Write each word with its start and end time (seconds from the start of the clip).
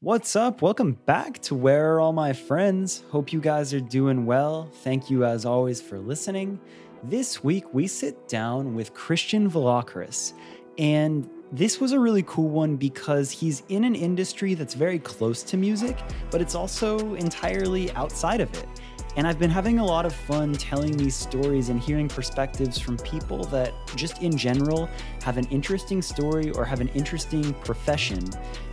What's 0.00 0.36
up? 0.36 0.60
Welcome 0.60 0.92
back 1.06 1.40
to 1.44 1.54
Where 1.54 1.94
Are 1.94 2.00
All 2.02 2.12
My 2.12 2.34
Friends? 2.34 3.02
Hope 3.08 3.32
you 3.32 3.40
guys 3.40 3.72
are 3.72 3.80
doing 3.80 4.26
well. 4.26 4.68
Thank 4.82 5.08
you, 5.08 5.24
as 5.24 5.46
always, 5.46 5.80
for 5.80 5.98
listening. 5.98 6.60
This 7.04 7.42
week, 7.42 7.72
we 7.72 7.86
sit 7.86 8.28
down 8.28 8.74
with 8.74 8.92
Christian 8.92 9.50
Villacris, 9.50 10.34
and 10.76 11.26
this 11.50 11.80
was 11.80 11.92
a 11.92 11.98
really 11.98 12.22
cool 12.24 12.50
one 12.50 12.76
because 12.76 13.30
he's 13.30 13.62
in 13.70 13.84
an 13.84 13.94
industry 13.94 14.52
that's 14.52 14.74
very 14.74 14.98
close 14.98 15.42
to 15.44 15.56
music, 15.56 15.96
but 16.30 16.42
it's 16.42 16.54
also 16.54 17.14
entirely 17.14 17.90
outside 17.92 18.42
of 18.42 18.52
it. 18.52 18.68
And 19.16 19.26
I've 19.26 19.38
been 19.38 19.50
having 19.50 19.78
a 19.78 19.84
lot 19.84 20.04
of 20.04 20.14
fun 20.14 20.52
telling 20.52 20.94
these 20.94 21.14
stories 21.14 21.70
and 21.70 21.80
hearing 21.80 22.06
perspectives 22.06 22.78
from 22.78 22.98
people 22.98 23.44
that, 23.46 23.72
just 23.96 24.22
in 24.22 24.36
general, 24.36 24.90
have 25.22 25.38
an 25.38 25.46
interesting 25.46 26.02
story 26.02 26.50
or 26.50 26.66
have 26.66 26.82
an 26.82 26.88
interesting 26.88 27.54
profession. 27.54 28.22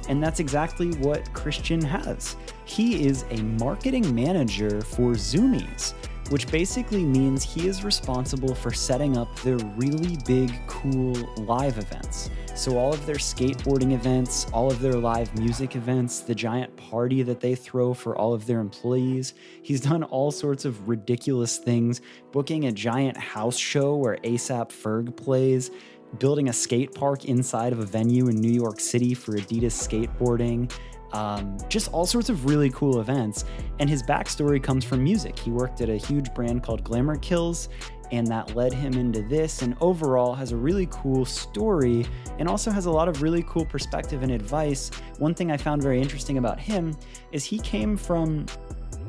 And 0.09 0.21
that's 0.21 0.41
exactly 0.41 0.91
what 0.95 1.32
Christian 1.34 1.82
has. 1.82 2.36
He 2.66 3.08
is 3.08 3.23
a 3.31 3.41
marketing 3.41 4.14
manager 4.14 4.81
for 4.81 5.12
Zumiez 5.14 5.94
which 6.30 6.48
basically 6.48 7.04
means 7.04 7.44
he 7.44 7.68
is 7.68 7.84
responsible 7.84 8.55
for 8.55 8.72
setting 8.72 9.18
up 9.18 9.34
their 9.41 9.58
really 9.77 10.18
big, 10.26 10.52
cool 10.68 11.14
live 11.38 11.77
events. 11.77 12.30
So, 12.55 12.77
all 12.77 12.94
of 12.94 13.05
their 13.05 13.16
skateboarding 13.16 13.94
events, 13.94 14.48
all 14.54 14.72
of 14.72 14.80
their 14.80 14.94
live 14.94 15.38
music 15.38 15.76
events, 15.76 16.20
the 16.20 16.36
giant 16.36 16.76
party 16.78 17.23
that 17.23 17.40
they 17.40 17.55
throw 17.55 17.94
for 17.94 18.16
all 18.16 18.34
of 18.34 18.45
their 18.45 18.59
employees. 18.59 19.34
He's 19.64 19.81
done 19.81 20.04
all 20.04 20.31
sorts 20.31 20.66
of 20.66 20.88
ridiculous 20.88 21.58
things, 21.58 22.02
booking 22.31 22.66
a 22.66 22.72
giant 22.72 23.17
house 23.17 23.58
show 23.58 23.95
where 23.95 24.17
ASAP 24.17 24.70
Ferg 24.70 25.16
plays, 25.16 25.72
building 26.20 26.50
a 26.50 26.53
skate 26.53 26.94
park 26.94 27.26
inside 27.26 27.73
of 27.73 27.80
a 27.80 27.86
venue 27.86 28.28
in 28.28 28.36
New 28.36 28.52
York 28.52 28.80
City 28.80 29.14
for 29.14 29.34
Adidas 29.34 29.73
skateboarding 29.73 30.72
um, 31.13 31.58
just 31.70 31.91
all 31.91 32.05
sorts 32.05 32.30
of 32.30 32.45
really 32.45 32.70
cool 32.72 32.99
events. 32.99 33.45
And 33.80 33.90
his 33.90 34.03
backstory 34.03 34.62
comes 34.62 34.84
from 34.84 35.03
music. 35.03 35.38
He 35.38 35.52
worked 35.52 35.81
at 35.81 35.89
a 35.89 35.97
huge 35.97 36.33
brand 36.33 36.64
called 36.64 36.83
Glamour 36.83 37.17
Kills, 37.17 37.69
and 38.11 38.28
that 38.28 38.56
led 38.56 38.73
him 38.73 38.94
into 38.94 39.22
this. 39.23 39.61
And 39.61 39.75
overall, 39.81 40.34
has 40.36 40.52
a 40.52 40.58
really 40.58 40.88
cool 40.91 41.25
story 41.25 42.06
and 42.38 42.47
also 42.47 42.69
has 42.69 42.86
a 42.86 42.91
lot 42.91 43.08
of 43.08 43.22
really 43.22 43.44
cool 43.44 43.66
perspective 43.66 44.22
and 44.22 44.31
advice. 44.31 44.91
One 45.17 45.34
thing 45.34 45.52
I 45.52 45.58
found 45.58 45.81
very 45.81 46.02
interesting 46.02 46.38
about 46.38 46.59
him 46.59 46.95
is 47.31 47.44
he 47.44 47.59
came 47.59 47.97
from 47.97 48.45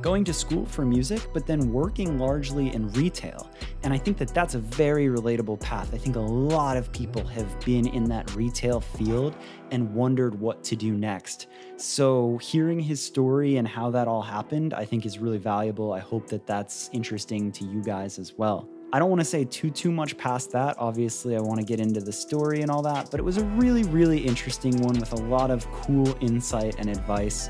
going 0.05 0.23
to 0.23 0.35
school 0.35 0.67
for 0.67 0.85
music, 0.85 1.31
but 1.33 1.47
then 1.47 1.73
working 1.73 2.19
largely 2.19 2.75
in 2.75 2.93
retail. 2.93 3.51
And 3.85 3.91
I 3.91 3.97
think 3.97 4.19
that 4.19 4.29
that's 4.35 4.55
a 4.55 4.59
very 4.59 5.07
relatable 5.07 5.59
path. 5.61 5.95
I 5.95 5.97
think 5.97 6.17
a 6.17 6.21
lot 6.21 6.77
of 6.77 6.93
people 6.93 7.25
have 7.29 7.59
been 7.61 7.89
in 7.89 8.05
that 8.11 8.35
retail 8.35 8.81
field 8.81 9.35
and 9.71 9.95
wondered 9.95 10.39
what 10.39 10.63
to 10.65 10.77
do 10.77 10.93
next. 10.93 11.47
So, 11.79 12.37
hearing 12.37 12.79
his 12.79 13.03
story 13.03 13.57
and 13.57 13.67
how 13.67 13.91
that 13.93 14.07
all 14.07 14.21
happened, 14.21 14.75
I 14.75 14.85
think 14.85 15.07
is 15.07 15.19
really 15.19 15.39
valuable. 15.39 15.95
I 15.95 16.01
hope 16.01 16.27
that 16.29 16.47
that's 16.47 16.91
interesting 16.93 17.51
to 17.53 17.65
you 17.65 17.83
guys 17.83 18.19
as 18.19 18.35
well. 18.37 18.69
I 18.93 18.99
don't 18.99 19.09
want 19.09 19.23
to 19.23 19.25
say 19.25 19.45
too 19.45 19.71
too 19.71 19.91
much 19.91 20.17
past 20.19 20.53
that. 20.53 20.77
Obviously, 20.79 21.35
I 21.35 21.41
want 21.41 21.59
to 21.61 21.67
get 21.67 21.81
into 21.81 22.01
the 22.01 22.13
story 22.13 22.61
and 22.61 22.71
all 22.71 22.83
that, 22.83 23.11
but 23.11 23.19
it 23.19 23.25
was 23.25 23.39
a 23.39 23.45
really 23.57 23.83
really 23.85 24.19
interesting 24.19 24.77
one 24.83 24.99
with 25.01 25.13
a 25.13 25.23
lot 25.23 25.51
of 25.51 25.69
cool 25.73 26.15
insight 26.21 26.77
and 26.79 26.89
advice. 26.91 27.49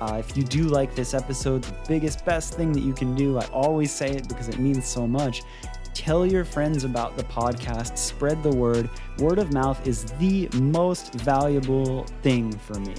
Uh, 0.00 0.16
if 0.18 0.36
you 0.36 0.42
do 0.42 0.64
like 0.64 0.94
this 0.94 1.14
episode, 1.14 1.62
the 1.64 1.76
biggest, 1.88 2.24
best 2.24 2.54
thing 2.54 2.72
that 2.72 2.82
you 2.82 2.92
can 2.92 3.14
do, 3.14 3.38
I 3.38 3.46
always 3.46 3.92
say 3.92 4.10
it 4.10 4.28
because 4.28 4.48
it 4.48 4.58
means 4.58 4.86
so 4.86 5.06
much. 5.06 5.42
Tell 5.94 6.26
your 6.26 6.44
friends 6.44 6.84
about 6.84 7.16
the 7.16 7.24
podcast, 7.24 7.96
spread 7.96 8.42
the 8.42 8.54
word. 8.54 8.90
Word 9.18 9.38
of 9.38 9.52
mouth 9.52 9.86
is 9.86 10.04
the 10.18 10.48
most 10.54 11.14
valuable 11.14 12.04
thing 12.22 12.52
for 12.52 12.74
me. 12.80 12.94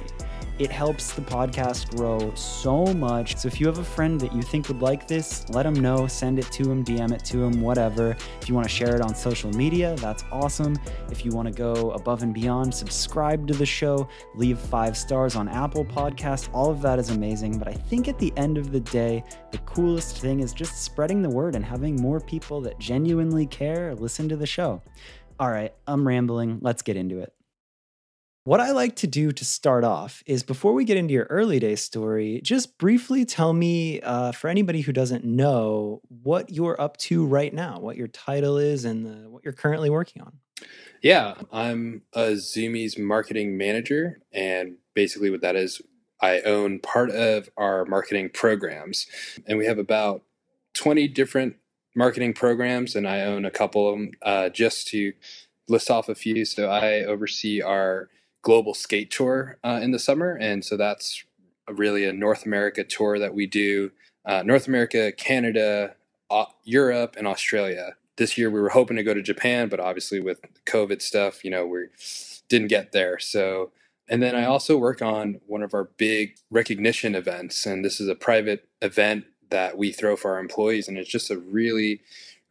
It 0.60 0.72
helps 0.72 1.14
the 1.14 1.22
podcast 1.22 1.96
grow 1.96 2.34
so 2.34 2.86
much. 2.86 3.38
So 3.38 3.48
if 3.48 3.60
you 3.60 3.68
have 3.68 3.78
a 3.78 3.84
friend 3.84 4.20
that 4.22 4.34
you 4.34 4.42
think 4.42 4.68
would 4.70 4.82
like 4.82 5.08
this, 5.08 5.48
let 5.50 5.64
them 5.64 5.76
know, 5.76 6.08
send 6.08 6.40
it 6.40 6.52
to 6.54 6.64
them, 6.64 6.84
DM 6.84 7.12
it 7.12 7.24
to 7.26 7.38
them, 7.38 7.62
whatever. 7.62 8.18
If 8.42 8.50
you 8.50 8.56
want 8.56 8.66
to 8.66 8.74
share 8.74 8.96
it 8.96 9.02
on 9.02 9.14
social 9.14 9.52
media, 9.52 9.96
that's 9.98 10.24
awesome. 10.32 10.76
If 11.12 11.24
you 11.24 11.32
want 11.32 11.48
to 11.48 11.54
go 11.54 11.92
above 11.92 12.24
and 12.24 12.34
beyond, 12.34 12.74
subscribe 12.74 13.48
to 13.48 13.54
the 13.54 13.68
show, 13.68 14.10
leave 14.34 14.58
five 14.58 14.98
stars 14.98 15.36
on 15.36 15.48
Apple 15.48 15.86
Podcast. 15.86 16.50
All 16.54 16.72
of 16.72 16.82
that 16.82 16.98
is 16.98 17.12
amazing. 17.12 17.60
But 17.60 17.68
I 17.68 17.74
think 17.74 18.08
at 18.08 18.18
the 18.18 18.34
end 18.36 18.58
of 18.58 18.72
the 18.72 18.80
day, 18.80 19.24
the 19.52 19.60
coolest 19.60 20.18
thing 20.18 20.40
is 20.40 20.54
just 20.54 20.84
spreading 20.84 21.22
the 21.22 21.30
word 21.30 21.54
and 21.54 21.64
having 21.64 22.02
more 22.02 22.20
people 22.20 22.62
that 22.62 22.80
genuinely 22.80 23.46
care 23.46 23.94
listen 23.94 24.28
to 24.30 24.36
the 24.36 24.48
show. 24.48 24.82
All 25.40 25.52
right, 25.52 25.72
I'm 25.86 26.08
rambling. 26.08 26.58
Let's 26.62 26.82
get 26.82 26.98
into 26.98 27.20
it. 27.20 27.37
What 28.48 28.62
I 28.62 28.72
like 28.72 28.96
to 28.98 29.08
do 29.08 29.34
to 29.34 29.44
start 29.44 29.84
off 29.84 30.24
is 30.26 30.42
before 30.42 30.72
we 30.72 30.86
get 30.86 30.96
into 30.96 31.14
your 31.14 31.26
early 31.26 31.60
day 31.60 31.76
story, 31.76 32.40
just 32.42 32.78
briefly 32.78 33.26
tell 33.26 33.52
me, 33.52 34.00
uh, 34.00 34.32
for 34.32 34.48
anybody 34.48 34.80
who 34.80 34.94
doesn't 34.94 35.26
know, 35.26 36.00
what 36.08 36.50
you're 36.50 36.80
up 36.80 36.96
to 36.96 37.26
right 37.26 37.54
now, 37.54 37.78
what 37.78 37.98
your 37.98 38.08
title 38.08 38.58
is, 38.58 38.86
and 38.86 39.06
the, 39.06 39.30
what 39.30 39.44
you're 39.44 39.52
currently 39.52 39.90
working 39.90 40.22
on. 40.22 40.32
Yeah, 41.02 41.34
I'm 41.52 42.04
a 42.14 42.36
Zumiez 42.38 42.98
marketing 42.98 43.58
manager. 43.58 44.22
And 44.32 44.78
basically, 44.94 45.30
what 45.30 45.42
that 45.42 45.58
is, 45.58 45.82
I 46.22 46.40
own 46.40 46.80
part 46.80 47.10
of 47.10 47.50
our 47.58 47.84
marketing 47.84 48.30
programs. 48.34 49.08
And 49.46 49.58
we 49.58 49.66
have 49.66 49.78
about 49.78 50.22
20 50.76 51.10
different 51.10 51.58
marketing 51.98 52.34
programs, 52.34 52.96
and 52.96 53.10
I 53.10 53.24
own 53.24 53.44
a 53.44 53.52
couple 53.52 53.90
of 53.90 54.00
them 54.00 54.12
uh, 54.22 54.48
just 54.48 54.88
to 54.92 55.12
list 55.68 55.92
off 55.92 56.08
a 56.08 56.16
few. 56.16 56.46
So 56.46 56.70
I 56.70 57.04
oversee 57.04 57.62
our 57.62 58.08
global 58.42 58.74
skate 58.74 59.12
tour 59.12 59.58
uh, 59.64 59.80
in 59.82 59.92
the 59.92 60.00
summer, 60.00 60.36
and 60.36 60.64
so 60.64 60.78
that's 60.78 61.24
really 61.70 62.06
a 62.06 62.14
North 62.14 62.46
America 62.46 62.84
tour 62.84 63.20
that 63.20 63.34
we 63.34 63.46
do. 63.46 63.92
Uh, 64.26 64.44
North 64.46 64.68
America, 64.68 65.12
Canada, 65.12 65.96
uh, 66.30 66.46
Europe, 66.64 67.16
and 67.18 67.28
Australia. 67.28 67.96
This 68.18 68.38
year 68.38 68.50
we 68.50 68.60
were 68.60 68.70
hoping 68.70 68.98
to 68.98 69.04
go 69.04 69.14
to 69.14 69.22
Japan, 69.22 69.70
but 69.70 69.80
obviously 69.80 70.20
with 70.20 70.42
COVID 70.66 71.02
stuff, 71.02 71.44
you 71.44 71.52
know, 71.52 71.66
we 71.66 71.86
didn't 72.50 72.68
get 72.68 72.92
there. 72.92 73.20
So, 73.20 73.72
and 74.10 74.24
then 74.24 74.36
I 74.36 74.46
also 74.46 74.78
work 74.78 75.02
on 75.02 75.40
one 75.46 75.62
of 75.62 75.74
our 75.74 75.86
big 75.98 76.36
recognition 76.50 77.16
events, 77.16 77.66
and 77.66 77.84
this 77.84 78.00
is 78.00 78.08
a 78.08 78.16
private 78.16 78.68
event 78.82 79.26
that 79.50 79.78
we 79.78 79.92
throw 79.92 80.16
for 80.16 80.32
our 80.32 80.40
employees, 80.40 80.88
and 80.88 80.98
it's 80.98 81.10
just 81.10 81.32
a 81.32 81.38
really, 81.38 82.02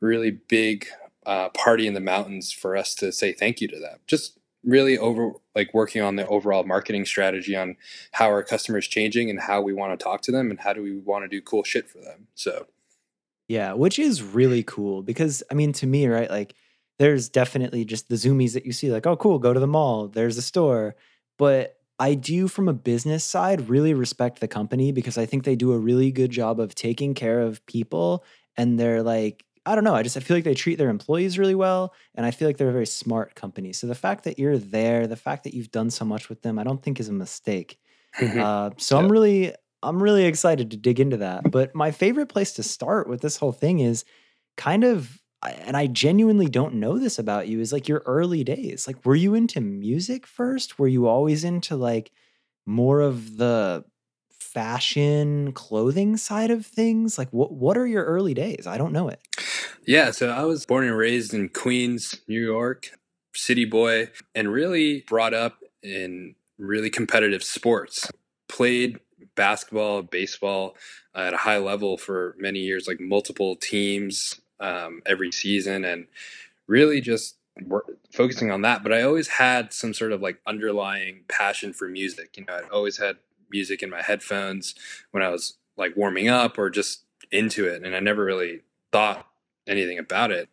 really 0.00 0.30
big 0.30 0.86
uh, 1.26 1.48
party 1.50 1.86
in 1.86 1.94
the 1.94 2.00
mountains 2.00 2.52
for 2.52 2.76
us 2.76 2.94
to 2.94 3.12
say 3.12 3.32
thank 3.32 3.60
you 3.60 3.68
to 3.68 3.78
them. 3.78 3.98
Just 4.06 4.38
really 4.66 4.98
over 4.98 5.32
like 5.54 5.72
working 5.72 6.02
on 6.02 6.16
the 6.16 6.26
overall 6.26 6.64
marketing 6.64 7.04
strategy 7.04 7.56
on 7.56 7.76
how 8.12 8.26
our 8.26 8.42
customers 8.42 8.86
changing 8.86 9.30
and 9.30 9.40
how 9.40 9.62
we 9.62 9.72
want 9.72 9.98
to 9.98 10.02
talk 10.02 10.20
to 10.22 10.32
them 10.32 10.50
and 10.50 10.60
how 10.60 10.72
do 10.72 10.82
we 10.82 10.98
want 10.98 11.24
to 11.24 11.28
do 11.28 11.40
cool 11.40 11.62
shit 11.62 11.88
for 11.88 11.98
them. 11.98 12.26
So 12.34 12.66
yeah, 13.48 13.72
which 13.72 13.98
is 13.98 14.22
really 14.22 14.64
cool 14.64 15.02
because 15.02 15.42
I 15.50 15.54
mean 15.54 15.72
to 15.74 15.86
me, 15.86 16.06
right, 16.08 16.28
like 16.28 16.54
there's 16.98 17.28
definitely 17.28 17.84
just 17.84 18.08
the 18.08 18.16
Zumiez 18.16 18.54
that 18.54 18.66
you 18.66 18.72
see 18.72 18.90
like, 18.90 19.06
oh 19.06 19.16
cool, 19.16 19.38
go 19.38 19.52
to 19.52 19.60
the 19.60 19.66
mall, 19.66 20.08
there's 20.08 20.36
a 20.36 20.42
store. 20.42 20.96
But 21.38 21.78
I 21.98 22.14
do 22.14 22.48
from 22.48 22.68
a 22.68 22.74
business 22.74 23.24
side 23.24 23.68
really 23.68 23.94
respect 23.94 24.40
the 24.40 24.48
company 24.48 24.92
because 24.92 25.16
I 25.16 25.24
think 25.26 25.44
they 25.44 25.56
do 25.56 25.72
a 25.72 25.78
really 25.78 26.10
good 26.10 26.30
job 26.30 26.60
of 26.60 26.74
taking 26.74 27.14
care 27.14 27.40
of 27.40 27.64
people 27.66 28.24
and 28.56 28.78
they're 28.78 29.02
like 29.02 29.45
I 29.66 29.74
don't 29.74 29.84
know. 29.84 29.94
I 29.94 30.02
just 30.02 30.16
I 30.16 30.20
feel 30.20 30.36
like 30.36 30.44
they 30.44 30.54
treat 30.54 30.78
their 30.78 30.88
employees 30.88 31.38
really 31.38 31.54
well, 31.54 31.92
and 32.14 32.24
I 32.24 32.30
feel 32.30 32.48
like 32.48 32.56
they're 32.56 32.68
a 32.68 32.72
very 32.72 32.86
smart 32.86 33.34
company. 33.34 33.72
So 33.72 33.86
the 33.88 33.94
fact 33.96 34.24
that 34.24 34.38
you're 34.38 34.58
there, 34.58 35.06
the 35.06 35.16
fact 35.16 35.44
that 35.44 35.54
you've 35.54 35.72
done 35.72 35.90
so 35.90 36.04
much 36.04 36.28
with 36.28 36.42
them, 36.42 36.58
I 36.58 36.64
don't 36.64 36.82
think 36.82 37.00
is 37.00 37.08
a 37.08 37.12
mistake. 37.12 37.78
uh, 38.20 38.70
so 38.78 38.96
yeah. 38.96 39.04
I'm 39.04 39.12
really 39.12 39.54
I'm 39.82 40.02
really 40.02 40.24
excited 40.24 40.70
to 40.70 40.76
dig 40.76 41.00
into 41.00 41.18
that. 41.18 41.50
But 41.50 41.74
my 41.74 41.90
favorite 41.90 42.28
place 42.28 42.52
to 42.54 42.62
start 42.62 43.08
with 43.08 43.20
this 43.20 43.36
whole 43.36 43.52
thing 43.52 43.80
is 43.80 44.04
kind 44.56 44.84
of 44.84 45.20
and 45.42 45.76
I 45.76 45.86
genuinely 45.86 46.46
don't 46.46 46.74
know 46.74 46.98
this 46.98 47.18
about 47.18 47.46
you 47.46 47.60
is 47.60 47.72
like 47.72 47.88
your 47.88 48.02
early 48.06 48.42
days. 48.42 48.86
Like 48.86 49.04
were 49.04 49.14
you 49.14 49.34
into 49.34 49.60
music 49.60 50.26
first? 50.26 50.78
Were 50.78 50.88
you 50.88 51.06
always 51.06 51.44
into 51.44 51.76
like 51.76 52.10
more 52.64 53.00
of 53.00 53.36
the 53.36 53.84
fashion 54.56 55.52
clothing 55.52 56.16
side 56.16 56.50
of 56.50 56.64
things? 56.64 57.18
Like 57.18 57.28
what 57.30 57.52
what 57.52 57.76
are 57.76 57.86
your 57.86 58.04
early 58.04 58.32
days? 58.32 58.66
I 58.66 58.78
don't 58.78 58.92
know 58.92 59.08
it. 59.08 59.20
Yeah, 59.86 60.12
so 60.12 60.30
I 60.30 60.44
was 60.44 60.64
born 60.64 60.86
and 60.86 60.96
raised 60.96 61.34
in 61.34 61.50
Queens, 61.50 62.22
New 62.26 62.42
York, 62.42 62.88
city 63.34 63.66
boy, 63.66 64.08
and 64.34 64.50
really 64.50 65.04
brought 65.06 65.34
up 65.34 65.58
in 65.82 66.36
really 66.58 66.88
competitive 66.88 67.44
sports. 67.44 68.10
Played 68.48 68.98
basketball, 69.34 70.00
baseball 70.00 70.74
at 71.14 71.34
a 71.34 71.38
high 71.38 71.58
level 71.58 71.98
for 71.98 72.34
many 72.38 72.60
years, 72.60 72.88
like 72.88 72.98
multiple 72.98 73.56
teams 73.56 74.40
um, 74.58 75.02
every 75.04 75.32
season, 75.32 75.84
and 75.84 76.06
really 76.66 77.02
just 77.02 77.36
focusing 78.10 78.50
on 78.50 78.62
that. 78.62 78.82
But 78.82 78.94
I 78.94 79.02
always 79.02 79.28
had 79.28 79.74
some 79.74 79.92
sort 79.92 80.12
of 80.12 80.22
like 80.22 80.40
underlying 80.46 81.24
passion 81.28 81.74
for 81.74 81.88
music. 81.88 82.38
You 82.38 82.46
know, 82.46 82.54
I'd 82.54 82.70
always 82.70 82.96
had 82.96 83.18
music 83.50 83.82
in 83.82 83.90
my 83.90 84.02
headphones 84.02 84.74
when 85.10 85.22
I 85.22 85.28
was 85.28 85.56
like 85.76 85.96
warming 85.96 86.28
up 86.28 86.58
or 86.58 86.70
just 86.70 87.04
into 87.30 87.66
it, 87.66 87.84
and 87.84 87.94
I 87.94 88.00
never 88.00 88.24
really 88.24 88.60
thought 88.92 89.26
anything 89.66 89.98
about 89.98 90.30
it. 90.30 90.48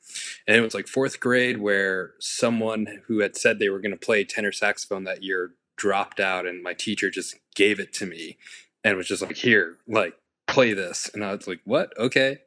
And 0.47 0.57
it 0.57 0.61
was 0.61 0.73
like 0.73 0.87
fourth 0.87 1.19
grade 1.19 1.59
where 1.59 2.13
someone 2.19 3.01
who 3.07 3.19
had 3.19 3.35
said 3.35 3.59
they 3.59 3.69
were 3.69 3.79
going 3.79 3.91
to 3.91 3.97
play 3.97 4.23
tenor 4.23 4.51
saxophone 4.51 5.03
that 5.03 5.23
year 5.23 5.51
dropped 5.75 6.19
out 6.19 6.45
and 6.45 6.63
my 6.63 6.73
teacher 6.73 7.09
just 7.09 7.35
gave 7.55 7.79
it 7.79 7.93
to 7.93 8.05
me 8.05 8.37
and 8.83 8.97
was 8.97 9.07
just 9.07 9.21
like, 9.21 9.37
here, 9.37 9.77
like, 9.87 10.15
play 10.47 10.73
this. 10.73 11.09
And 11.13 11.23
I 11.23 11.33
was 11.33 11.47
like, 11.47 11.61
what? 11.63 11.93
Okay. 11.97 12.39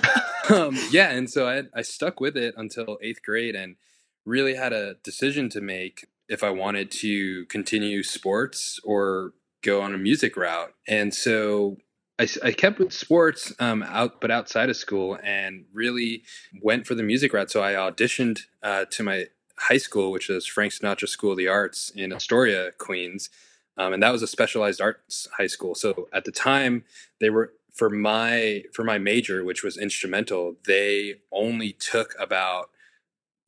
um, 0.50 0.76
yeah. 0.90 1.10
And 1.10 1.28
so 1.28 1.48
I, 1.48 1.64
I 1.74 1.82
stuck 1.82 2.20
with 2.20 2.36
it 2.36 2.54
until 2.56 2.98
eighth 3.02 3.22
grade 3.22 3.54
and 3.54 3.76
really 4.24 4.54
had 4.54 4.72
a 4.72 4.94
decision 5.02 5.48
to 5.50 5.60
make 5.60 6.06
if 6.28 6.42
I 6.42 6.50
wanted 6.50 6.90
to 6.92 7.44
continue 7.46 8.02
sports 8.02 8.80
or 8.84 9.32
go 9.62 9.80
on 9.80 9.94
a 9.94 9.98
music 9.98 10.36
route. 10.36 10.74
And 10.86 11.14
so 11.14 11.76
I, 12.18 12.28
I 12.44 12.52
kept 12.52 12.78
with 12.78 12.92
sports 12.92 13.52
um, 13.58 13.82
out, 13.82 14.20
but 14.20 14.30
outside 14.30 14.70
of 14.70 14.76
school, 14.76 15.18
and 15.22 15.64
really 15.72 16.22
went 16.60 16.86
for 16.86 16.94
the 16.94 17.02
music 17.02 17.32
route. 17.32 17.50
So 17.50 17.62
I 17.62 17.72
auditioned 17.72 18.42
uh, 18.62 18.84
to 18.90 19.02
my 19.02 19.26
high 19.58 19.78
school, 19.78 20.10
which 20.10 20.28
is 20.28 20.46
Frank 20.46 20.72
Sinatra 20.72 21.08
School 21.08 21.32
of 21.32 21.38
the 21.38 21.48
Arts 21.48 21.90
in 21.90 22.12
Astoria, 22.12 22.72
Queens, 22.78 23.30
um, 23.76 23.92
and 23.92 24.02
that 24.02 24.12
was 24.12 24.22
a 24.22 24.26
specialized 24.26 24.80
arts 24.80 25.26
high 25.38 25.46
school. 25.46 25.74
So 25.74 26.08
at 26.12 26.24
the 26.24 26.32
time, 26.32 26.84
they 27.20 27.30
were 27.30 27.54
for 27.72 27.88
my 27.88 28.64
for 28.72 28.84
my 28.84 28.98
major, 28.98 29.44
which 29.44 29.62
was 29.62 29.78
instrumental. 29.78 30.56
They 30.66 31.16
only 31.32 31.72
took 31.72 32.14
about 32.20 32.68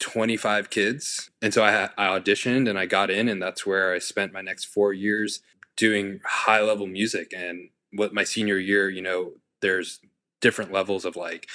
25 0.00 0.70
kids. 0.70 1.31
And 1.40 1.55
so 1.55 1.62
I, 1.62 1.90
I, 1.96 2.19
auditioned 2.19 2.69
and 2.69 2.78
I 2.78 2.87
got 2.87 3.11
in, 3.11 3.28
and 3.28 3.40
that's 3.40 3.64
where 3.64 3.94
I 3.94 3.99
spent 3.99 4.32
my 4.32 4.43
next 4.43 4.64
four 4.64 4.93
years 4.93 5.40
doing 5.76 6.21
high 6.25 6.61
level 6.61 6.87
music. 6.87 7.32
And 7.37 7.71
what 7.93 8.15
my 8.15 8.25
senior 8.25 8.59
year, 8.59 8.88
you 8.88 9.03
know, 9.03 9.32
there's 9.61 10.00
different 10.41 10.73
levels 10.73 11.05
of 11.05 11.17
like 11.17 11.49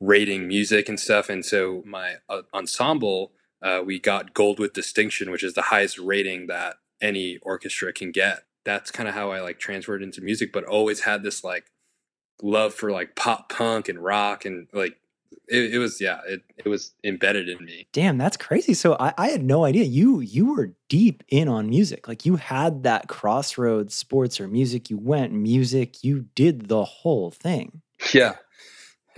rating 0.00 0.48
music 0.48 0.88
and 0.88 0.98
stuff. 0.98 1.28
And 1.28 1.44
so 1.44 1.82
my 1.86 2.16
uh, 2.28 2.42
ensemble, 2.52 3.32
uh, 3.62 3.82
we 3.84 4.00
got 4.00 4.34
gold 4.34 4.58
with 4.58 4.72
distinction, 4.72 5.30
which 5.30 5.44
is 5.44 5.54
the 5.54 5.62
highest 5.62 5.98
rating 5.98 6.48
that 6.48 6.76
any 7.00 7.38
orchestra 7.38 7.92
can 7.92 8.10
get. 8.10 8.44
That's 8.64 8.90
kind 8.90 9.08
of 9.08 9.14
how 9.14 9.30
I 9.30 9.40
like 9.40 9.58
transferred 9.58 10.02
into 10.02 10.20
music, 10.20 10.52
but 10.52 10.64
always 10.64 11.00
had 11.00 11.22
this 11.22 11.44
like 11.44 11.66
love 12.42 12.74
for 12.74 12.90
like 12.90 13.14
pop 13.14 13.48
punk 13.48 13.88
and 13.88 14.02
rock 14.02 14.44
and 14.44 14.66
like 14.72 14.96
it, 15.52 15.74
it, 15.74 15.78
was 15.78 16.00
yeah 16.00 16.20
it, 16.26 16.42
it 16.56 16.68
was 16.68 16.94
embedded 17.04 17.48
in 17.48 17.64
me. 17.64 17.86
Damn 17.92 18.16
that's 18.16 18.36
crazy. 18.36 18.74
So 18.74 18.96
I, 18.98 19.12
I 19.18 19.28
had 19.28 19.44
no 19.44 19.64
idea. 19.64 19.84
You 19.84 20.20
you 20.20 20.54
were 20.54 20.74
deep 20.88 21.22
in 21.28 21.48
on 21.48 21.68
music. 21.68 22.08
Like 22.08 22.24
you 22.24 22.36
had 22.36 22.84
that 22.84 23.08
crossroads 23.08 23.94
sports 23.94 24.40
or 24.40 24.48
music. 24.48 24.88
You 24.88 24.98
went 24.98 25.32
music. 25.32 26.02
You 26.02 26.26
did 26.34 26.68
the 26.68 26.84
whole 26.84 27.30
thing. 27.30 27.82
Yeah. 28.12 28.34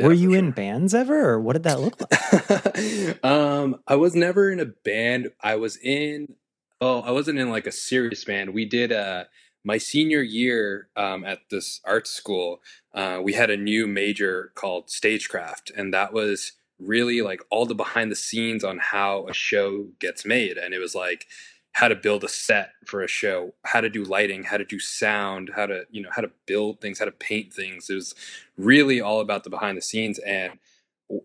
Were 0.01 0.13
you 0.13 0.31
sure. 0.31 0.39
in 0.41 0.51
bands 0.51 0.93
ever 0.93 1.31
or 1.31 1.41
what 1.41 1.53
did 1.53 1.63
that 1.63 1.79
look 1.81 2.01
like? 2.01 3.25
Um 3.25 3.77
i 3.87 3.95
was 3.95 4.17
never 4.17 4.51
in 4.51 4.59
a 4.59 4.67
band. 4.67 5.31
I 5.41 5.55
was 5.55 5.77
in 5.77 6.35
oh 6.81 7.01
i 7.01 7.13
wasn't 7.13 7.39
in 7.39 7.49
like 7.49 7.69
a 7.69 7.73
serious 7.73 8.25
band. 8.25 8.53
We 8.53 8.65
did 8.65 8.91
a 8.91 9.29
my 9.65 9.79
senior 9.79 10.23
year 10.23 10.89
um, 10.95 11.25
at 11.25 11.41
this 11.51 11.81
art 11.85 12.07
school, 12.07 12.61
uh, 12.95 13.19
we 13.23 13.33
had 13.33 13.51
a 13.51 13.57
new 13.57 13.87
major 13.87 14.53
called 14.55 14.91
stagecraft, 14.91 15.73
and 15.77 15.93
that 15.95 16.13
was 16.13 16.53
really 16.79 17.23
like 17.23 17.41
all 17.51 17.67
the 17.67 17.75
behind 17.75 18.11
the 18.11 18.17
scenes 18.17 18.63
on 18.63 18.79
how 18.79 19.27
a 19.27 19.33
show 19.33 19.87
gets 20.01 20.27
made. 20.27 20.59
And 20.59 20.75
it 20.75 20.79
was 20.79 20.95
like 20.95 21.27
how 21.73 21.89
to 21.89 21.97
build 21.97 22.23
a 22.25 22.29
set 22.29 22.73
for 22.87 23.03
a 23.03 23.09
show, 23.09 23.55
how 23.65 23.81
to 23.81 23.89
do 23.89 24.05
lighting, 24.05 24.45
how 24.45 24.59
to 24.59 24.65
do 24.65 24.79
sound, 24.79 25.51
how 25.57 25.67
to 25.67 25.85
you 25.91 26.03
know 26.03 26.11
how 26.15 26.23
to 26.23 26.31
build 26.47 26.81
things, 26.81 26.99
how 26.99 27.07
to 27.07 27.11
paint 27.11 27.53
things. 27.53 27.89
It 27.89 27.95
was 27.95 28.15
really 28.57 29.01
all 29.01 29.21
about 29.21 29.45
the 29.45 29.51
behind 29.51 29.79
the 29.79 29.83
scenes. 29.83 30.19
And 30.21 30.59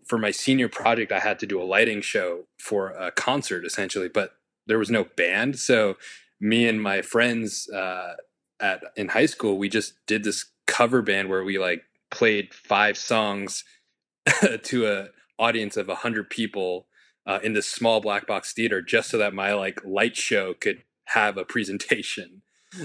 for 0.06 0.18
my 0.18 0.30
senior 0.30 0.68
project, 0.68 1.12
I 1.12 1.20
had 1.20 1.38
to 1.40 1.46
do 1.46 1.60
a 1.60 1.64
lighting 1.64 2.00
show 2.00 2.44
for 2.58 2.90
a 2.90 3.10
concert 3.12 3.64
essentially, 3.64 4.08
but 4.08 4.36
there 4.66 4.78
was 4.78 4.90
no 4.90 5.04
band, 5.16 5.58
so 5.58 5.96
me 6.40 6.66
and 6.66 6.80
my 6.82 7.02
friends 7.02 7.68
uh, 7.70 8.14
at 8.60 8.82
in 8.96 9.08
high 9.08 9.26
school 9.26 9.58
we 9.58 9.68
just 9.68 9.94
did 10.06 10.24
this 10.24 10.46
cover 10.66 11.02
band 11.02 11.28
where 11.28 11.44
we 11.44 11.58
like 11.58 11.82
played 12.10 12.52
five 12.54 12.96
songs 12.96 13.64
to 14.62 14.86
a 14.86 15.08
audience 15.38 15.76
of 15.76 15.88
100 15.88 16.28
people 16.28 16.86
uh, 17.26 17.38
in 17.42 17.54
this 17.54 17.66
small 17.66 18.00
black 18.00 18.26
box 18.26 18.52
theater 18.52 18.82
just 18.82 19.10
so 19.10 19.18
that 19.18 19.34
my 19.34 19.52
like 19.54 19.80
light 19.84 20.16
show 20.16 20.54
could 20.54 20.82
have 21.04 21.36
a 21.36 21.44
presentation. 21.44 22.42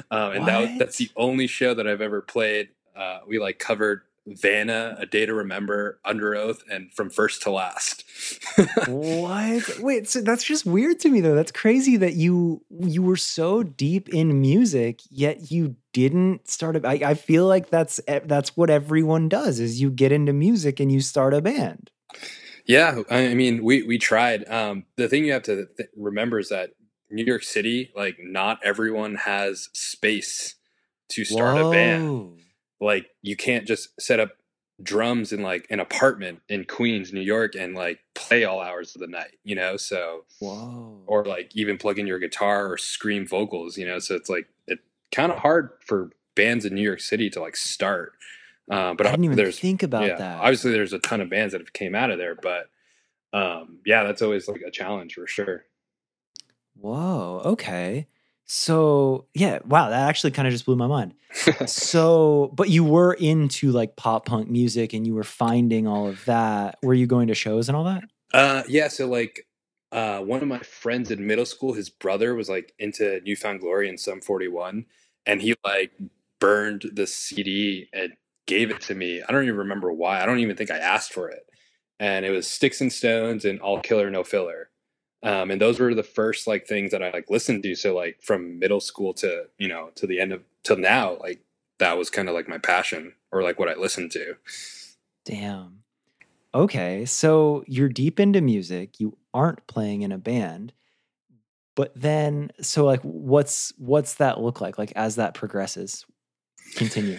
Um, 0.10 0.31
and 0.31 0.48
that 0.48 0.80
that's 0.80 0.98
the 0.98 1.12
only 1.16 1.45
show 1.45 1.75
that 1.75 1.88
i've 1.88 2.01
ever 2.01 2.22
played. 2.22 2.69
Uh, 2.95 3.19
we 3.27 3.38
like 3.38 3.60
covered 3.60 4.01
Vanna, 4.27 4.95
A 5.00 5.06
Day 5.06 5.25
to 5.25 5.33
Remember, 5.33 6.00
Underoath, 6.06 6.60
and 6.69 6.92
From 6.94 7.10
First 7.10 7.44
to 7.44 7.51
Last. 7.51 8.04
what? 8.88 9.63
Wait, 9.80 10.10
so 10.10 10.22
that's 10.22 10.44
just 10.44 10.66
weird 10.66 11.00
to 11.01 11.10
me 11.10 11.22
though. 11.22 11.36
That's 11.36 11.51
crazy 11.51 11.98
that 11.98 12.13
you 12.13 12.63
you 12.69 13.04
were 13.04 13.18
so 13.18 13.62
deep 13.62 14.10
in 14.10 14.42
music, 14.42 15.01
yet 15.10 15.51
you 15.51 15.75
didn't 15.94 16.50
start 16.50 16.75
a. 16.75 16.88
I, 16.88 17.12
I 17.12 17.13
feel 17.13 17.45
like 17.48 17.69
that's 17.69 18.00
that's 18.25 18.57
what 18.57 18.69
everyone 18.69 19.30
does: 19.30 19.60
is 19.60 19.80
you 19.80 19.92
get 19.92 20.12
into 20.12 20.33
music 20.33 20.80
and 20.80 20.92
you 20.92 21.01
start 21.01 21.33
a 21.33 21.42
band. 21.42 21.92
Yeah, 22.66 23.04
I 23.12 23.36
mean, 23.36 23.63
we 23.63 23.83
we 23.83 24.00
tried. 24.00 24.50
Um, 24.50 24.86
the 24.95 25.07
thing 25.07 25.25
you 25.25 25.33
have 25.33 25.44
to 25.44 25.68
th- 25.77 25.89
remember 25.95 26.39
is 26.39 26.50
that 26.50 26.72
New 27.12 27.24
York 27.24 27.44
City, 27.44 27.92
like, 27.95 28.18
not 28.19 28.60
everyone 28.63 29.16
has 29.16 29.69
space 29.74 30.56
to 31.10 31.24
start 31.24 31.57
Whoa. 31.57 31.69
a 31.69 31.72
band 31.72 32.39
like 32.81 33.07
you 33.22 33.36
can't 33.36 33.66
just 33.66 33.89
set 34.01 34.19
up 34.19 34.31
drums 34.81 35.31
in 35.31 35.42
like 35.42 35.68
an 35.69 35.80
apartment 35.80 36.42
in 36.50 36.66
Queens, 36.66 37.13
New 37.13 37.22
York, 37.22 37.56
and 37.56 37.75
like 37.75 38.00
play 38.13 38.44
all 38.44 38.62
hours 38.62 38.95
of 38.95 39.01
the 39.01 39.07
night, 39.07 39.38
you 39.44 39.56
know? 39.56 39.77
So, 39.77 40.25
Whoa. 40.39 41.01
or 41.07 41.25
like 41.25 41.51
even 41.56 41.77
plug 41.77 42.00
in 42.00 42.07
your 42.07 42.19
guitar 42.19 42.72
or 42.72 42.77
scream 42.77 43.25
vocals, 43.27 43.77
you 43.77 43.86
know? 43.86 44.00
So 44.00 44.16
it's 44.16 44.30
like, 44.30 44.48
it's 44.68 44.81
kind 45.12 45.31
of 45.31 45.39
hard 45.39 45.72
for 45.86 46.12
bands 46.36 46.66
in 46.66 46.75
New 46.75 46.81
York 46.81 47.00
City 47.00 47.30
to 47.31 47.39
like 47.39 47.56
start. 47.56 48.13
Uh, 48.69 48.94
but 48.95 49.06
I 49.06 49.12
didn't 49.12 49.25
even 49.25 49.51
think 49.51 49.83
about 49.83 50.07
yeah, 50.07 50.18
that. 50.18 50.39
Obviously, 50.39 50.72
there's 50.72 50.94
a 50.94 51.00
ton 51.00 51.22
of 51.22 51.30
bands 51.30 51.54
that 51.54 51.62
have 51.62 51.74
came 51.74 51.94
out 51.94 52.10
of 52.10 52.18
there, 52.18 52.36
but 52.36 52.68
um, 53.31 53.80
yeah, 53.86 54.04
that's 54.04 54.22
always 54.22 54.48
like 54.48 54.62
a 54.62 54.72
challenge 54.72 55.13
for 55.13 55.27
sure. 55.27 55.66
Whoa. 56.75 57.42
Okay. 57.45 58.07
So 58.46 59.26
yeah, 59.34 59.60
wow, 59.66 59.90
that 59.90 60.08
actually 60.08 60.32
kind 60.32 60.48
of 60.48 60.54
just 60.54 60.66
blew 60.66 60.76
my 60.76 60.88
mind. 60.88 61.14
so, 61.66 62.52
but 62.54 62.70
you 62.70 62.84
were 62.84 63.14
into 63.14 63.72
like 63.72 63.96
pop 63.96 64.26
punk 64.26 64.50
music 64.50 64.94
and 64.94 65.06
you 65.06 65.16
were 65.16 65.24
finding 65.24 65.88
all 65.88 66.08
of 66.08 66.24
that. 66.26 66.78
Were 66.84 66.94
you 66.94 67.08
going 67.08 67.28
to 67.28 67.36
shows 67.36 67.68
and 67.68 67.76
all 67.76 67.84
that? 67.86 68.04
Uh, 68.34 68.64
yeah. 68.68 68.88
So 68.88 69.08
like, 69.08 69.48
uh, 69.92 70.20
one 70.20 70.42
of 70.42 70.48
my 70.48 70.60
friends 70.60 71.10
in 71.10 71.26
middle 71.26 71.46
school, 71.46 71.74
his 71.74 71.90
brother 71.90 72.36
was 72.36 72.50
like 72.50 72.74
into 72.80 73.20
New 73.22 73.36
Found 73.38 73.62
Glory 73.62 73.88
and 73.88 74.00
Sum 74.00 74.20
41, 74.22 74.86
and 75.26 75.42
he 75.42 75.56
like 75.64 75.92
burned 76.40 76.86
the 76.94 77.08
CD 77.08 77.88
and 77.94 78.14
gave 78.46 78.72
it 78.72 78.82
to 78.82 78.96
me. 78.96 79.22
I 79.28 79.32
don't 79.32 79.44
even 79.44 79.58
remember 79.58 79.92
why. 79.92 80.22
I 80.22 80.25
don't 80.25 80.40
even 80.40 80.56
think 80.56 80.70
I 80.70 80.78
asked 80.78 81.14
for 81.14 81.30
it. 81.30 81.44
And 82.00 82.25
it 82.25 82.32
was 82.32 82.46
Sticks 82.46 82.82
and 82.82 82.92
Stones 82.92 83.46
and 83.46 83.60
All 83.62 83.80
Killer 83.80 84.10
No 84.10 84.24
Filler 84.24 84.70
um, 85.25 85.50
and 85.50 85.60
those 85.60 85.79
were 85.79 85.96
the 85.96 86.03
first 86.03 86.46
like 86.46 86.67
things 86.67 86.91
that 86.91 87.01
I 87.01 87.10
like 87.10 87.32
listened 87.32 87.63
to. 87.63 87.75
So 87.75 87.96
like 87.96 88.22
from 88.22 88.60
middle 88.60 88.79
school 88.79 89.13
to 89.15 89.46
you 89.58 89.67
know 89.67 89.89
to 89.96 90.05
the 90.05 90.20
end 90.20 90.32
of 90.32 90.44
till 90.63 90.77
now, 90.77 91.17
like 91.20 91.41
that 91.79 91.98
was 91.98 92.12
kind 92.12 92.29
of 92.29 92.36
like 92.36 92.48
my 92.48 92.60
passion 92.60 93.13
or 93.32 93.41
like 93.41 93.58
what 93.58 93.67
I 93.67 93.74
listened 93.74 94.12
to. 94.12 94.36
Damn. 95.25 95.79
Okay, 96.53 97.05
so 97.05 97.63
you're 97.67 97.89
deep 97.89 98.20
into 98.20 98.39
music. 98.39 99.00
You 99.00 99.17
aren't 99.34 99.65
playing 99.67 100.03
in 100.03 100.12
a 100.12 100.17
band, 100.17 100.72
but 101.75 101.91
then 102.00 102.51
so 102.62 102.86
like 102.86 103.01
what's 103.01 103.74
what's 103.77 104.13
that 104.15 104.39
look 104.39 104.62
like? 104.62 104.77
Like 104.77 104.94
as 104.96 105.15
that 105.15 105.34
progresses, 105.34 106.05
continue. 106.75 107.17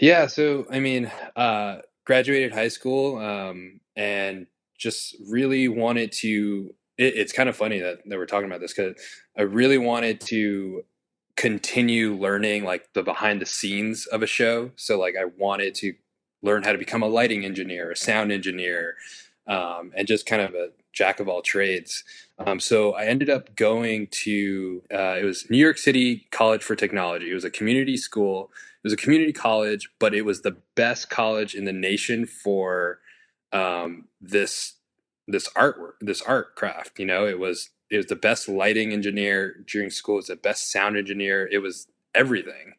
Yeah. 0.00 0.26
So 0.26 0.66
I 0.70 0.80
mean, 0.80 1.10
uh, 1.36 1.78
graduated 2.04 2.52
high 2.52 2.68
school 2.68 3.16
um, 3.18 3.80
and 3.94 4.48
just 4.76 5.16
really 5.28 5.68
wanted 5.68 6.10
to 6.10 6.74
it, 6.98 7.14
it's 7.16 7.32
kind 7.32 7.48
of 7.48 7.56
funny 7.56 7.80
that, 7.80 7.98
that 8.06 8.18
we're 8.18 8.26
talking 8.26 8.46
about 8.46 8.60
this 8.60 8.72
because 8.74 8.94
I 9.36 9.42
really 9.42 9.78
wanted 9.78 10.20
to 10.22 10.84
continue 11.36 12.14
learning 12.14 12.64
like 12.64 12.92
the 12.92 13.02
behind 13.02 13.40
the 13.40 13.46
scenes 13.46 14.06
of 14.06 14.22
a 14.22 14.26
show. 14.26 14.70
So 14.76 14.98
like 14.98 15.14
I 15.20 15.24
wanted 15.36 15.74
to 15.76 15.94
learn 16.42 16.62
how 16.62 16.72
to 16.72 16.78
become 16.78 17.02
a 17.02 17.08
lighting 17.08 17.44
engineer, 17.44 17.90
a 17.90 17.96
sound 17.96 18.30
engineer, 18.30 18.96
um, 19.46 19.92
and 19.96 20.06
just 20.06 20.26
kind 20.26 20.42
of 20.42 20.54
a 20.54 20.68
jack 20.92 21.18
of 21.20 21.28
all 21.28 21.42
trades. 21.42 22.04
Um, 22.38 22.60
so 22.60 22.92
I 22.92 23.06
ended 23.06 23.28
up 23.28 23.56
going 23.56 24.08
to 24.22 24.82
uh, 24.92 25.16
it 25.20 25.24
was 25.24 25.50
New 25.50 25.58
York 25.58 25.78
City 25.78 26.26
College 26.30 26.62
for 26.62 26.76
Technology. 26.76 27.30
It 27.30 27.34
was 27.34 27.44
a 27.44 27.50
community 27.50 27.96
school. 27.96 28.50
It 28.82 28.86
was 28.86 28.92
a 28.92 28.98
community 28.98 29.32
college, 29.32 29.88
but 29.98 30.14
it 30.14 30.22
was 30.22 30.42
the 30.42 30.56
best 30.76 31.10
college 31.10 31.54
in 31.54 31.64
the 31.64 31.72
nation 31.72 32.26
for 32.26 33.00
um, 33.52 34.08
this 34.20 34.74
this 35.26 35.48
artwork, 35.50 35.94
this 36.00 36.22
art 36.22 36.54
craft. 36.56 36.98
You 36.98 37.06
know, 37.06 37.26
it 37.26 37.38
was 37.38 37.70
it 37.90 37.98
was 37.98 38.06
the 38.06 38.16
best 38.16 38.48
lighting 38.48 38.92
engineer 38.92 39.56
during 39.66 39.90
school. 39.90 40.16
It 40.16 40.18
was 40.18 40.26
the 40.26 40.36
best 40.36 40.70
sound 40.70 40.96
engineer. 40.96 41.48
It 41.50 41.58
was 41.58 41.86
everything. 42.14 42.74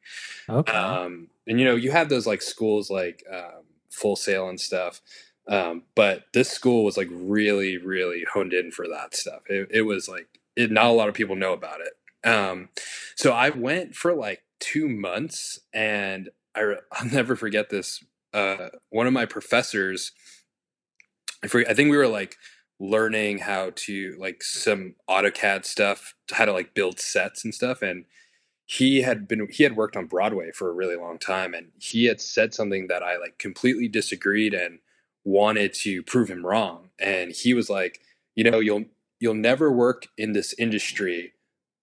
Okay. 0.50 0.74
Um, 0.74 1.28
and 1.48 1.60
you 1.60 1.66
know, 1.66 1.75
you 1.75 1.92
have 1.92 2.10
those 2.10 2.28
like 2.28 2.42
schools 2.42 2.90
like 2.90 3.24
um, 3.32 3.64
Full 3.92 4.16
Sail 4.16 4.50
and 4.50 4.60
stuff. 4.60 5.02
Um, 5.48 5.84
but 5.94 6.24
this 6.34 6.50
school 6.50 6.84
was 6.84 6.98
like 6.98 7.10
really, 7.12 7.78
really 7.78 8.25
honed 8.32 8.54
in 8.54 8.72
for 8.72 8.88
that 8.88 9.16
stuff. 9.16 9.42
It, 9.48 9.68
it 9.72 9.82
was 9.84 10.10
like 10.10 10.40
it, 10.56 10.72
not 10.72 10.88
a 10.88 10.92
lot 10.92 11.10
of 11.10 11.16
people 11.16 11.36
know 11.36 11.54
about 11.54 11.82
it. 11.82 12.28
Um, 12.28 12.70
so 13.16 13.32
I 13.32 13.52
went 13.52 13.96
for 13.96 14.14
like 14.14 14.44
two 14.60 14.90
months, 14.90 15.60
and 15.74 16.30
I 16.56 16.75
I'll 16.92 17.06
never 17.06 17.36
forget 17.36 17.70
this. 17.70 18.04
Uh, 18.34 18.70
one 18.90 19.08
of 19.08 19.14
my 19.14 19.25
professors, 19.25 20.12
I 21.46 21.74
think 21.74 21.92
we 21.92 21.98
were 21.98 22.08
like 22.08 22.36
learning 22.80 23.40
how 23.40 23.72
to 23.75 24.16
like 24.20 24.44
some 24.44 24.96
AutoCAD 25.10 25.66
stuff, 25.66 26.14
how 26.32 26.46
to 26.46 26.52
like 26.52 26.74
build 26.74 27.00
sets 27.00 27.44
and 27.44 27.54
stuff, 27.54 27.82
and 27.82 28.06
he 28.66 29.02
had 29.02 29.28
been 29.28 29.48
he 29.52 29.64
had 29.64 29.75
worked 29.75 29.96
on 29.96 30.08
Broadway 30.08 30.52
for 30.52 30.70
a 30.70 30.74
really 30.74 30.96
long 30.96 31.20
time, 31.20 31.54
and 31.54 31.72
he 31.80 32.06
had 32.06 32.20
said 32.20 32.54
something 32.54 32.88
that 32.88 33.04
I 33.04 33.18
like 33.18 33.38
completely 33.38 33.88
disagreed 33.88 34.54
and 34.54 34.80
wanted 35.24 35.74
to 35.74 36.04
prove 36.04 36.30
him 36.30 36.46
wrong, 36.46 36.90
and 37.00 37.32
he 37.32 37.54
was 37.54 37.70
like, 37.70 38.02
you 38.36 38.44
know, 38.44 38.60
you'll 38.60 38.86
you'll 39.20 39.34
never 39.34 39.72
work 39.72 40.08
in 40.18 40.34
this 40.34 40.54
industry 40.58 41.34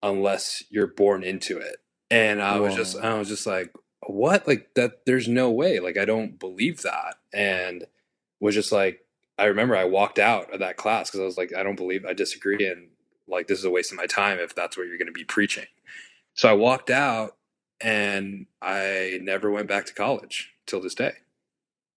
unless 0.02 0.62
you're 0.70 0.88
born 0.88 1.22
into 1.22 1.58
it. 1.58 1.76
And 2.10 2.42
I 2.42 2.58
was 2.58 2.74
just 2.74 2.98
I 2.98 3.14
was 3.18 3.28
just 3.28 3.46
like, 3.46 3.72
what? 4.06 4.46
Like 4.46 4.70
that 4.74 5.06
there's 5.06 5.28
no 5.28 5.50
way. 5.50 5.78
Like 5.78 5.96
I 5.96 6.04
don't 6.04 6.38
believe 6.38 6.82
that. 6.82 7.14
And 7.32 7.86
was 8.40 8.54
just 8.54 8.72
like 8.72 9.00
I 9.42 9.46
remember 9.46 9.76
I 9.76 9.86
walked 9.86 10.20
out 10.20 10.54
of 10.54 10.60
that 10.60 10.76
class 10.76 11.10
because 11.10 11.20
I 11.20 11.24
was 11.24 11.36
like, 11.36 11.52
I 11.52 11.64
don't 11.64 11.74
believe 11.74 12.06
I 12.06 12.12
disagree 12.12 12.64
and 12.68 12.86
like 13.26 13.48
this 13.48 13.58
is 13.58 13.64
a 13.64 13.70
waste 13.70 13.90
of 13.90 13.98
my 13.98 14.06
time 14.06 14.38
if 14.38 14.54
that's 14.54 14.76
what 14.76 14.86
you're 14.86 14.98
gonna 14.98 15.10
be 15.10 15.24
preaching. 15.24 15.66
So 16.34 16.48
I 16.48 16.52
walked 16.52 16.90
out 16.90 17.36
and 17.80 18.46
I 18.62 19.18
never 19.20 19.50
went 19.50 19.66
back 19.66 19.86
to 19.86 19.94
college 19.94 20.52
till 20.66 20.80
this 20.80 20.94
day. 20.94 21.14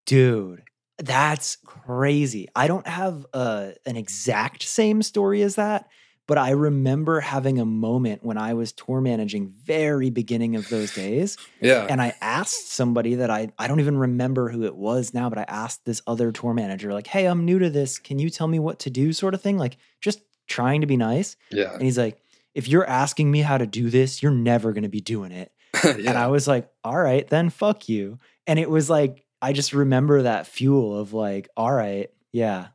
Dude, 0.08 0.64
that's 0.98 1.58
crazy. 1.64 2.48
I 2.56 2.66
don't 2.66 2.88
have 2.88 3.28
uh, 3.32 3.74
an 3.86 3.96
exact 3.96 4.64
same 4.64 5.04
story 5.04 5.44
as 5.44 5.54
that, 5.54 5.88
but 6.28 6.38
I 6.38 6.52
remember 6.52 7.20
having 7.20 7.60
a 7.60 7.66
moment 7.66 8.24
when 8.24 8.38
I 8.38 8.54
was 8.54 8.72
tour 8.72 9.00
managing 9.02 9.54
very 9.64 10.10
beginning 10.10 10.56
of 10.56 10.68
those 10.70 10.94
days. 10.94 11.38
Yeah. 11.62 11.86
And 11.88 12.02
I 12.02 12.16
asked 12.22 12.72
somebody 12.72 13.16
that 13.16 13.30
I 13.30 13.52
I 13.60 13.68
don't 13.68 13.80
even 13.80 13.98
remember 13.98 14.50
who 14.50 14.64
it 14.64 14.76
was 14.76 15.14
now, 15.14 15.30
but 15.30 15.38
I 15.38 15.46
asked 15.48 15.86
this 15.86 16.02
other 16.08 16.32
tour 16.32 16.54
manager 16.54 16.94
like, 16.94 17.08
"Hey, 17.08 17.26
I'm 17.26 17.46
new 17.46 17.60
to 17.60 17.70
this. 17.70 18.00
Can 18.00 18.20
you 18.20 18.30
tell 18.30 18.48
me 18.48 18.60
what 18.60 18.80
to 18.80 18.90
do?" 18.90 19.14
sort 19.14 19.34
of 19.34 19.42
thing, 19.42 19.58
like 19.58 19.78
just 20.02 20.22
trying 20.48 20.82
to 20.82 20.88
be 20.88 20.98
nice. 20.98 21.36
Yeah. 21.52 21.74
And 21.74 21.84
he's 21.84 21.98
like, 21.98 22.22
"If 22.54 22.68
you're 22.68 22.88
asking 22.88 23.32
me 23.32 23.42
how 23.42 23.58
to 23.58 23.68
do 23.68 23.90
this, 23.90 24.24
you're 24.24 24.32
never 24.32 24.74
going 24.74 24.84
to 24.84 24.90
be 24.90 25.02
doing 25.02 25.32
it." 25.32 25.52
yeah. 25.84 25.94
And 25.98 26.18
I 26.18 26.28
was 26.28 26.48
like, 26.48 26.70
"All 26.84 26.98
right, 26.98 27.28
then 27.28 27.50
fuck 27.50 27.88
you." 27.88 28.20
And 28.48 28.58
it 28.58 28.70
was 28.70 28.90
like 28.90 29.26
I 29.42 29.54
just 29.54 29.74
remember 29.74 30.24
that 30.24 30.48
fuel 30.48 30.98
of 30.98 31.14
like, 31.14 31.50
"All 31.56 31.74
right, 31.74 32.10
yeah, 32.32 32.70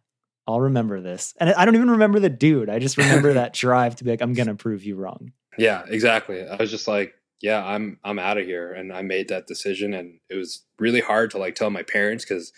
I'll 0.51 0.61
remember 0.61 1.01
this. 1.01 1.35
And 1.39 1.51
I 1.51 1.65
don't 1.65 1.77
even 1.77 1.91
remember 1.91 2.21
the 2.21 2.29
dude. 2.29 2.69
I 2.69 2.79
just 2.79 2.97
remember 2.97 3.33
that 3.35 3.55
drive 3.55 3.97
to 3.97 4.05
be 4.05 4.11
like, 4.11 4.23
I'm 4.23 4.35
gonna 4.35 4.55
prove 4.55 4.85
you 4.85 4.97
wrong. 4.97 5.33
Yeah, 5.59 5.85
exactly. 5.89 6.47
I 6.47 6.57
was 6.57 6.71
just 6.71 6.89
like, 6.89 7.15
yeah, 7.41 7.65
I'm 7.65 7.99
I'm 8.05 8.19
out 8.19 8.39
of 8.39 8.47
here, 8.47 8.73
and 8.73 8.93
I 8.93 9.03
made 9.03 9.29
that 9.29 9.47
decision, 9.47 9.95
and 9.95 10.21
it 10.29 10.37
was 10.37 10.65
really 10.79 11.01
hard 11.01 11.31
to 11.33 11.39
like 11.39 11.55
tell 11.55 11.71
my 11.71 11.83
parents 11.83 12.25
because 12.25 12.53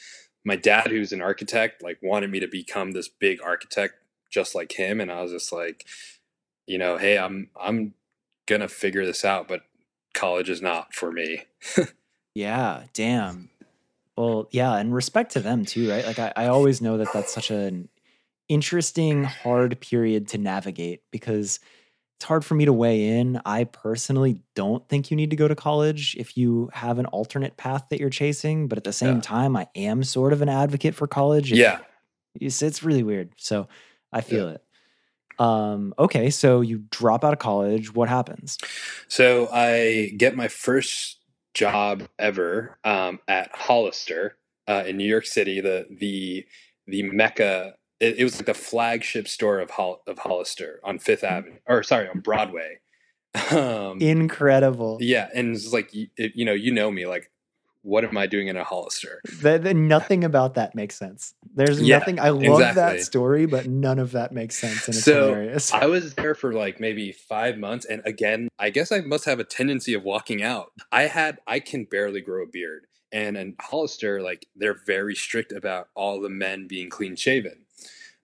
my 0.44 0.56
dad, 0.56 0.88
who's 0.88 1.12
an 1.12 1.22
architect, 1.22 1.82
like 1.82 1.98
wanted 2.02 2.30
me 2.30 2.40
to 2.40 2.48
become 2.48 2.92
this 2.92 3.08
big 3.08 3.40
architect 3.42 3.94
just 4.30 4.54
like 4.54 4.72
him, 4.72 5.00
and 5.00 5.10
I 5.10 5.22
was 5.22 5.30
just 5.30 5.52
like, 5.52 5.86
you 6.66 6.78
know, 6.78 6.98
hey, 6.98 7.16
I'm 7.18 7.50
I'm 7.60 7.94
gonna 8.46 8.68
figure 8.68 9.06
this 9.06 9.24
out, 9.24 9.46
but 9.46 9.62
college 10.14 10.50
is 10.50 10.60
not 10.60 10.94
for 10.94 11.12
me. 11.12 11.44
yeah, 12.34 12.84
damn. 12.92 13.50
Well, 14.16 14.48
yeah, 14.50 14.74
and 14.74 14.94
respect 14.94 15.32
to 15.32 15.40
them 15.40 15.64
too, 15.64 15.88
right? 15.88 16.04
Like 16.04 16.18
I, 16.18 16.32
I 16.36 16.46
always 16.46 16.80
know 16.82 16.98
that 16.98 17.12
that's 17.12 17.32
such 17.32 17.50
an 17.50 17.88
interesting, 18.48 19.24
hard 19.24 19.80
period 19.80 20.28
to 20.28 20.38
navigate 20.38 21.02
because 21.10 21.60
it's 22.16 22.26
hard 22.26 22.44
for 22.44 22.54
me 22.54 22.66
to 22.66 22.72
weigh 22.72 23.18
in. 23.18 23.40
I 23.46 23.64
personally 23.64 24.40
don't 24.54 24.86
think 24.88 25.10
you 25.10 25.16
need 25.16 25.30
to 25.30 25.36
go 25.36 25.48
to 25.48 25.54
college 25.54 26.14
if 26.16 26.36
you 26.36 26.70
have 26.72 26.98
an 26.98 27.06
alternate 27.06 27.56
path 27.56 27.86
that 27.90 28.00
you're 28.00 28.10
chasing, 28.10 28.68
but 28.68 28.78
at 28.78 28.84
the 28.84 28.92
same 28.92 29.16
Yeah. 29.16 29.20
time, 29.22 29.56
I 29.56 29.68
am 29.74 30.04
sort 30.04 30.32
of 30.32 30.42
an 30.42 30.48
advocate 30.48 30.94
for 30.94 31.06
college. 31.06 31.50
yeah, 31.50 31.78
It's, 32.38 32.62
it's 32.62 32.82
really 32.82 33.02
weird. 33.02 33.32
So 33.38 33.66
I 34.12 34.20
feel 34.20 34.48
it. 34.50 34.62
Um, 35.38 35.94
okay, 35.98 36.30
so 36.30 36.60
you 36.60 36.84
drop 36.90 37.24
out 37.24 37.32
of 37.32 37.38
college. 37.38 37.94
What 37.94 38.08
happens? 38.08 38.58
So 39.08 39.48
I 39.50 40.12
get 40.16 40.36
my 40.36 40.48
first 40.48 41.18
job 41.54 42.08
ever 42.18 42.78
um, 42.84 43.18
at 43.28 43.50
Hollister 43.54 44.36
uh, 44.68 44.84
in 44.86 44.96
New 44.96 45.08
York 45.08 45.26
City, 45.26 45.60
the 45.60 45.86
the 45.90 46.46
the 46.86 47.02
mecca. 47.04 47.74
It, 48.00 48.18
it 48.18 48.24
was 48.24 48.36
like 48.36 48.46
the 48.46 48.54
flagship 48.54 49.28
store 49.28 49.60
of 49.60 49.70
Hol- 49.70 50.02
of 50.06 50.18
Hollister 50.18 50.80
on 50.82 50.98
Fifth 50.98 51.22
Avenue, 51.24 51.58
or 51.66 51.82
sorry, 51.82 52.08
on 52.08 52.20
Broadway. 52.20 52.78
Um, 53.50 53.98
Incredible. 54.02 54.98
yeah, 55.00 55.28
and 55.34 55.54
it's 55.56 55.72
like 55.72 55.94
you, 55.94 56.08
it, 56.18 56.32
you 56.34 56.44
know, 56.44 56.52
you 56.52 56.70
know 56.70 56.90
me, 56.90 57.06
like 57.06 57.30
what 57.82 58.04
am 58.04 58.16
I 58.16 58.26
doing 58.26 58.48
in 58.48 58.56
a 58.56 58.64
Hollister? 58.64 59.20
The, 59.40 59.58
the- 59.58 59.74
nothing 59.74 60.24
about 60.24 60.54
that 60.54 60.74
makes 60.74 60.96
sense. 60.96 61.34
There's 61.54 61.80
Yeah, 61.80 61.98
nothing. 61.98 62.18
I 62.20 62.30
love 62.30 62.60
exactly. 62.60 62.82
that 62.82 63.00
story, 63.02 63.46
but 63.46 63.66
none 63.66 63.98
of 63.98 64.12
that 64.12 64.32
makes 64.32 64.56
sense, 64.56 64.88
and 64.88 64.96
it's 64.96 65.04
So, 65.04 65.26
hilarious. 65.26 65.72
I 65.72 65.86
was 65.86 66.14
there 66.14 66.34
for 66.34 66.52
like 66.54 66.80
maybe 66.80 67.12
five 67.12 67.58
months, 67.58 67.84
and 67.84 68.02
again, 68.06 68.48
I 68.58 68.70
guess 68.70 68.90
I 68.92 69.00
must 69.00 69.24
have 69.26 69.38
a 69.40 69.44
tendency 69.44 69.94
of 69.94 70.02
walking 70.02 70.42
out. 70.42 70.72
I 70.90 71.02
had, 71.02 71.38
I 71.46 71.60
can 71.60 71.84
barely 71.84 72.20
grow 72.20 72.44
a 72.44 72.46
beard, 72.46 72.86
and 73.12 73.36
in 73.36 73.56
Hollister, 73.60 74.22
like 74.22 74.46
they're 74.56 74.78
very 74.86 75.14
strict 75.14 75.52
about 75.52 75.88
all 75.94 76.20
the 76.20 76.30
men 76.30 76.66
being 76.66 76.88
clean 76.88 77.16
shaven. 77.16 77.64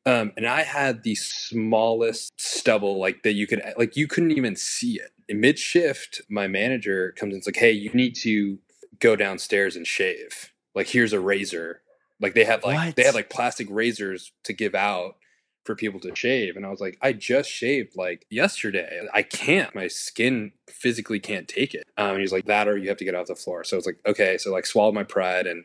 Um, 0.07 0.33
and 0.39 0.47
I 0.47 0.63
had 0.63 1.03
the 1.03 1.17
smallest 1.17 2.33
stubble, 2.41 2.99
like 2.99 3.23
that 3.25 3.35
you 3.35 3.47
could, 3.47 3.61
like 3.77 3.97
you 3.97 4.07
couldn't 4.07 4.31
even 4.31 4.57
see 4.57 4.95
it. 4.95 5.11
In 5.29 5.41
mid 5.41 5.59
shift, 5.59 6.23
my 6.31 6.47
manager 6.49 7.13
comes 7.13 7.31
in, 7.31 7.35
and 7.35 7.39
it's 7.41 7.47
like, 7.47 7.57
"Hey, 7.57 7.73
you 7.73 7.91
need 7.93 8.15
to 8.23 8.59
go 9.01 9.17
downstairs 9.17 9.77
and 9.77 9.87
shave. 9.87 10.53
Like, 10.75 10.89
here's 10.89 11.13
a 11.13 11.21
razor. 11.21 11.83
Like 12.21 12.35
they 12.35 12.45
have 12.45 12.65
like 12.65 12.97
they 12.97 13.03
What? 13.03 13.07
had 13.07 13.15
like 13.15 13.31
plastic 13.31 13.69
razors 13.71 14.33
to 14.45 14.53
give 14.53 14.75
out 14.75 15.17
for 15.65 15.75
people 15.77 16.01
to 16.01 16.17
shave 16.17 16.57
and 16.57 16.65
i 16.65 16.71
was 16.71 16.81
like 16.81 16.97
i 17.03 17.13
just 17.13 17.51
shaved 17.51 17.95
like 17.95 18.25
yesterday 18.31 19.07
i 19.13 19.21
can't 19.23 19.75
my 19.75 19.87
skin 19.87 20.51
physically 20.67 21.21
can't 21.21 21.47
take 21.47 21.75
it 21.75 21.85
um, 21.99 22.13
and 22.13 22.21
he's 22.21 22.33
like 22.33 22.47
that 22.47 22.67
or 22.67 22.79
you 22.79 22.89
have 22.89 22.97
to 22.97 23.05
get 23.05 23.15
off 23.15 23.27
the 23.27 23.35
floor 23.35 23.63
so 23.65 23.77
it's 23.77 23.85
like 23.85 23.99
okay 24.07 24.39
so 24.39 24.51
like 24.51 24.65
swallow 24.65 24.93
my 24.93 25.05
pride 25.05 25.47
and 25.47 25.65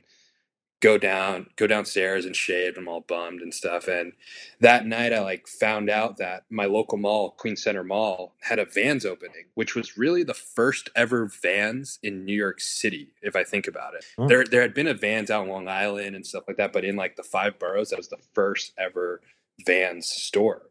go 0.84 0.98
down 0.98 1.48
go 1.56 1.66
downstairs 1.66 2.25
and 2.25 2.36
shave 2.36 2.78
i'm 2.78 2.90
all 2.90 3.00
bummed 3.00 3.42
and 3.42 3.54
stuff 3.54 3.88
and 3.88 4.12
that 4.60 4.86
night 4.86 5.13
i 5.13 5.20
like 5.20 5.48
found 5.48 5.90
out 5.90 6.18
that 6.18 6.44
my 6.50 6.66
local 6.66 6.98
mall 6.98 7.32
queen 7.32 7.56
center 7.56 7.84
mall 7.86 8.34
had 8.42 8.60
a 8.60 8.66
vans 8.66 9.06
opening 9.06 9.46
which 9.54 9.75
was 9.75 9.98
really 9.98 10.24
the 10.24 10.34
first 10.34 10.90
ever 10.96 11.25
vans 11.25 12.00
in 12.04 12.25
new 12.25 12.36
york 12.36 12.60
city 12.60 13.13
if 13.22 13.34
i 13.36 13.44
think 13.44 13.66
about 13.66 13.94
it 13.94 14.04
Oh. 14.18 14.28
there 14.28 14.44
there 14.44 14.62
had 14.62 14.74
been 14.74 14.88
a 14.88 14.94
vans 14.94 15.32
out 15.32 15.46
in 15.46 15.50
long 15.50 15.70
island 15.70 16.16
and 16.18 16.25
stuff 16.25 16.44
like 16.48 16.58
that 16.58 16.74
but 16.74 16.84
in 16.84 16.98
like 16.98 17.16
the 17.16 17.24
five 17.24 17.58
boroughs 17.58 17.90
that 17.92 17.98
was 17.98 18.10
the 18.10 18.22
first 18.34 18.74
ever 18.78 19.22
Vans 19.68 20.08
store. 20.08 20.63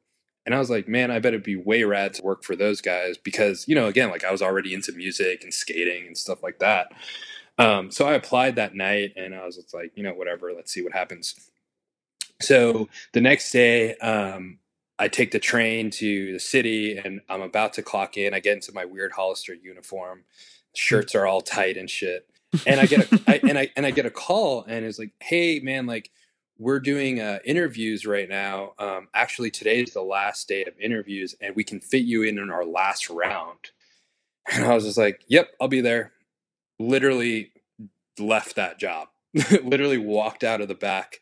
And 0.45 0.57
I 0.57 0.59
was 0.59 0.69
like, 0.69 0.89
man, 0.89 1.13
I 1.13 1.21
bet 1.21 1.35
it'd 1.35 1.45
be 1.45 1.55
way 1.55 1.85
rad 1.85 2.15
to 2.15 2.23
work 2.23 2.43
for 2.43 2.57
those 2.57 2.81
guys 2.81 3.17
because, 3.17 3.67
you 3.69 3.77
know, 3.77 3.87
again, 3.87 4.11
like 4.11 4.25
I 4.25 4.33
was 4.33 4.43
already 4.43 4.75
into 4.75 4.91
music 4.91 5.45
and 5.45 5.55
skating 5.55 6.05
and 6.05 6.19
stuff 6.19 6.43
like 6.43 6.59
that. 6.59 6.89
Um, 7.59 7.91
so 7.91 8.07
I 8.07 8.15
applied 8.15 8.57
that 8.57 8.75
night 8.75 9.13
and 9.17 9.35
I 9.35 9.45
was 9.45 9.57
just 9.57 9.75
like, 9.75 9.93
you 9.95 10.03
know, 10.03 10.15
whatever, 10.15 10.53
let's 10.53 10.73
see 10.73 10.83
what 10.83 10.93
happens. 10.93 11.35
So 12.41 12.89
the 13.13 13.21
next 13.21 13.53
day, 13.53 13.95
um, 13.97 14.59
I 14.99 15.09
take 15.09 15.33
the 15.33 15.39
train 15.39 15.91
to 15.91 16.33
the 16.33 16.41
city 16.41 16.97
and 16.97 17.21
I'm 17.29 17.43
about 17.43 17.75
to 17.75 17.83
clock 17.83 18.17
in. 18.17 18.35
I 18.35 18.41
get 18.41 18.55
into 18.55 18.73
my 18.73 18.85
weird 18.85 19.13
Hollister 19.13 19.55
uniform. 19.55 20.25
Shirts 20.75 21.15
are 21.15 21.27
all 21.27 21.41
tight 21.41 21.77
and 21.77 21.89
shit. 21.89 22.29
And 22.67 22.81
I 22.81 22.87
get 22.87 23.11
a, 23.11 23.21
I, 23.27 23.41
and 23.49 23.59
I 23.59 23.71
and 23.77 23.87
I 23.87 23.91
get 23.91 24.07
a 24.07 24.11
call 24.11 24.65
and 24.65 24.85
it's 24.85 24.99
like, 24.99 25.13
hey 25.21 25.61
man, 25.61 25.87
like 25.87 26.11
we're 26.59 26.81
doing 26.81 27.21
uh, 27.21 27.39
interviews 27.45 28.07
right 28.07 28.29
now. 28.29 28.73
Um, 28.79 29.09
actually, 29.15 29.51
today 29.51 29.83
is 29.83 29.93
the 29.93 30.03
last 30.03 30.49
day 30.49 30.65
of 30.65 30.79
interviews, 30.79 31.35
and 31.41 31.57
we 31.57 31.65
can 31.65 31.81
fit 31.81 32.05
you 32.05 32.23
in 32.23 32.39
in 32.39 32.51
our 32.51 32.65
last 32.65 33.11
round. 33.11 33.59
And 34.53 34.65
I 34.65 34.75
was 34.75 34.85
just 34.85 34.99
like, 34.99 35.23
"Yep, 35.29 35.49
I'll 35.61 35.69
be 35.69 35.81
there." 35.81 36.13
Literally 36.89 37.53
left 38.19 38.57
that 38.57 38.79
job. 38.79 39.09
Literally 39.63 39.99
walked 39.99 40.45
out 40.45 40.61
of 40.61 40.69
the 40.69 40.75
back, 40.75 41.19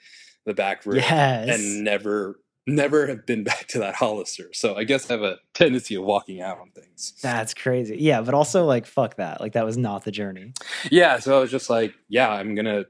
the 0.47 0.55
back 0.55 0.85
room, 0.85 0.97
yes. 0.97 1.49
and 1.49 1.85
never, 1.85 2.40
never 2.67 3.07
have 3.07 3.25
been 3.26 3.45
back 3.50 3.69
to 3.69 3.79
that 3.79 3.95
Hollister. 3.95 4.50
So 4.52 4.75
I 4.75 4.85
guess 4.85 5.09
I 5.11 5.14
have 5.14 5.23
a 5.23 5.37
tendency 5.55 5.95
of 5.95 6.02
walking 6.05 6.40
out 6.40 6.59
on 6.59 6.71
things. 6.71 7.14
That's 7.23 7.55
crazy. 7.55 7.97
Yeah, 8.00 8.21
but 8.23 8.35
also 8.35 8.64
like 8.64 8.87
fuck 8.87 9.17
that. 9.17 9.40
Like 9.40 9.52
that 9.52 9.64
was 9.64 9.76
not 9.76 10.05
the 10.05 10.11
journey. 10.11 10.52
yeah 10.90 11.19
so 11.21 11.37
i 11.37 11.40
was 11.40 11.50
just 11.50 11.71
like 11.71 11.95
yeah 12.09 12.31
i'm 12.31 12.55
gonna 12.55 12.85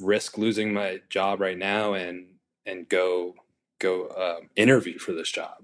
risk 0.00 0.38
losing 0.38 0.72
my 0.72 1.00
job 1.10 1.40
right 1.40 1.58
now 1.58 1.92
and 1.94 2.26
and 2.66 2.88
go 2.88 3.34
go 3.80 4.08
um, 4.40 4.48
interview 4.56 4.98
for 4.98 5.12
this 5.12 5.30
job 5.30 5.58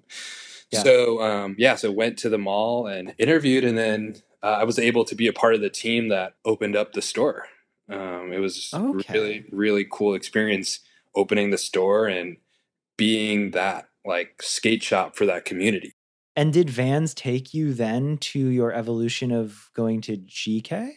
Yeah. 0.71 0.83
so 0.83 1.23
um, 1.23 1.57
yeah 1.59 1.75
so 1.77 1.91
went 1.91 2.19
to 2.19 2.29
the 2.29 2.39
mall 2.39 2.87
and 2.87 3.15
interviewed 3.19 3.65
and 3.65 3.77
then 3.79 4.17
uh, 4.45 4.59
i 4.61 4.65
was 4.65 4.79
able 4.79 5.05
to 5.07 5.17
be 5.17 5.29
a 5.29 5.35
part 5.35 5.55
of 5.57 5.63
the 5.63 5.71
team 5.71 6.09
that 6.11 6.37
opened 6.47 6.77
up 6.77 6.95
the 6.95 7.03
store 7.03 7.47
um, 7.91 8.33
it 8.33 8.41
was 8.41 8.81
Okay. 8.81 9.15
really 9.15 9.47
really 9.53 9.87
cool 9.93 10.15
experience 10.15 10.81
opening 11.17 11.51
the 11.51 11.59
store 11.59 12.07
and 12.09 12.39
being 12.99 13.53
that 13.53 13.89
like 14.05 14.43
skate 14.43 14.83
shop 14.83 15.17
for 15.17 15.27
that 15.27 15.45
community 15.47 15.95
And 16.37 16.53
did 16.53 16.71
Vans 16.71 17.15
take 17.15 17.55
you 17.55 17.75
then 17.75 18.19
to 18.19 18.41
your 18.41 18.73
evolution 18.73 19.33
of 19.33 19.71
going 19.75 20.01
to 20.03 20.17
GK? 20.19 20.93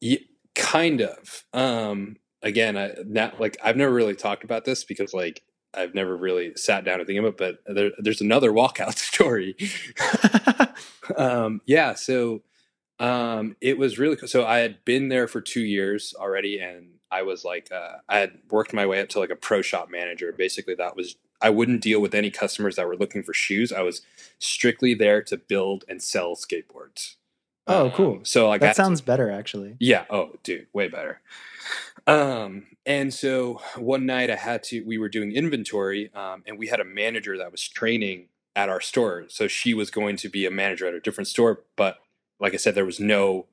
Yeah, 0.00 0.18
kind 0.54 1.00
of. 1.02 1.44
Um, 1.52 2.16
again, 2.42 2.76
I 2.76 2.92
not 3.06 3.40
like 3.40 3.56
I've 3.64 3.76
never 3.76 3.92
really 3.92 4.14
talked 4.14 4.44
about 4.44 4.64
this 4.64 4.84
because 4.84 5.14
like 5.14 5.42
I've 5.74 5.94
never 5.94 6.16
really 6.16 6.52
sat 6.56 6.84
down 6.84 7.00
and 7.00 7.06
think 7.06 7.18
about 7.18 7.40
it, 7.40 7.58
but 7.66 7.74
there, 7.74 7.90
there's 7.98 8.20
another 8.20 8.52
walkout 8.52 8.96
story. 9.10 9.56
um, 11.16 11.60
yeah, 11.66 11.94
so 11.94 12.42
um, 12.98 13.56
it 13.60 13.78
was 13.78 13.98
really 13.98 14.16
cool. 14.16 14.28
So 14.28 14.44
I 14.44 14.58
had 14.58 14.84
been 14.84 15.08
there 15.08 15.28
for 15.28 15.40
two 15.40 15.60
years 15.60 16.14
already, 16.18 16.58
and 16.58 16.88
I 17.10 17.22
was 17.22 17.44
like, 17.44 17.70
uh, 17.72 17.98
I 18.08 18.18
had 18.18 18.38
worked 18.50 18.72
my 18.72 18.86
way 18.86 19.00
up 19.00 19.08
to 19.10 19.20
like 19.20 19.30
a 19.30 19.36
pro 19.36 19.62
shop 19.62 19.90
manager. 19.90 20.32
Basically, 20.32 20.74
that 20.74 20.96
was 20.96 21.16
I 21.40 21.50
wouldn't 21.50 21.82
deal 21.82 22.00
with 22.00 22.14
any 22.14 22.30
customers 22.30 22.76
that 22.76 22.86
were 22.86 22.96
looking 22.96 23.22
for 23.22 23.32
shoes. 23.32 23.72
I 23.72 23.82
was 23.82 24.02
strictly 24.38 24.94
there 24.94 25.22
to 25.22 25.36
build 25.36 25.84
and 25.88 26.02
sell 26.02 26.34
skateboards. 26.34 27.14
Oh, 27.66 27.92
cool. 27.94 28.14
Um, 28.14 28.24
so 28.24 28.48
like 28.48 28.60
that 28.62 28.76
sounds 28.76 29.00
to, 29.00 29.06
better, 29.06 29.30
actually. 29.30 29.76
Yeah. 29.78 30.04
Oh, 30.10 30.32
dude, 30.42 30.66
way 30.72 30.88
better. 30.88 31.20
Um, 32.06 32.66
and 32.86 33.12
so 33.12 33.60
one 33.76 34.06
night 34.06 34.30
I 34.30 34.36
had 34.36 34.62
to. 34.64 34.82
We 34.82 34.98
were 34.98 35.10
doing 35.10 35.32
inventory, 35.32 36.10
um, 36.14 36.42
and 36.46 36.58
we 36.58 36.68
had 36.68 36.80
a 36.80 36.84
manager 36.84 37.36
that 37.36 37.52
was 37.52 37.68
training 37.68 38.28
at 38.56 38.68
our 38.68 38.80
store. 38.80 39.26
So 39.28 39.46
she 39.46 39.74
was 39.74 39.90
going 39.90 40.16
to 40.16 40.28
be 40.28 40.46
a 40.46 40.50
manager 40.50 40.86
at 40.88 40.94
a 40.94 41.00
different 41.00 41.28
store, 41.28 41.62
but 41.76 41.98
like 42.40 42.54
I 42.54 42.56
said, 42.56 42.74
there 42.74 42.84
was 42.84 43.00
no 43.00 43.46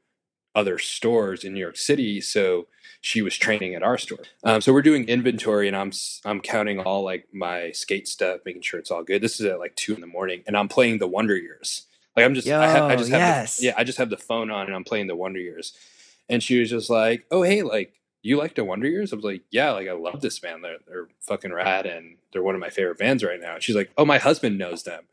other 0.56 0.78
stores 0.78 1.44
in 1.44 1.54
New 1.54 1.60
York 1.60 1.78
City, 1.78 2.22
so 2.22 2.68
she 3.02 3.22
was 3.22 3.38
training 3.38 3.76
at 3.76 3.84
our 3.84 3.98
store. 3.98 4.20
Um, 4.44 4.62
so 4.62 4.74
we're 4.74 4.82
doing 4.82 5.08
inventory, 5.08 5.68
and 5.68 5.76
I'm 5.76 5.92
I'm 6.24 6.40
counting 6.40 6.80
all 6.80 7.04
like 7.04 7.28
my 7.34 7.72
skate 7.72 8.08
stuff, 8.08 8.42
making 8.46 8.62
sure 8.62 8.80
it's 8.80 8.90
all 8.90 9.04
good. 9.04 9.22
This 9.22 9.40
is 9.40 9.46
at 9.46 9.60
like 9.60 9.76
two 9.76 9.94
in 9.94 10.02
the 10.02 10.08
morning, 10.08 10.44
and 10.48 10.58
I'm 10.58 10.68
playing 10.68 11.00
the 11.00 11.08
Wonder 11.08 11.36
Years. 11.36 11.84
Like 12.16 12.26
I'm 12.26 12.34
just, 12.34 12.48
Yo, 12.48 12.60
I, 12.60 12.68
ha- 12.68 12.88
I, 12.88 12.96
just 12.96 13.12
have, 13.12 13.20
yes. 13.20 13.58
the, 13.58 13.66
yeah, 13.66 13.74
I 13.78 13.84
just 13.84 13.98
have 13.98 14.10
the 14.10 14.18
phone 14.18 14.50
on, 14.50 14.68
and 14.68 14.76
I'm 14.76 14.86
playing 14.86 15.08
the 15.08 15.16
Wonder 15.16 15.40
Years. 15.40 15.74
And 16.30 16.42
she 16.42 16.60
was 16.60 16.70
just 16.70 16.90
like, 16.90 17.26
"Oh, 17.30 17.44
hey, 17.44 17.62
like 17.62 17.94
you 18.24 18.38
like 18.38 18.56
the 18.56 18.64
Wonder 18.64 18.88
Years?" 18.88 19.12
I 19.12 19.18
was 19.18 19.26
like, 19.26 19.44
"Yeah, 19.52 19.72
like 19.72 19.88
I 19.88 19.92
love 19.92 20.22
this 20.22 20.40
band. 20.40 20.64
They're 20.64 20.78
they're 20.88 21.08
fucking 21.20 21.54
rad, 21.54 21.86
and 21.86 22.16
they're 22.32 22.42
one 22.42 22.56
of 22.56 22.62
my 22.62 22.70
favorite 22.70 22.98
bands 22.98 23.24
right 23.24 23.40
now." 23.40 23.56
And 23.56 23.64
she's 23.64 23.76
like, 23.76 23.92
"Oh, 23.98 24.06
my 24.06 24.18
husband 24.18 24.58
knows 24.58 24.84
them," 24.84 25.04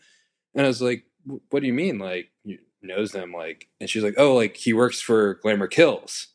and 0.55 0.65
I 0.65 0.69
was 0.69 0.81
like, 0.81 1.05
"What 1.51 1.61
do 1.61 1.67
you 1.67 1.75
mean? 1.75 1.99
Like 1.99 2.31
you 2.45 2.59
knows 2.83 3.13
them 3.13 3.33
like 3.33 3.69
and 3.81 3.89
she's 3.89 4.03
like 4.03 4.15
oh 4.17 4.35
like 4.35 4.57
he 4.57 4.73
works 4.73 5.01
for 5.01 5.35
glamour 5.35 5.69
kills. 5.69 6.29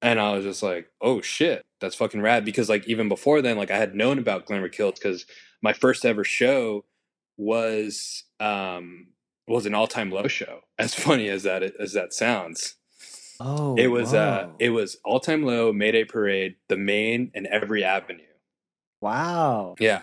And 0.00 0.18
i 0.18 0.34
was 0.34 0.44
just 0.44 0.62
like 0.62 0.88
oh 1.00 1.20
shit 1.20 1.62
that's 1.80 1.94
fucking 1.94 2.20
rad. 2.22 2.44
Because 2.44 2.68
like 2.68 2.86
even 2.88 3.08
before 3.08 3.42
then 3.42 3.56
like 3.56 3.70
i 3.70 3.76
had 3.76 3.94
known 3.94 4.18
about 4.18 4.46
glamour 4.46 4.68
kills 4.68 4.98
because 4.98 5.26
my 5.62 5.72
first 5.72 6.04
ever 6.04 6.24
show 6.24 6.84
was 7.36 8.24
um 8.40 9.08
was 9.48 9.66
an 9.66 9.74
all-time 9.74 10.10
low 10.10 10.28
show 10.28 10.60
as 10.78 10.94
funny 10.94 11.28
as 11.28 11.42
that 11.42 11.62
as 11.62 11.92
that 11.92 12.12
sounds. 12.12 12.76
Oh 13.40 13.74
it 13.76 13.88
was 13.88 14.14
uh 14.14 14.48
it 14.58 14.70
was 14.70 14.96
all-time 15.04 15.42
low 15.44 15.72
mayday 15.72 16.04
parade 16.04 16.56
the 16.68 16.76
Maine 16.76 17.30
and 17.34 17.46
every 17.46 17.84
avenue. 17.84 18.22
Wow. 19.00 19.74
Yeah 19.80 20.02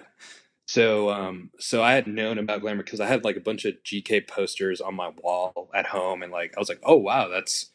so, 0.70 1.10
um, 1.10 1.50
so 1.58 1.82
I 1.82 1.94
had 1.94 2.06
known 2.06 2.38
about 2.38 2.62
Glamour 2.62 2.84
because 2.84 3.00
I 3.00 3.08
had 3.08 3.24
like 3.24 3.36
a 3.36 3.40
bunch 3.40 3.66
of 3.66 3.74
GK 3.84 4.28
posters 4.28 4.80
on 4.80 4.94
my 4.94 5.10
wall 5.24 5.68
at 5.74 5.88
home, 5.88 6.22
and 6.22 6.32
like 6.32 6.54
I 6.56 6.60
was 6.60 6.70
like, 6.70 6.82
oh 6.84 6.98
wow, 6.98 7.28
that's 7.28 7.72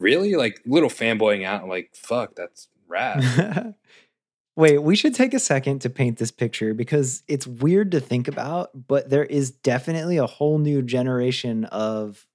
really 0.00 0.34
like 0.34 0.60
little 0.66 0.88
fanboying 0.88 1.46
out. 1.46 1.68
Like, 1.68 1.94
fuck, 1.94 2.34
that's 2.34 2.66
rad. 2.88 3.76
Wait, 4.56 4.78
we 4.78 4.96
should 4.96 5.14
take 5.14 5.34
a 5.34 5.38
second 5.38 5.82
to 5.82 5.88
paint 5.88 6.18
this 6.18 6.32
picture 6.32 6.74
because 6.74 7.22
it's 7.28 7.46
weird 7.46 7.92
to 7.92 8.00
think 8.00 8.26
about, 8.26 8.70
but 8.88 9.08
there 9.08 9.24
is 9.24 9.52
definitely 9.52 10.16
a 10.16 10.26
whole 10.26 10.58
new 10.58 10.82
generation 10.82 11.66
of 11.66 12.26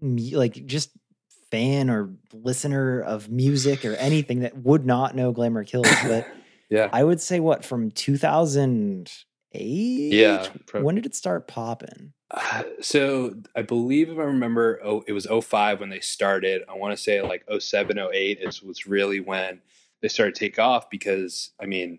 like 0.00 0.64
just 0.64 0.88
fan 1.50 1.90
or 1.90 2.14
listener 2.32 3.02
of 3.02 3.28
music 3.28 3.84
or 3.84 3.92
anything 3.96 4.40
that 4.40 4.56
would 4.56 4.86
not 4.86 5.14
know 5.14 5.32
Glamour 5.32 5.64
Kills. 5.64 5.86
But 6.02 6.26
yeah, 6.70 6.88
I 6.94 7.04
would 7.04 7.20
say 7.20 7.40
what 7.40 7.62
from 7.62 7.90
2000 7.90 9.12
eight? 9.52 10.12
Yeah. 10.12 10.46
Probably. 10.66 10.84
When 10.84 10.94
did 10.94 11.06
it 11.06 11.14
start 11.14 11.48
popping? 11.48 12.12
Uh, 12.30 12.62
so 12.80 13.34
I 13.56 13.62
believe 13.62 14.08
if 14.08 14.18
I 14.18 14.22
remember, 14.22 14.80
oh, 14.84 15.04
it 15.06 15.12
was 15.12 15.26
05 15.26 15.80
when 15.80 15.90
they 15.90 16.00
started. 16.00 16.62
I 16.68 16.76
want 16.76 16.96
to 16.96 17.02
say 17.02 17.22
like 17.22 17.44
07, 17.58 17.98
08 17.98 18.38
is 18.40 18.62
was 18.62 18.86
really 18.86 19.20
when 19.20 19.60
they 20.00 20.08
started 20.08 20.34
to 20.36 20.38
take 20.38 20.58
off 20.58 20.90
because 20.90 21.50
I 21.60 21.66
mean, 21.66 21.98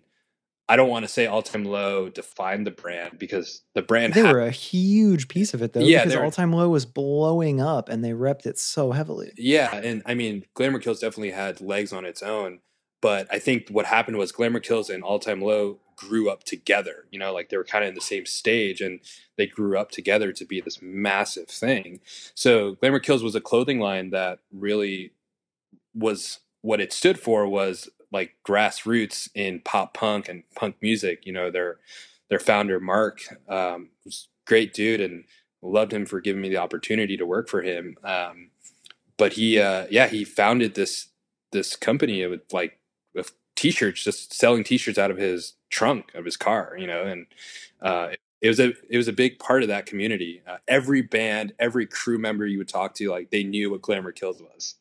I 0.69 0.77
don't 0.77 0.89
want 0.89 1.03
to 1.03 1.11
say 1.11 1.27
all 1.27 1.41
time 1.41 1.65
low 1.65 2.07
defined 2.07 2.65
the 2.65 2.71
brand 2.71 3.19
because 3.19 3.61
the 3.75 3.81
brand 3.81 4.13
they 4.13 4.21
ha- 4.21 4.31
were 4.31 4.39
a 4.39 4.51
huge 4.51 5.27
piece 5.27 5.53
of 5.53 5.61
it 5.61 5.73
though. 5.73 5.81
Yeah, 5.81 6.05
because 6.05 6.17
all 6.17 6.31
time 6.31 6.53
low 6.53 6.69
was 6.69 6.85
blowing 6.85 7.59
up 7.59 7.89
and 7.89 8.05
they 8.05 8.11
repped 8.11 8.45
it 8.45 8.57
so 8.57 8.91
heavily. 8.91 9.33
Yeah, 9.37 9.75
and 9.75 10.01
I 10.05 10.13
mean, 10.13 10.45
Glamour 10.53 10.79
Kills 10.79 11.01
definitely 11.01 11.31
had 11.31 11.59
legs 11.59 11.91
on 11.91 12.05
its 12.05 12.23
own, 12.23 12.59
but 13.01 13.27
I 13.29 13.39
think 13.39 13.67
what 13.67 13.85
happened 13.85 14.17
was 14.17 14.31
Glamour 14.31 14.61
Kills 14.61 14.89
and 14.89 15.03
All 15.03 15.19
Time 15.19 15.41
Low 15.41 15.79
grew 16.07 16.29
up 16.29 16.43
together. 16.43 17.05
You 17.11 17.19
know, 17.19 17.33
like 17.33 17.49
they 17.49 17.57
were 17.57 17.63
kind 17.63 17.83
of 17.83 17.89
in 17.89 17.95
the 17.95 18.01
same 18.01 18.25
stage 18.25 18.81
and 18.81 18.99
they 19.37 19.47
grew 19.47 19.77
up 19.77 19.91
together 19.91 20.31
to 20.33 20.45
be 20.45 20.61
this 20.61 20.81
massive 20.81 21.47
thing. 21.47 21.99
So 22.33 22.73
Glamour 22.75 22.99
Kills 22.99 23.23
was 23.23 23.35
a 23.35 23.41
clothing 23.41 23.79
line 23.79 24.09
that 24.09 24.39
really 24.51 25.11
was 25.93 26.39
what 26.61 26.81
it 26.81 26.93
stood 26.93 27.19
for 27.19 27.47
was 27.47 27.89
like 28.11 28.35
grassroots 28.47 29.29
in 29.35 29.61
pop 29.61 29.93
punk 29.93 30.27
and 30.27 30.43
punk 30.55 30.75
music. 30.81 31.25
You 31.25 31.33
know, 31.33 31.51
their 31.51 31.77
their 32.29 32.39
founder 32.39 32.79
Mark 32.79 33.21
um, 33.47 33.89
was 34.05 34.27
great 34.47 34.73
dude 34.73 35.01
and 35.01 35.25
loved 35.61 35.93
him 35.93 36.05
for 36.05 36.19
giving 36.19 36.41
me 36.41 36.49
the 36.49 36.57
opportunity 36.57 37.17
to 37.17 37.25
work 37.25 37.47
for 37.47 37.61
him. 37.61 37.97
Um, 38.03 38.49
but 39.17 39.33
he, 39.33 39.59
uh, 39.59 39.85
yeah, 39.91 40.07
he 40.07 40.23
founded 40.23 40.73
this 40.73 41.09
this 41.51 41.75
company 41.75 42.25
with 42.25 42.41
like 42.51 42.79
t-shirts, 43.61 44.03
just 44.03 44.33
selling 44.33 44.63
t-shirts 44.63 44.97
out 44.97 45.11
of 45.11 45.17
his 45.17 45.53
trunk 45.69 46.11
of 46.15 46.25
his 46.25 46.35
car, 46.35 46.75
you 46.79 46.87
know, 46.87 47.03
and 47.03 47.27
uh, 47.81 48.09
it 48.41 48.47
was 48.47 48.59
a 48.59 48.73
it 48.89 48.97
was 48.97 49.07
a 49.07 49.13
big 49.13 49.37
part 49.37 49.61
of 49.61 49.67
that 49.69 49.85
community. 49.85 50.41
Uh, 50.47 50.57
every 50.67 51.03
band, 51.03 51.53
every 51.59 51.85
crew 51.85 52.17
member 52.17 52.45
you 52.45 52.57
would 52.57 52.67
talk 52.67 52.95
to, 52.95 53.11
like 53.11 53.29
they 53.29 53.43
knew 53.43 53.69
what 53.69 53.83
Glamour 53.83 54.13
Kills 54.13 54.41
was. 54.41 54.75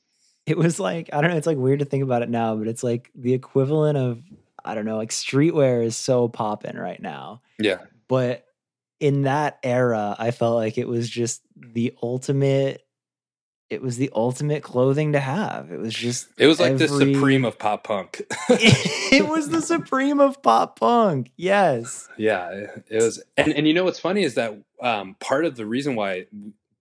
It 0.47 0.57
was 0.57 0.81
like 0.81 1.11
I 1.13 1.21
don't 1.21 1.31
know. 1.31 1.37
It's 1.37 1.47
like 1.47 1.59
weird 1.59 1.81
to 1.81 1.85
think 1.85 2.03
about 2.03 2.23
it 2.23 2.31
now, 2.31 2.57
but 2.57 2.69
it's 2.69 2.83
like 2.83 3.11
the 3.15 3.35
equivalent 3.35 3.99
of 3.99 4.23
I 4.65 4.75
don't 4.75 4.87
know. 4.87 4.97
Like 4.97 5.11
streetwear 5.11 5.85
is 5.85 5.95
so 5.95 6.29
popping 6.29 6.77
right 6.77 7.01
now. 7.01 7.43
Yeah, 7.59 7.81
but 8.09 8.47
in 8.99 9.23
that 9.23 9.59
era, 9.63 10.17
I 10.19 10.31
felt 10.31 10.57
like 10.57 10.79
it 10.79 10.89
was 10.89 11.09
just 11.09 11.43
the 11.55 11.95
ultimate 12.03 12.83
it 13.71 13.81
was 13.81 13.97
the 13.97 14.11
ultimate 14.15 14.65
clothing 14.65 15.13
to 15.13 15.21
have. 15.21 15.71
It 15.71 15.79
was 15.79 15.95
just 15.95 16.29
it 16.37 16.47
was 16.47 16.59
like 16.59 16.73
every... 16.73 16.89
the 16.89 17.15
supreme 17.15 17.45
of 17.45 17.59
pop 17.59 17.85
punk. 17.85 18.23
it 18.51 19.29
was 19.29 19.49
the 19.49 19.63
supreme 19.63 20.19
of 20.19 20.43
pop 20.43 20.81
punk. 20.81 21.31
Yes. 21.37 22.09
Yeah, 22.19 22.51
it 22.51 23.03
was. 23.03 23.23
And 23.37 23.53
and 23.55 23.69
you 23.69 23.73
know 23.73 23.85
what's 23.85 24.01
funny 24.01 24.25
is 24.25 24.35
that 24.35 24.59
um, 24.83 25.15
part 25.21 25.45
of 25.45 25.57
the 25.57 25.67
reason 25.67 25.95
why 25.95 26.27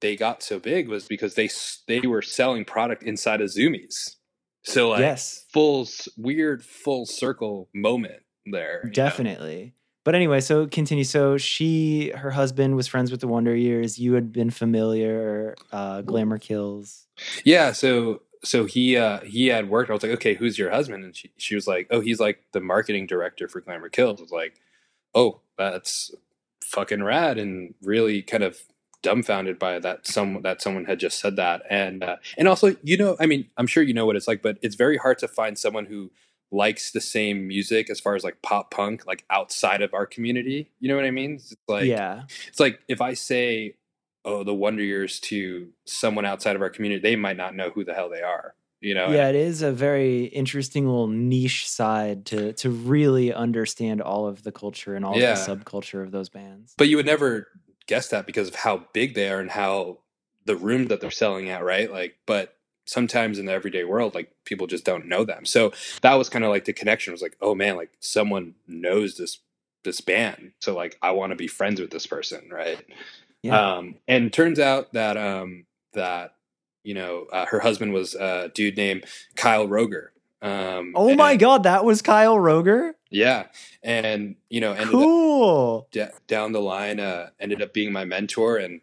they 0.01 0.15
got 0.15 0.41
so 0.41 0.59
big 0.59 0.89
was 0.89 1.05
because 1.05 1.35
they 1.35 1.49
they 1.87 2.05
were 2.07 2.23
selling 2.23 2.65
product 2.65 3.03
inside 3.03 3.39
of 3.39 3.49
Zumiez. 3.49 4.15
So 4.63 4.89
like 4.89 5.01
yes. 5.01 5.45
full 5.53 5.87
weird 6.17 6.63
full 6.65 7.05
circle 7.05 7.69
moment 7.73 8.23
there. 8.45 8.89
Definitely. 8.91 9.63
Know? 9.65 9.71
But 10.03 10.15
anyway, 10.15 10.39
so 10.39 10.65
continue. 10.67 11.03
So 11.03 11.37
she, 11.37 12.11
her 12.15 12.31
husband 12.31 12.75
was 12.75 12.87
friends 12.87 13.11
with 13.11 13.19
the 13.19 13.27
Wonder 13.27 13.55
Years. 13.55 13.99
You 13.99 14.13
had 14.13 14.31
been 14.31 14.49
familiar, 14.49 15.55
uh, 15.71 16.01
Glamour 16.01 16.39
Kills. 16.39 17.07
Yeah. 17.43 17.73
So, 17.73 18.21
so 18.43 18.65
he, 18.65 18.95
uh, 18.95 19.19
he 19.19 19.47
had 19.47 19.69
worked. 19.69 19.89
I 19.89 19.93
was 19.93 20.03
like, 20.03 20.13
okay, 20.13 20.35
who's 20.35 20.57
your 20.57 20.71
husband? 20.71 21.03
And 21.03 21.15
she, 21.15 21.31
she 21.37 21.55
was 21.55 21.67
like, 21.67 21.87
oh, 21.91 21.99
he's 21.99 22.19
like 22.19 22.43
the 22.53 22.61
marketing 22.61 23.07
director 23.07 23.47
for 23.47 23.59
Glamour 23.59 23.89
Kills. 23.89 24.19
I 24.19 24.23
was 24.23 24.31
like, 24.31 24.61
oh, 25.13 25.41
that's 25.57 26.11
fucking 26.63 27.03
rad. 27.03 27.37
And 27.37 27.73
really 27.81 28.21
kind 28.21 28.43
of 28.43 28.57
dumbfounded 29.01 29.57
by 29.57 29.79
that 29.79 30.05
some 30.05 30.41
that 30.41 30.61
someone 30.61 30.85
had 30.85 30.99
just 30.99 31.19
said 31.19 31.37
that 31.37 31.61
and 31.69 32.03
uh, 32.03 32.17
and 32.37 32.47
also 32.49 32.75
you 32.83 32.97
know 32.97 33.15
i 33.19 33.25
mean 33.25 33.49
i'm 33.55 33.65
sure 33.65 33.81
you 33.81 33.93
know 33.93 34.05
what 34.05 34.17
it's 34.17 34.27
like 34.27 34.41
but 34.41 34.57
it's 34.61 34.75
very 34.75 34.97
hard 34.97 35.17
to 35.17 35.27
find 35.27 35.57
someone 35.57 35.85
who 35.85 36.11
likes 36.51 36.91
the 36.91 37.01
same 37.01 37.47
music 37.47 37.89
as 37.89 37.99
far 37.99 38.15
as 38.15 38.23
like 38.23 38.41
pop 38.41 38.71
punk 38.71 39.05
like 39.05 39.23
outside 39.29 39.81
of 39.81 39.93
our 39.93 40.05
community 40.05 40.71
you 40.79 40.89
know 40.89 40.95
what 40.95 41.05
i 41.05 41.11
mean? 41.11 41.35
It's 41.35 41.55
like 41.67 41.85
yeah. 41.85 42.23
it's 42.47 42.59
like 42.59 42.79
if 42.87 43.01
i 43.01 43.13
say 43.13 43.75
oh 44.25 44.43
the 44.43 44.53
wonder 44.53 44.83
years 44.83 45.19
to 45.21 45.69
someone 45.85 46.25
outside 46.25 46.55
of 46.55 46.61
our 46.61 46.69
community 46.69 47.01
they 47.01 47.15
might 47.15 47.37
not 47.37 47.55
know 47.55 47.69
who 47.69 47.83
the 47.83 47.93
hell 47.93 48.09
they 48.09 48.21
are 48.21 48.55
you 48.81 48.93
know? 48.95 49.09
Yeah 49.09 49.29
it 49.29 49.35
is 49.35 49.61
a 49.61 49.71
very 49.71 50.25
interesting 50.25 50.85
little 50.85 51.07
niche 51.07 51.67
side 51.67 52.25
to 52.27 52.53
to 52.53 52.69
really 52.69 53.33
understand 53.33 54.01
all 54.01 54.27
of 54.27 54.43
the 54.43 54.51
culture 54.51 54.95
and 54.95 55.05
all 55.05 55.17
yeah. 55.17 55.33
of 55.33 55.45
the 55.45 55.55
subculture 55.55 56.03
of 56.03 56.11
those 56.11 56.29
bands. 56.29 56.75
But 56.77 56.87
you 56.87 56.97
would 56.97 57.05
never 57.05 57.47
guess 57.87 58.09
that 58.09 58.25
because 58.25 58.47
of 58.47 58.55
how 58.55 58.85
big 58.93 59.15
they 59.15 59.29
are 59.29 59.39
and 59.39 59.51
how 59.51 59.99
the 60.45 60.55
room 60.55 60.87
that 60.87 61.01
they're 61.01 61.11
selling 61.11 61.49
at 61.49 61.63
right? 61.63 61.91
Like 61.91 62.15
but 62.25 62.55
sometimes 62.89 63.37
in 63.39 63.45
the 63.45 63.51
everyday 63.53 63.83
world 63.83 64.15
like 64.15 64.31
people 64.45 64.65
just 64.67 64.83
don't 64.85 65.05
know 65.05 65.23
them 65.23 65.45
so 65.45 65.71
that 66.01 66.15
was 66.15 66.29
kind 66.29 66.43
of 66.43 66.49
like 66.51 66.65
the 66.65 66.73
connection 66.73 67.13
was 67.13 67.21
like 67.21 67.37
oh 67.41 67.53
man 67.53 67.75
like 67.75 67.91
someone 67.99 68.53
knows 68.67 69.15
this 69.17 69.39
this 69.83 70.01
band 70.01 70.51
so 70.59 70.75
like 70.75 70.97
i 71.01 71.11
want 71.11 71.31
to 71.31 71.35
be 71.35 71.47
friends 71.47 71.79
with 71.79 71.91
this 71.91 72.07
person 72.07 72.49
right 72.51 72.83
Yeah. 73.41 73.75
Um, 73.77 73.95
and 74.07 74.33
turns 74.33 74.59
out 74.59 74.91
that 74.93 75.15
um, 75.15 75.65
that 75.93 76.33
you 76.83 76.93
know 76.93 77.25
uh, 77.31 77.45
her 77.45 77.59
husband 77.59 77.93
was 77.93 78.15
a 78.15 78.51
dude 78.53 78.75
named 78.75 79.05
Kyle 79.35 79.67
Roger. 79.67 80.11
Um, 80.41 80.93
oh 80.95 81.15
my 81.15 81.37
god, 81.37 81.63
that 81.63 81.85
was 81.85 82.01
Kyle 82.01 82.37
Roger. 82.37 82.95
Yeah, 83.09 83.47
and 83.81 84.35
you 84.49 84.59
know, 84.61 84.73
ended 84.73 84.89
cool. 84.89 85.87
up 85.87 85.91
d- 85.91 86.17
down 86.27 86.51
the 86.51 86.59
line, 86.61 86.99
uh, 86.99 87.29
ended 87.39 87.61
up 87.61 87.73
being 87.73 87.93
my 87.93 88.03
mentor 88.05 88.57
and 88.57 88.81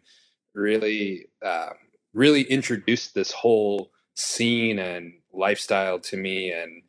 really, 0.55 1.27
uh, 1.45 1.73
really 2.13 2.41
introduced 2.41 3.13
this 3.13 3.31
whole 3.31 3.91
scene 4.17 4.79
and 4.79 5.13
lifestyle 5.33 5.99
to 5.99 6.17
me, 6.17 6.51
and 6.51 6.81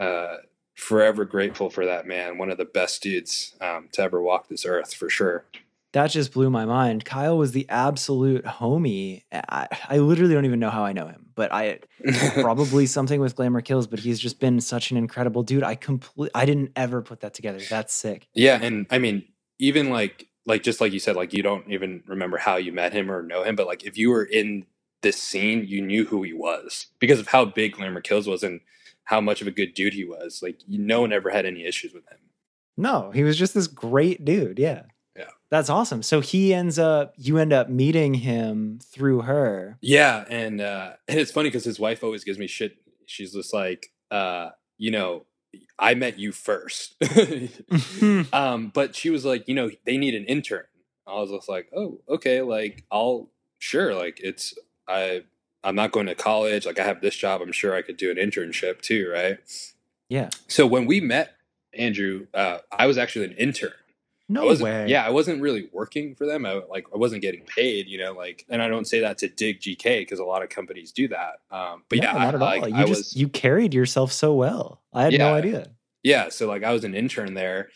uh, 0.00 0.36
forever 0.74 1.24
grateful 1.24 1.70
for 1.70 1.86
that 1.86 2.06
man. 2.06 2.38
One 2.38 2.50
of 2.50 2.58
the 2.58 2.64
best 2.64 3.02
dudes 3.02 3.54
um, 3.60 3.88
to 3.92 4.02
ever 4.02 4.22
walk 4.22 4.48
this 4.48 4.64
earth, 4.64 4.94
for 4.94 5.10
sure 5.10 5.44
that 5.92 6.08
just 6.08 6.32
blew 6.32 6.50
my 6.50 6.64
mind. 6.64 7.04
Kyle 7.04 7.38
was 7.38 7.52
the 7.52 7.66
absolute 7.68 8.44
homie. 8.44 9.22
I, 9.32 9.68
I 9.88 9.98
literally 9.98 10.34
don't 10.34 10.44
even 10.44 10.60
know 10.60 10.70
how 10.70 10.84
I 10.84 10.92
know 10.92 11.06
him, 11.06 11.26
but 11.34 11.52
I 11.52 11.80
probably 12.34 12.86
something 12.86 13.20
with 13.20 13.36
Glamour 13.36 13.62
Kills. 13.62 13.86
But 13.86 14.00
he's 14.00 14.20
just 14.20 14.38
been 14.38 14.60
such 14.60 14.90
an 14.90 14.96
incredible 14.96 15.42
dude. 15.42 15.62
I 15.62 15.74
complete. 15.76 16.30
I 16.34 16.44
didn't 16.44 16.72
ever 16.76 17.00
put 17.00 17.20
that 17.20 17.34
together. 17.34 17.60
That's 17.70 17.94
sick. 17.94 18.28
Yeah, 18.34 18.58
and 18.60 18.86
I 18.90 18.98
mean, 18.98 19.24
even 19.58 19.90
like 19.90 20.28
like 20.44 20.62
just 20.62 20.80
like 20.80 20.92
you 20.92 21.00
said, 21.00 21.16
like 21.16 21.32
you 21.32 21.42
don't 21.42 21.70
even 21.70 22.02
remember 22.06 22.36
how 22.36 22.56
you 22.56 22.72
met 22.72 22.92
him 22.92 23.10
or 23.10 23.22
know 23.22 23.42
him, 23.42 23.56
but 23.56 23.66
like 23.66 23.84
if 23.84 23.96
you 23.96 24.10
were 24.10 24.24
in 24.24 24.66
this 25.02 25.20
scene, 25.20 25.64
you 25.66 25.80
knew 25.82 26.04
who 26.06 26.22
he 26.22 26.32
was 26.32 26.86
because 26.98 27.20
of 27.20 27.28
how 27.28 27.44
big 27.44 27.74
Glamour 27.74 28.00
Kills 28.00 28.26
was 28.26 28.42
and 28.42 28.60
how 29.04 29.20
much 29.20 29.40
of 29.40 29.46
a 29.46 29.52
good 29.52 29.74
dude 29.74 29.94
he 29.94 30.04
was. 30.04 30.40
Like 30.42 30.60
no 30.68 31.00
one 31.00 31.12
ever 31.12 31.30
had 31.30 31.46
any 31.46 31.64
issues 31.64 31.92
with 31.92 32.06
him. 32.10 32.18
No, 32.76 33.10
he 33.12 33.24
was 33.24 33.36
just 33.36 33.54
this 33.54 33.66
great 33.66 34.24
dude. 34.24 34.58
Yeah. 34.58 34.82
Yeah. 35.16 35.30
That's 35.50 35.70
awesome. 35.70 36.02
So 36.02 36.20
he 36.20 36.54
ends 36.54 36.78
up 36.78 37.14
you 37.16 37.38
end 37.38 37.52
up 37.52 37.68
meeting 37.68 38.14
him 38.14 38.78
through 38.82 39.22
her. 39.22 39.78
Yeah, 39.80 40.24
and 40.28 40.60
uh 40.60 40.92
and 41.08 41.18
it's 41.20 41.32
funny 41.32 41.50
cuz 41.50 41.64
his 41.64 41.80
wife 41.80 42.04
always 42.04 42.24
gives 42.24 42.38
me 42.38 42.46
shit. 42.46 42.76
She's 43.06 43.32
just 43.32 43.52
like 43.54 43.92
uh 44.10 44.50
you 44.76 44.90
know, 44.90 45.26
I 45.78 45.94
met 45.94 46.18
you 46.18 46.32
first. 46.32 46.96
um 48.32 48.70
but 48.74 48.94
she 48.94 49.10
was 49.10 49.24
like, 49.24 49.48
you 49.48 49.54
know, 49.54 49.70
they 49.86 49.96
need 49.96 50.14
an 50.14 50.24
intern. 50.24 50.64
I 51.06 51.14
was 51.14 51.30
just 51.30 51.48
like, 51.48 51.70
"Oh, 51.74 52.02
okay, 52.06 52.42
like 52.42 52.84
I'll 52.90 53.30
sure, 53.58 53.94
like 53.94 54.20
it's 54.22 54.54
I 54.88 55.22
I'm 55.64 55.74
not 55.74 55.92
going 55.92 56.06
to 56.06 56.14
college, 56.14 56.66
like 56.66 56.78
I 56.78 56.84
have 56.84 57.00
this 57.00 57.16
job, 57.16 57.42
I'm 57.42 57.52
sure 57.52 57.74
I 57.74 57.82
could 57.82 57.96
do 57.96 58.10
an 58.10 58.16
internship 58.16 58.80
too, 58.80 59.10
right?" 59.12 59.38
Yeah. 60.08 60.30
So 60.46 60.66
when 60.66 60.86
we 60.86 61.00
met 61.00 61.36
Andrew, 61.74 62.26
uh 62.34 62.58
I 62.72 62.86
was 62.86 62.98
actually 62.98 63.26
an 63.26 63.32
intern 63.32 63.72
no 64.28 64.54
way. 64.54 64.86
Yeah, 64.88 65.06
I 65.06 65.10
wasn't 65.10 65.40
really 65.40 65.70
working 65.72 66.14
for 66.14 66.26
them. 66.26 66.44
I 66.44 66.60
like 66.68 66.86
I 66.94 66.98
wasn't 66.98 67.22
getting 67.22 67.44
paid, 67.44 67.86
you 67.88 67.98
know. 67.98 68.12
Like, 68.12 68.44
and 68.50 68.60
I 68.60 68.68
don't 68.68 68.86
say 68.86 69.00
that 69.00 69.16
to 69.18 69.28
dig 69.28 69.60
GK 69.60 70.00
because 70.00 70.18
a 70.18 70.24
lot 70.24 70.42
of 70.42 70.50
companies 70.50 70.92
do 70.92 71.08
that. 71.08 71.40
Um, 71.50 71.84
but 71.88 71.98
yeah, 71.98 72.12
not 72.12 72.34
I, 72.34 72.56
at 72.56 72.62
all. 72.62 72.68
you 72.68 72.74
I 72.74 72.84
just 72.84 72.90
was, 72.90 73.16
you 73.16 73.28
carried 73.28 73.72
yourself 73.72 74.12
so 74.12 74.34
well. 74.34 74.82
I 74.92 75.04
had 75.04 75.12
yeah, 75.12 75.18
no 75.18 75.34
idea. 75.34 75.70
Yeah, 76.02 76.28
so 76.28 76.46
like 76.46 76.62
I 76.62 76.72
was 76.72 76.84
an 76.84 76.94
intern 76.94 77.32
there. 77.32 77.70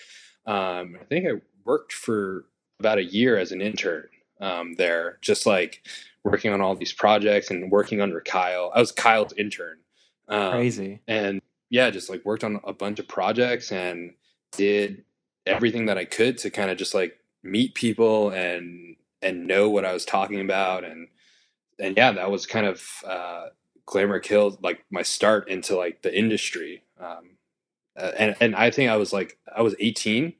Um, 0.46 0.98
I 1.01 1.05
think 1.05 1.27
I 1.27 1.40
worked 1.64 1.94
for 1.94 2.44
about 2.79 2.98
a 2.98 3.05
year 3.05 3.38
as 3.38 3.53
an 3.53 3.62
intern 3.62 4.09
um, 4.40 4.75
there, 4.75 5.18
just 5.22 5.46
like 5.46 5.83
working 6.25 6.53
on 6.53 6.61
all 6.61 6.75
these 6.75 6.93
projects 6.93 7.51
and 7.51 7.71
working 7.71 8.01
under 8.01 8.21
Kyle. 8.21 8.71
I 8.75 8.81
was 8.81 8.93
Kyle's 8.93 9.33
intern. 9.33 9.79
Um, 10.29 10.53
Crazy. 10.53 11.01
And 11.09 11.41
yeah, 11.71 11.91
just 11.91 12.11
like 12.11 12.25
worked 12.25 12.45
on 12.45 12.61
a 12.65 12.73
bunch 12.73 12.99
of 12.99 13.09
projects 13.09 13.73
and 13.73 14.15
did 14.53 15.05
everything 15.47 15.87
that 15.87 15.99
I 15.99 16.05
could 16.05 16.39
to 16.39 16.51
kind 16.51 16.71
of 16.71 16.79
just 16.79 16.95
like 16.95 17.19
meet 17.43 17.75
people 17.75 18.31
and 18.31 18.97
and 19.21 19.47
know 19.47 19.71
what 19.71 19.85
I 19.85 19.93
was 19.93 20.05
talking 20.05 20.41
about 20.41 20.85
and 20.85 21.09
and 21.79 21.97
yeah, 21.97 22.13
that 22.13 22.31
was 22.31 22.47
kind 22.47 22.67
of 22.67 22.87
uh, 23.07 23.47
glamour 23.87 24.21
killed 24.21 24.63
like 24.63 24.85
my 24.91 25.03
start 25.03 25.49
into 25.49 25.77
like 25.77 26.03
the 26.03 26.17
industry. 26.17 26.85
Um, 27.01 27.37
uh, 27.97 28.13
and 28.19 28.37
and 28.41 28.55
I 28.55 28.71
think 28.71 28.91
I 28.91 28.97
was 28.97 29.13
like 29.13 29.39
I 29.55 29.63
was 29.63 29.75
18 29.81 30.35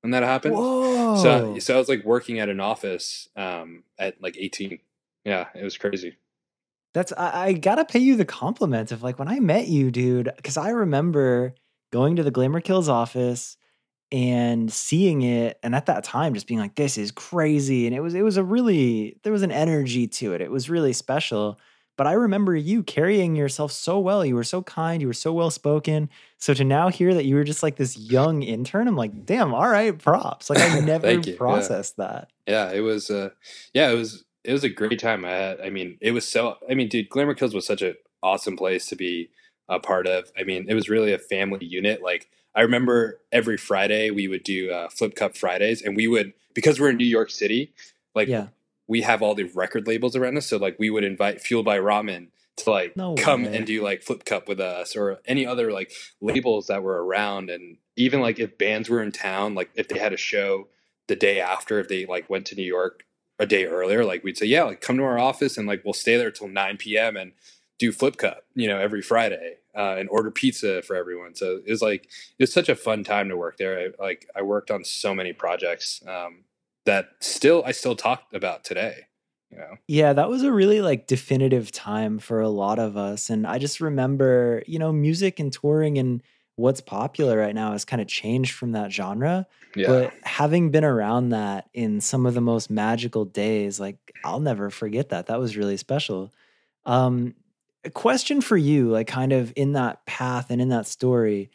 when 0.00 0.10
that 0.12 0.22
happened. 0.22 0.54
Whoa. 0.54 1.16
So 1.16 1.58
so 1.58 1.74
I 1.74 1.78
was 1.78 1.88
like 1.88 2.04
working 2.04 2.38
at 2.38 2.48
an 2.48 2.60
office 2.60 3.28
um, 3.36 3.84
at 3.98 4.22
like 4.22 4.36
18. 4.38 4.78
Yeah, 5.28 5.48
it 5.54 5.62
was 5.62 5.76
crazy. 5.76 6.16
That's 6.94 7.12
I, 7.12 7.48
I 7.48 7.52
gotta 7.52 7.84
pay 7.84 7.98
you 7.98 8.16
the 8.16 8.24
compliment 8.24 8.92
of 8.92 9.02
like 9.02 9.18
when 9.18 9.28
I 9.28 9.40
met 9.40 9.68
you, 9.68 9.90
dude, 9.90 10.32
because 10.36 10.56
I 10.56 10.70
remember 10.70 11.54
going 11.92 12.16
to 12.16 12.22
the 12.22 12.30
Glamour 12.30 12.62
Kills 12.62 12.88
office 12.88 13.58
and 14.10 14.72
seeing 14.72 15.20
it 15.20 15.58
and 15.62 15.74
at 15.74 15.86
that 15.86 16.02
time 16.02 16.32
just 16.32 16.46
being 16.46 16.60
like 16.60 16.74
this 16.76 16.96
is 16.96 17.10
crazy 17.10 17.86
and 17.86 17.94
it 17.94 18.00
was 18.00 18.14
it 18.14 18.22
was 18.22 18.38
a 18.38 18.44
really 18.44 19.18
there 19.22 19.32
was 19.32 19.42
an 19.42 19.52
energy 19.52 20.06
to 20.06 20.32
it 20.32 20.40
it 20.40 20.50
was 20.50 20.70
really 20.70 20.94
special 20.94 21.60
but 21.98 22.06
i 22.06 22.12
remember 22.12 22.56
you 22.56 22.82
carrying 22.82 23.36
yourself 23.36 23.70
so 23.70 23.98
well 23.98 24.24
you 24.24 24.34
were 24.34 24.42
so 24.42 24.62
kind 24.62 25.02
you 25.02 25.06
were 25.06 25.12
so 25.12 25.30
well 25.30 25.50
spoken 25.50 26.08
so 26.38 26.54
to 26.54 26.64
now 26.64 26.88
hear 26.88 27.12
that 27.12 27.26
you 27.26 27.34
were 27.34 27.44
just 27.44 27.62
like 27.62 27.76
this 27.76 27.98
young 27.98 28.42
intern 28.42 28.88
i'm 28.88 28.96
like 28.96 29.26
damn 29.26 29.52
all 29.52 29.68
right 29.68 29.98
props 29.98 30.48
like 30.48 30.58
i 30.58 30.80
never 30.86 31.20
processed 31.36 31.96
yeah. 31.98 32.06
that 32.06 32.30
yeah 32.46 32.70
it 32.72 32.80
was 32.80 33.10
uh 33.10 33.28
yeah 33.74 33.90
it 33.90 33.94
was 33.94 34.24
it 34.48 34.52
was 34.52 34.64
a 34.64 34.68
great 34.68 34.98
time 34.98 35.24
i 35.24 35.30
had 35.30 35.60
i 35.60 35.70
mean 35.70 35.98
it 36.00 36.12
was 36.12 36.26
so 36.26 36.56
i 36.68 36.74
mean 36.74 36.88
dude 36.88 37.08
glamour 37.08 37.34
kills 37.34 37.54
was 37.54 37.66
such 37.66 37.82
an 37.82 37.94
awesome 38.22 38.56
place 38.56 38.86
to 38.86 38.96
be 38.96 39.30
a 39.68 39.78
part 39.78 40.06
of 40.06 40.30
i 40.38 40.42
mean 40.42 40.66
it 40.68 40.74
was 40.74 40.88
really 40.88 41.12
a 41.12 41.18
family 41.18 41.64
unit 41.64 42.02
like 42.02 42.28
I 42.58 42.62
remember 42.62 43.20
every 43.30 43.56
Friday 43.56 44.10
we 44.10 44.26
would 44.26 44.42
do 44.42 44.72
uh, 44.72 44.88
Flip 44.88 45.14
Cup 45.14 45.36
Fridays, 45.36 45.80
and 45.80 45.96
we 45.96 46.08
would 46.08 46.32
because 46.54 46.80
we're 46.80 46.90
in 46.90 46.96
New 46.96 47.04
York 47.04 47.30
City, 47.30 47.72
like 48.16 48.26
yeah. 48.26 48.48
we 48.88 49.02
have 49.02 49.22
all 49.22 49.36
the 49.36 49.44
record 49.44 49.86
labels 49.86 50.16
around 50.16 50.36
us. 50.36 50.46
So 50.46 50.56
like 50.56 50.76
we 50.76 50.90
would 50.90 51.04
invite 51.04 51.40
Fueled 51.40 51.64
by 51.64 51.78
Ramen 51.78 52.28
to 52.56 52.70
like 52.70 52.96
no 52.96 53.14
come 53.14 53.44
way. 53.44 53.56
and 53.56 53.64
do 53.64 53.80
like 53.82 54.02
Flip 54.02 54.24
Cup 54.24 54.48
with 54.48 54.58
us 54.58 54.96
or 54.96 55.20
any 55.24 55.46
other 55.46 55.70
like 55.70 55.92
labels 56.20 56.66
that 56.66 56.82
were 56.82 57.04
around, 57.04 57.48
and 57.48 57.76
even 57.94 58.20
like 58.20 58.40
if 58.40 58.58
bands 58.58 58.90
were 58.90 59.04
in 59.04 59.12
town, 59.12 59.54
like 59.54 59.70
if 59.76 59.86
they 59.86 60.00
had 60.00 60.12
a 60.12 60.16
show 60.18 60.66
the 61.06 61.14
day 61.14 61.40
after, 61.40 61.78
if 61.78 61.86
they 61.86 62.06
like 62.06 62.28
went 62.28 62.46
to 62.46 62.56
New 62.56 62.64
York 62.64 63.04
a 63.38 63.46
day 63.46 63.66
earlier, 63.66 64.04
like 64.04 64.24
we'd 64.24 64.36
say, 64.36 64.46
yeah, 64.46 64.64
like 64.64 64.80
come 64.80 64.96
to 64.96 65.04
our 65.04 65.18
office 65.18 65.56
and 65.56 65.66
like 65.66 65.84
we'll 65.84 65.94
stay 65.94 66.16
there 66.16 66.30
till 66.30 66.48
9 66.48 66.76
p.m. 66.76 67.16
and 67.16 67.32
do 67.78 67.92
Flip 67.92 68.16
Cup, 68.16 68.44
you 68.54 68.66
know, 68.66 68.78
every 68.78 69.02
Friday 69.02 69.58
uh, 69.76 69.94
and 69.96 70.08
order 70.08 70.30
pizza 70.30 70.82
for 70.82 70.96
everyone. 70.96 71.34
So 71.34 71.60
it 71.64 71.70
was 71.70 71.80
like 71.80 72.04
it 72.04 72.42
was 72.42 72.52
such 72.52 72.68
a 72.68 72.74
fun 72.74 73.04
time 73.04 73.28
to 73.28 73.36
work 73.36 73.56
there. 73.58 73.78
I, 73.78 74.02
like 74.02 74.28
I 74.34 74.42
worked 74.42 74.70
on 74.70 74.84
so 74.84 75.14
many 75.14 75.32
projects 75.32 76.02
um, 76.06 76.44
that 76.84 77.10
still 77.20 77.62
I 77.64 77.72
still 77.72 77.94
talk 77.94 78.24
about 78.32 78.64
today. 78.64 79.06
Know? 79.50 79.76
Yeah, 79.86 80.12
that 80.12 80.28
was 80.28 80.42
a 80.42 80.52
really 80.52 80.82
like 80.82 81.06
definitive 81.06 81.72
time 81.72 82.18
for 82.18 82.40
a 82.40 82.50
lot 82.50 82.78
of 82.78 82.98
us, 82.98 83.30
and 83.30 83.46
I 83.46 83.58
just 83.58 83.80
remember 83.80 84.62
you 84.66 84.78
know 84.78 84.92
music 84.92 85.40
and 85.40 85.52
touring 85.52 85.96
and 85.96 86.22
what's 86.58 86.80
popular 86.80 87.38
right 87.38 87.54
now 87.54 87.70
has 87.70 87.84
kind 87.84 88.02
of 88.02 88.08
changed 88.08 88.52
from 88.52 88.72
that 88.72 88.92
genre. 88.92 89.46
Yeah. 89.76 89.86
But 89.86 90.12
having 90.24 90.70
been 90.70 90.84
around 90.84 91.28
that 91.28 91.68
in 91.72 92.00
some 92.00 92.26
of 92.26 92.34
the 92.34 92.40
most 92.40 92.68
magical 92.68 93.24
days, 93.24 93.78
like 93.78 93.96
I'll 94.24 94.40
never 94.40 94.68
forget 94.68 95.10
that. 95.10 95.26
That 95.26 95.38
was 95.38 95.56
really 95.56 95.76
special. 95.76 96.32
Um, 96.84 97.36
a 97.84 97.90
question 97.90 98.40
for 98.40 98.56
you, 98.56 98.90
like 98.90 99.06
kind 99.06 99.32
of 99.32 99.52
in 99.54 99.74
that 99.74 100.04
path 100.04 100.50
and 100.50 100.60
in 100.60 100.68
that 100.70 100.88
story. 100.88 101.50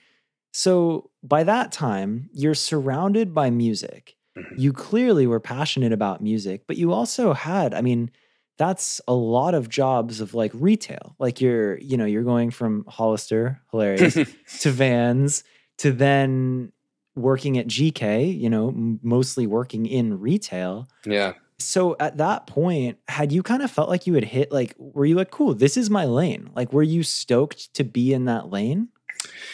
So 0.53 1.09
by 1.21 1.43
that 1.43 1.73
time, 1.73 2.29
you're 2.31 2.55
surrounded 2.55 3.33
by 3.33 3.49
music. 3.49 4.15
Mm-hmm. 4.37 4.55
You 4.57 4.71
clearly 4.71 5.27
were 5.27 5.41
passionate 5.41 5.91
about 5.91 6.21
music, 6.21 6.63
but 6.65 6.77
you 6.77 6.93
also 6.93 7.33
had, 7.33 7.73
I 7.73 7.81
mean, 7.81 8.09
that's 8.57 9.01
a 9.07 9.13
lot 9.13 9.53
of 9.55 9.69
jobs 9.69 10.21
of 10.21 10.33
like 10.33 10.51
retail. 10.53 11.15
Like 11.19 11.41
you're, 11.41 11.77
you 11.79 11.97
know, 11.97 12.05
you're 12.05 12.23
going 12.23 12.51
from 12.51 12.85
Hollister, 12.87 13.61
hilarious, 13.71 14.13
to 14.59 14.71
Vans, 14.71 15.43
to 15.79 15.91
then 15.91 16.71
working 17.15 17.57
at 17.57 17.67
GK, 17.67 18.37
you 18.37 18.49
know, 18.49 18.71
mostly 19.01 19.47
working 19.47 19.85
in 19.85 20.19
retail. 20.19 20.87
Yeah. 21.05 21.33
So 21.59 21.95
at 21.99 22.17
that 22.17 22.47
point, 22.47 22.97
had 23.07 23.31
you 23.31 23.41
kind 23.43 23.63
of 23.63 23.71
felt 23.71 23.89
like 23.89 24.05
you 24.05 24.13
had 24.15 24.25
hit 24.25 24.51
like 24.51 24.75
were 24.77 25.05
you 25.05 25.15
like 25.15 25.31
cool, 25.31 25.53
this 25.53 25.77
is 25.77 25.89
my 25.89 26.05
lane? 26.05 26.49
Like 26.55 26.73
were 26.73 26.83
you 26.83 27.03
stoked 27.03 27.73
to 27.75 27.83
be 27.83 28.13
in 28.13 28.25
that 28.25 28.49
lane? 28.49 28.89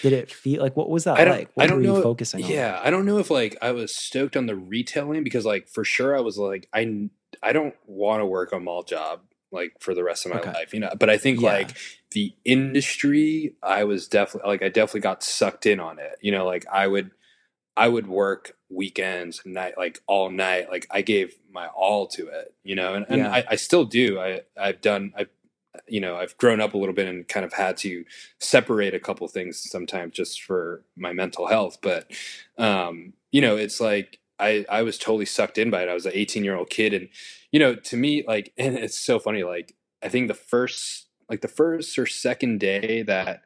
Did 0.02 0.14
it 0.14 0.32
feel 0.32 0.62
like 0.62 0.76
what 0.76 0.90
was 0.90 1.04
that 1.04 1.20
I 1.20 1.30
like? 1.30 1.52
What 1.54 1.64
I 1.64 1.68
don't 1.68 1.78
were 1.78 1.84
know, 1.84 1.98
you 1.98 2.04
focusing 2.04 2.44
on? 2.44 2.50
Yeah, 2.50 2.80
I 2.84 2.90
don't 2.90 3.06
know 3.06 3.20
if 3.20 3.30
like 3.30 3.58
I 3.62 3.72
was 3.72 3.96
stoked 3.96 4.36
on 4.36 4.48
the 4.48 4.56
retailing 4.56 5.24
because 5.24 5.46
like 5.46 5.68
for 5.68 5.84
sure 5.84 6.18
I 6.18 6.22
was 6.22 6.38
like 6.38 6.68
I 6.74 7.10
I 7.42 7.54
don't 7.54 7.76
want 7.86 8.22
to 8.22 8.26
work 8.26 8.52
a 8.52 8.60
mall 8.60 8.84
job 8.84 9.22
like 9.52 9.74
for 9.80 9.96
the 9.96 10.04
rest 10.04 10.26
of 10.26 10.34
my 10.34 10.39
okay. 10.39 10.52
life, 10.52 10.74
you 10.74 10.80
know. 10.80 10.92
But 10.98 11.10
I 11.10 11.18
think 11.18 11.42
yeah. 11.42 11.54
like 11.54 11.78
the 12.12 12.34
industry, 12.46 13.56
I 13.63 13.84
was 13.84 14.08
definitely 14.08 14.50
like 14.50 14.63
I 14.63 14.70
definitely 14.70 15.02
got 15.02 15.24
sucked 15.24 15.65
in 15.65 15.80
on 15.80 16.00
it. 16.00 16.18
You 16.22 16.32
know, 16.32 16.46
like 16.46 16.65
I 16.72 16.88
would 16.88 17.12
I 17.80 17.88
would 17.88 18.08
work 18.08 18.58
weekends, 18.70 19.42
night, 19.46 19.78
like 19.78 20.02
all 20.06 20.30
night. 20.30 20.70
Like 20.70 20.86
I 20.92 21.02
gave 21.02 21.36
my 21.52 21.68
all 21.68 22.08
to 22.08 22.28
it, 22.28 22.54
you 22.63 22.76
know, 22.76 22.94
and, 22.94 23.06
and 23.08 23.20
yeah. 23.20 23.32
I, 23.32 23.46
I, 23.52 23.56
still 23.56 23.86
do. 23.86 24.20
I, 24.20 24.42
I've 24.60 24.82
done, 24.82 25.13
I've, 25.18 25.30
you 25.88 26.02
know, 26.02 26.18
I've 26.18 26.38
grown 26.38 26.60
up 26.60 26.74
a 26.74 26.78
little 26.78 26.94
bit 26.94 27.08
and 27.08 27.28
kind 27.28 27.46
of 27.46 27.54
had 27.54 27.78
to 27.78 28.04
separate 28.39 28.94
a 28.94 29.00
couple 29.00 29.28
things 29.28 29.63
sometimes 29.70 30.13
just 30.13 30.44
for 30.44 30.84
my 30.98 31.13
mental 31.13 31.48
health. 31.48 31.78
But, 31.82 32.12
um, 32.58 33.13
you 33.32 33.39
know, 33.39 33.56
it's 33.56 33.80
like 33.80 34.20
I 34.39 34.65
I 34.69 34.82
was 34.84 34.97
totally 34.97 35.25
sucked 35.25 35.58
in 35.58 35.69
by 35.69 35.84
it. 35.84 35.89
I 35.89 35.93
was 35.93 36.06
an 36.06 36.13
18 36.15 36.43
year 36.43 36.56
old 36.56 36.69
kid, 36.69 36.93
and 36.93 37.10
you 37.52 37.60
know, 37.60 37.75
to 37.75 37.97
me, 37.97 38.23
like, 38.28 38.54
and 38.58 38.78
it's 38.78 38.99
so 38.99 39.19
funny. 39.19 39.43
Like, 39.43 39.75
I 40.02 40.10
think 40.10 40.28
the 40.28 40.34
first, 40.34 41.08
like, 41.30 41.41
the 41.41 41.47
first 41.47 41.97
or 41.97 42.06
second 42.06 42.60
day 42.60 43.04
that 43.04 43.41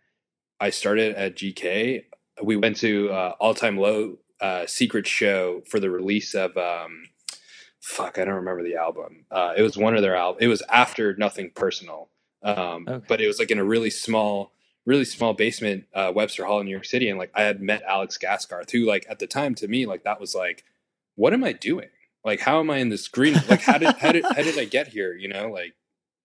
I 0.59 0.69
started 0.69 1.15
at 1.15 1.35
GK, 1.35 2.05
we 2.41 2.55
went 2.55 2.77
to 2.77 3.09
uh, 3.11 3.35
All 3.39 3.53
Time 3.53 3.77
Low 3.77 4.17
uh, 4.39 4.65
secret 4.67 5.07
show 5.07 5.61
for 5.67 5.79
the 5.79 5.89
release 5.89 6.33
of. 6.33 6.55
Um, 6.57 7.05
fuck, 7.79 8.17
I 8.17 8.25
don't 8.25 8.35
remember 8.35 8.63
the 8.63 8.75
album. 8.75 9.25
Uh, 9.29 9.53
it 9.57 9.61
was 9.61 9.77
one 9.77 9.95
of 9.95 10.01
their 10.01 10.15
albums. 10.15 10.41
It 10.41 10.47
was 10.47 10.63
after 10.69 11.15
Nothing 11.15 11.51
Personal, 11.53 12.09
um, 12.41 12.87
okay. 12.87 13.05
but 13.07 13.19
it 13.19 13.27
was 13.27 13.39
like 13.39 13.51
in 13.51 13.59
a 13.59 13.63
really 13.63 13.89
small 13.89 14.53
really 14.85 15.05
small 15.05 15.33
basement 15.33 15.85
uh, 15.93 16.11
Webster 16.13 16.45
Hall 16.45 16.59
in 16.59 16.65
New 16.65 16.71
York 16.71 16.85
City, 16.85 17.09
and 17.09 17.17
like 17.17 17.31
I 17.33 17.43
had 17.43 17.61
met 17.61 17.83
Alex 17.83 18.17
Gaskarth, 18.17 18.71
who 18.71 18.85
like 18.85 19.05
at 19.09 19.19
the 19.19 19.27
time 19.27 19.55
to 19.55 19.67
me 19.67 19.85
like 19.85 20.03
that 20.03 20.19
was 20.19 20.35
like, 20.35 20.63
what 21.15 21.33
am 21.33 21.43
I 21.43 21.53
doing? 21.53 21.89
Like 22.23 22.39
how 22.39 22.59
am 22.59 22.69
I 22.69 22.77
in 22.77 22.89
this 22.89 23.07
green? 23.07 23.35
Like 23.49 23.61
how 23.61 23.77
did 23.77 23.95
how 23.97 24.11
did 24.11 24.23
how 24.23 24.33
did 24.43 24.57
I 24.57 24.65
get 24.65 24.87
here? 24.87 25.13
You 25.13 25.29
know, 25.29 25.49
like 25.49 25.73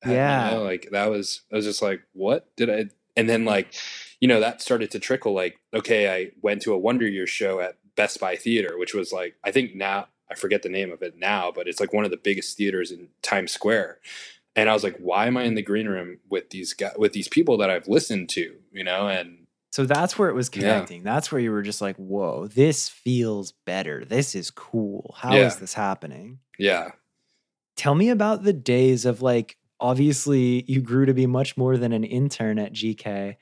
yeah, 0.06 0.50
you 0.50 0.56
know, 0.56 0.62
like 0.62 0.88
that 0.92 1.10
was 1.10 1.42
I 1.52 1.56
was 1.56 1.64
just 1.64 1.82
like, 1.82 2.02
what 2.12 2.54
did 2.56 2.70
I? 2.70 2.86
And 3.16 3.28
then 3.28 3.44
like, 3.44 3.74
you 4.20 4.28
know, 4.28 4.40
that 4.40 4.62
started 4.62 4.92
to 4.92 5.00
trickle. 5.00 5.34
Like, 5.34 5.58
okay, 5.74 6.08
I 6.08 6.30
went 6.40 6.62
to 6.62 6.72
a 6.72 6.78
Wonder 6.78 7.08
Years 7.08 7.30
show 7.30 7.60
at 7.60 7.76
Best 7.96 8.20
Buy 8.20 8.36
Theater, 8.36 8.78
which 8.78 8.94
was 8.94 9.12
like 9.12 9.34
I 9.42 9.50
think 9.50 9.74
now 9.74 10.06
I 10.30 10.34
forget 10.34 10.62
the 10.62 10.68
name 10.68 10.92
of 10.92 11.02
it 11.02 11.18
now, 11.18 11.50
but 11.50 11.66
it's 11.66 11.80
like 11.80 11.92
one 11.92 12.04
of 12.04 12.10
the 12.10 12.16
biggest 12.16 12.56
theaters 12.56 12.92
in 12.92 13.08
Times 13.22 13.50
Square 13.50 13.98
and 14.58 14.68
I 14.68 14.74
was 14.74 14.82
like, 14.82 14.96
why 14.98 15.28
am 15.28 15.36
I 15.36 15.44
in 15.44 15.54
the 15.54 15.62
green 15.62 15.86
room 15.86 16.18
with 16.28 16.50
these 16.50 16.72
guys, 16.72 16.94
with 16.98 17.12
these 17.12 17.28
people 17.28 17.58
that 17.58 17.70
I've 17.70 17.86
listened 17.86 18.28
to, 18.30 18.56
you 18.72 18.82
know? 18.82 19.06
And 19.06 19.37
so 19.70 19.84
that's 19.84 20.18
where 20.18 20.28
it 20.28 20.34
was 20.34 20.48
connecting. 20.48 20.98
Yeah. 21.04 21.14
That's 21.14 21.30
where 21.30 21.40
you 21.40 21.50
were 21.50 21.62
just 21.62 21.80
like, 21.80 21.96
whoa, 21.96 22.46
this 22.46 22.88
feels 22.88 23.52
better. 23.52 24.04
This 24.04 24.34
is 24.34 24.50
cool. 24.50 25.14
How 25.18 25.34
yeah. 25.34 25.46
is 25.46 25.56
this 25.56 25.74
happening? 25.74 26.38
Yeah. 26.58 26.92
Tell 27.76 27.94
me 27.94 28.08
about 28.08 28.42
the 28.42 28.52
days 28.52 29.04
of 29.04 29.22
like, 29.22 29.56
obviously, 29.78 30.64
you 30.66 30.80
grew 30.80 31.06
to 31.06 31.14
be 31.14 31.26
much 31.26 31.56
more 31.56 31.76
than 31.76 31.92
an 31.92 32.04
intern 32.04 32.58
at 32.58 32.72
GK 32.72 33.36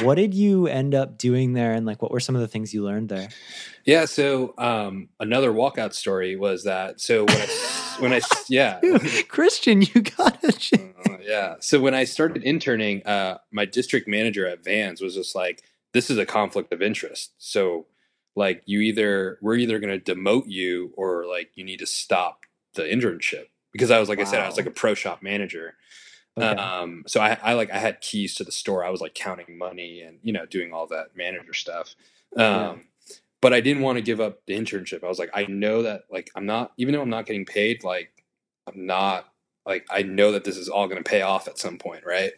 what 0.00 0.16
did 0.16 0.34
you 0.34 0.66
end 0.66 0.94
up 0.94 1.18
doing 1.18 1.52
there 1.52 1.72
and 1.72 1.86
like 1.86 2.02
what 2.02 2.10
were 2.10 2.20
some 2.20 2.34
of 2.34 2.40
the 2.40 2.48
things 2.48 2.74
you 2.74 2.84
learned 2.84 3.08
there? 3.08 3.28
Yeah 3.84 4.04
so 4.06 4.54
um 4.58 5.08
another 5.20 5.52
walkout 5.52 5.92
story 5.92 6.36
was 6.36 6.64
that 6.64 7.00
so 7.00 7.24
when 7.24 7.36
i 7.36 7.46
when 7.98 8.12
i 8.12 8.20
yeah. 8.48 8.80
Christian 9.28 9.82
you 9.82 10.02
got 10.02 10.42
it 10.42 10.70
uh, 11.08 11.16
yeah. 11.22 11.54
So 11.60 11.80
when 11.80 11.94
i 11.94 12.04
started 12.04 12.42
interning 12.42 13.04
uh 13.06 13.38
my 13.50 13.64
district 13.64 14.08
manager 14.08 14.46
at 14.46 14.64
vans 14.64 15.00
was 15.00 15.14
just 15.14 15.34
like 15.34 15.62
this 15.92 16.10
is 16.10 16.18
a 16.18 16.26
conflict 16.26 16.72
of 16.72 16.82
interest. 16.82 17.32
So 17.38 17.86
like 18.36 18.62
you 18.66 18.80
either 18.80 19.38
we're 19.40 19.56
either 19.56 19.78
going 19.78 20.00
to 20.00 20.14
demote 20.14 20.44
you 20.48 20.92
or 20.96 21.24
like 21.26 21.50
you 21.54 21.64
need 21.64 21.78
to 21.78 21.86
stop 21.86 22.40
the 22.74 22.82
internship. 22.82 23.46
Because 23.72 23.90
i 23.90 23.98
was 23.98 24.08
like 24.08 24.18
wow. 24.18 24.24
i 24.24 24.28
said 24.28 24.40
i 24.40 24.46
was 24.46 24.56
like 24.56 24.66
a 24.66 24.70
pro 24.70 24.94
shop 24.94 25.20
manager 25.20 25.74
Okay. 26.36 26.60
Um, 26.60 27.04
so 27.06 27.20
I, 27.20 27.38
I 27.42 27.52
like 27.54 27.70
I 27.70 27.78
had 27.78 28.00
keys 28.00 28.34
to 28.36 28.44
the 28.44 28.52
store. 28.52 28.84
I 28.84 28.90
was 28.90 29.00
like 29.00 29.14
counting 29.14 29.56
money 29.56 30.00
and 30.00 30.18
you 30.22 30.32
know 30.32 30.46
doing 30.46 30.72
all 30.72 30.86
that 30.88 31.16
manager 31.16 31.54
stuff. 31.54 31.94
Um, 32.36 32.44
yeah. 32.44 32.76
But 33.40 33.52
I 33.52 33.60
didn't 33.60 33.82
want 33.82 33.98
to 33.98 34.02
give 34.02 34.20
up 34.20 34.40
the 34.46 34.54
internship. 34.54 35.04
I 35.04 35.08
was 35.08 35.18
like, 35.18 35.30
I 35.34 35.44
know 35.46 35.82
that 35.82 36.04
like 36.10 36.30
I'm 36.34 36.46
not 36.46 36.72
even 36.76 36.94
though 36.94 37.02
I'm 37.02 37.10
not 37.10 37.26
getting 37.26 37.44
paid, 37.44 37.84
like 37.84 38.24
I'm 38.66 38.86
not 38.86 39.28
like 39.66 39.86
I 39.90 40.02
know 40.02 40.32
that 40.32 40.44
this 40.44 40.56
is 40.56 40.68
all 40.68 40.88
going 40.88 41.02
to 41.02 41.08
pay 41.08 41.22
off 41.22 41.46
at 41.46 41.58
some 41.58 41.78
point, 41.78 42.04
right? 42.04 42.32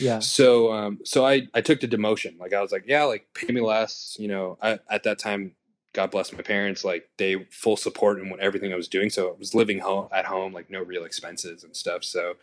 Yeah. 0.00 0.20
So 0.20 0.72
um 0.72 1.00
so 1.04 1.26
I 1.26 1.48
I 1.52 1.60
took 1.60 1.80
the 1.80 1.88
demotion. 1.88 2.38
Like 2.38 2.54
I 2.54 2.62
was 2.62 2.72
like, 2.72 2.84
yeah, 2.86 3.04
like 3.04 3.26
pay 3.34 3.52
me 3.52 3.60
less. 3.60 4.16
You 4.18 4.28
know, 4.28 4.58
I, 4.62 4.78
at 4.88 5.02
that 5.02 5.18
time 5.18 5.52
God 5.94 6.10
bless 6.10 6.32
my 6.32 6.42
parents, 6.42 6.84
like 6.84 7.08
they 7.16 7.46
full 7.50 7.76
support 7.76 8.20
in 8.20 8.28
what 8.28 8.40
everything 8.40 8.72
I 8.72 8.76
was 8.76 8.88
doing. 8.88 9.10
So 9.10 9.30
I 9.30 9.38
was 9.38 9.54
living 9.54 9.78
home 9.78 10.08
at 10.12 10.26
home, 10.26 10.52
like 10.52 10.68
no 10.68 10.82
real 10.82 11.04
expenses 11.04 11.64
and 11.64 11.74
stuff. 11.74 12.04
So, 12.04 12.34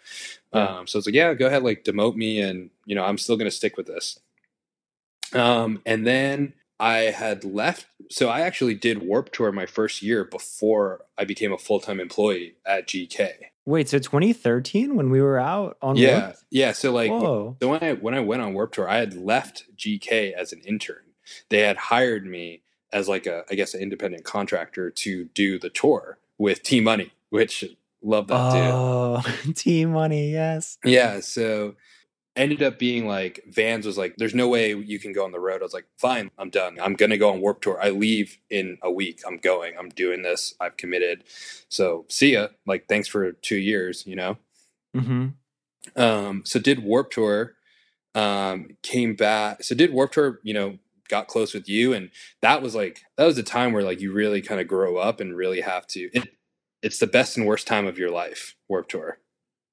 yeah. 0.53 0.79
um, 0.79 0.87
so 0.87 0.97
it's 0.97 1.05
like, 1.05 1.13
yeah, 1.13 1.33
go 1.33 1.47
ahead, 1.47 1.61
like 1.61 1.83
demote 1.83 2.15
me, 2.15 2.41
and 2.41 2.69
you 2.85 2.95
know, 2.95 3.03
I'm 3.03 3.17
still 3.17 3.37
gonna 3.37 3.51
stick 3.51 3.77
with 3.77 3.87
this. 3.87 4.19
Um, 5.33 5.81
and 5.85 6.07
then 6.07 6.53
I 6.79 7.11
had 7.11 7.43
left, 7.43 7.85
so 8.09 8.29
I 8.29 8.41
actually 8.41 8.73
did 8.73 9.03
Warp 9.03 9.31
Tour 9.31 9.51
my 9.51 9.65
first 9.65 10.01
year 10.01 10.23
before 10.23 11.05
I 11.17 11.25
became 11.25 11.53
a 11.53 11.57
full 11.57 11.79
time 11.79 11.99
employee 11.99 12.55
at 12.65 12.87
GK. 12.87 13.31
Wait, 13.65 13.87
so 13.89 13.99
2013 13.99 14.95
when 14.95 15.11
we 15.11 15.21
were 15.21 15.37
out 15.37 15.77
on 15.81 15.95
yeah, 15.95 16.19
Warp? 16.19 16.35
yeah. 16.49 16.71
So 16.71 16.91
like, 16.91 17.11
Whoa. 17.11 17.57
so 17.61 17.69
when 17.69 17.83
I 17.83 17.93
when 17.93 18.15
I 18.15 18.21
went 18.21 18.41
on 18.41 18.53
Warp 18.53 18.71
Tour, 18.71 18.89
I 18.89 18.97
had 18.97 19.13
left 19.13 19.65
GK 19.75 20.31
as 20.31 20.53
an 20.53 20.61
intern. 20.61 21.03
They 21.49 21.59
had 21.59 21.77
hired 21.77 22.25
me 22.25 22.63
as 22.93 23.07
like 23.07 23.25
a 23.25 23.43
I 23.49 23.55
guess 23.55 23.73
an 23.73 23.81
independent 23.81 24.23
contractor 24.23 24.89
to 24.89 25.25
do 25.33 25.59
the 25.59 25.69
tour 25.69 26.17
with 26.37 26.63
T 26.63 26.79
Money, 26.79 27.11
which 27.29 27.63
love 28.01 28.27
that 28.27 28.53
oh, 28.53 29.21
too. 29.43 29.53
T 29.53 29.85
Money, 29.85 30.31
yes. 30.31 30.77
Yeah, 30.83 31.19
so 31.19 31.75
ended 32.35 32.63
up 32.63 32.79
being 32.79 33.07
like 33.07 33.43
Vans 33.47 33.85
was 33.85 33.97
like, 33.97 34.15
"There's 34.17 34.35
no 34.35 34.47
way 34.47 34.73
you 34.73 34.99
can 34.99 35.13
go 35.13 35.23
on 35.23 35.31
the 35.31 35.39
road." 35.39 35.61
I 35.61 35.63
was 35.63 35.73
like, 35.73 35.87
"Fine, 35.97 36.31
I'm 36.37 36.49
done. 36.49 36.77
I'm 36.81 36.93
gonna 36.95 37.17
go 37.17 37.31
on 37.31 37.41
Warp 37.41 37.61
Tour. 37.61 37.79
I 37.81 37.89
leave 37.89 38.37
in 38.49 38.77
a 38.81 38.91
week. 38.91 39.21
I'm 39.27 39.37
going. 39.37 39.73
I'm 39.77 39.89
doing 39.89 40.21
this. 40.21 40.55
I've 40.59 40.77
committed. 40.77 41.23
So 41.69 42.05
see 42.09 42.33
ya. 42.33 42.47
Like, 42.65 42.87
thanks 42.87 43.07
for 43.07 43.31
two 43.31 43.57
years. 43.57 44.05
You 44.05 44.15
know." 44.15 44.37
hmm 44.93 45.27
Um. 45.95 46.43
So 46.45 46.59
did 46.59 46.83
Warp 46.83 47.11
Tour. 47.11 47.53
Um. 48.15 48.77
Came 48.81 49.15
back. 49.15 49.63
So 49.63 49.75
did 49.75 49.93
Warp 49.93 50.11
Tour. 50.11 50.39
You 50.43 50.53
know, 50.53 50.77
got 51.11 51.27
close 51.27 51.53
with 51.53 51.69
you 51.69 51.93
and 51.93 52.09
that 52.41 52.61
was 52.61 52.73
like 52.73 53.01
that 53.17 53.25
was 53.25 53.37
a 53.37 53.43
time 53.43 53.73
where 53.73 53.83
like 53.83 53.99
you 53.99 54.11
really 54.11 54.41
kind 54.41 54.61
of 54.61 54.67
grow 54.67 54.97
up 54.97 55.19
and 55.19 55.35
really 55.35 55.61
have 55.61 55.85
to 55.85 56.09
it, 56.13 56.29
it's 56.81 56.97
the 56.97 57.05
best 57.05 57.37
and 57.37 57.45
worst 57.45 57.67
time 57.67 57.85
of 57.85 57.99
your 57.99 58.09
life 58.09 58.55
warp 58.67 58.87
tour. 58.87 59.19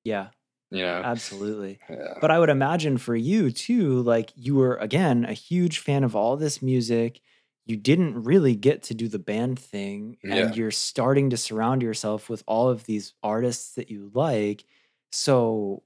Yeah. 0.04 0.28
You 0.70 0.82
know? 0.82 1.00
Absolutely. 1.02 1.78
Yeah. 1.88 2.14
but 2.20 2.30
i 2.30 2.38
would 2.38 2.50
imagine 2.50 2.98
for 2.98 3.16
you 3.16 3.50
too 3.50 4.02
like 4.02 4.32
you 4.34 4.56
were 4.56 4.76
again 4.76 5.24
a 5.24 5.32
huge 5.32 5.78
fan 5.78 6.04
of 6.04 6.14
all 6.14 6.36
this 6.36 6.60
music. 6.60 7.20
You 7.64 7.76
didn't 7.76 8.24
really 8.24 8.56
get 8.56 8.82
to 8.84 8.94
do 8.94 9.08
the 9.08 9.18
band 9.18 9.58
thing 9.58 10.16
and 10.22 10.32
yeah. 10.32 10.52
you're 10.52 10.70
starting 10.70 11.30
to 11.30 11.36
surround 11.36 11.82
yourself 11.82 12.28
with 12.28 12.42
all 12.46 12.68
of 12.68 12.84
these 12.84 13.12
artists 13.22 13.74
that 13.74 13.90
you 13.90 14.10
like. 14.12 14.64
So 15.12 15.82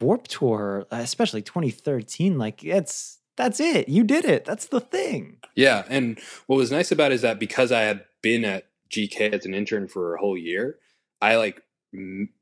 warp 0.00 0.26
tour 0.26 0.84
especially 0.90 1.42
2013 1.42 2.38
like 2.38 2.64
it's 2.64 3.20
that's 3.36 3.60
it. 3.60 3.88
You 3.88 4.04
did 4.04 4.24
it. 4.24 4.44
That's 4.44 4.66
the 4.66 4.80
thing. 4.80 5.38
Yeah. 5.54 5.84
And 5.88 6.18
what 6.46 6.56
was 6.56 6.70
nice 6.70 6.90
about 6.90 7.12
it 7.12 7.16
is 7.16 7.22
that 7.22 7.38
because 7.38 7.72
I 7.72 7.82
had 7.82 8.04
been 8.22 8.44
at 8.44 8.66
GK 8.90 9.32
as 9.32 9.46
an 9.46 9.54
intern 9.54 9.88
for 9.88 10.14
a 10.14 10.20
whole 10.20 10.36
year, 10.36 10.78
I 11.20 11.36
like, 11.36 11.62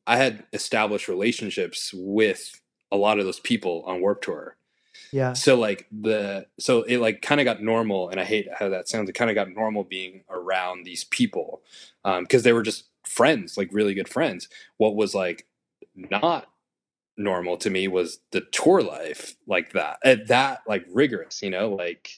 I 0.07 0.17
had 0.17 0.45
established 0.53 1.09
relationships 1.09 1.93
with 1.95 2.61
a 2.91 2.97
lot 2.97 3.19
of 3.19 3.25
those 3.25 3.41
people 3.41 3.83
on 3.87 4.01
Warp 4.01 4.23
Tour. 4.23 4.57
Yeah. 5.13 5.33
So 5.33 5.57
like 5.57 5.87
the 5.93 6.47
so 6.59 6.83
it 6.83 6.99
like 6.99 7.23
kind 7.23 7.41
of 7.41 7.45
got 7.45 7.63
normal, 7.63 8.09
and 8.09 8.21
I 8.21 8.25
hate 8.25 8.49
how 8.53 8.69
that 8.71 8.89
sounds. 8.89 9.09
It 9.09 9.15
kind 9.15 9.31
of 9.31 9.35
got 9.35 9.49
normal 9.49 9.85
being 9.85 10.25
around 10.29 10.85
these 10.85 11.05
people 11.05 11.63
because 12.03 12.41
um, 12.41 12.43
they 12.43 12.53
were 12.53 12.63
just 12.63 12.87
friends, 13.05 13.57
like 13.57 13.69
really 13.73 13.95
good 13.95 14.09
friends. 14.09 14.49
What 14.77 14.97
was 14.97 15.15
like 15.15 15.47
not 15.95 16.49
normal 17.17 17.57
to 17.57 17.71
me 17.71 17.89
was 17.89 18.19
the 18.33 18.41
tour 18.41 18.83
life 18.83 19.37
like 19.47 19.73
that 19.73 19.99
at 20.05 20.27
that 20.29 20.61
like 20.67 20.85
rigorous 20.93 21.43
you 21.43 21.51
know 21.51 21.71
like 21.71 22.11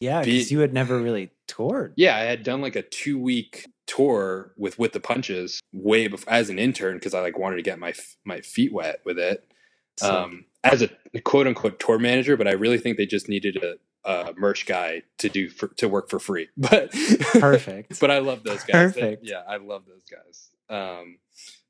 yeah 0.00 0.22
because 0.22 0.50
you 0.50 0.58
had 0.58 0.72
never 0.72 0.98
really 0.98 1.30
toured. 1.46 1.92
Yeah 1.96 2.16
i 2.16 2.20
had 2.20 2.42
done 2.42 2.60
like 2.60 2.76
a 2.76 2.82
two 2.82 3.18
week 3.18 3.66
tour 3.86 4.52
with 4.56 4.78
with 4.78 4.92
the 4.92 5.00
punches 5.00 5.60
way 5.72 6.08
before 6.08 6.32
as 6.32 6.48
an 6.50 6.58
intern 6.58 6.94
because 6.94 7.14
i 7.14 7.20
like 7.20 7.38
wanted 7.38 7.56
to 7.56 7.62
get 7.62 7.78
my 7.78 7.92
my 8.24 8.40
feet 8.40 8.72
wet 8.72 9.00
with 9.04 9.18
it 9.18 9.44
so, 9.98 10.22
um 10.24 10.44
as 10.64 10.82
a 10.82 10.88
quote 11.20 11.46
unquote 11.46 11.78
tour 11.78 11.98
manager 11.98 12.36
but 12.36 12.48
i 12.48 12.52
really 12.52 12.78
think 12.78 12.96
they 12.96 13.06
just 13.06 13.28
needed 13.28 13.56
a 13.56 13.74
uh, 14.04 14.32
merch 14.36 14.66
guy 14.66 15.00
to 15.18 15.28
do 15.28 15.48
for, 15.48 15.68
to 15.68 15.88
work 15.88 16.10
for 16.10 16.18
free 16.18 16.48
but 16.56 16.90
perfect. 17.38 18.00
but 18.00 18.10
i 18.10 18.18
love 18.18 18.42
those 18.42 18.64
guys. 18.64 18.92
Perfect. 18.92 19.22
They, 19.22 19.30
yeah 19.30 19.42
i 19.48 19.58
love 19.58 19.84
those 19.86 20.02
guys 20.10 20.48
um 20.68 21.18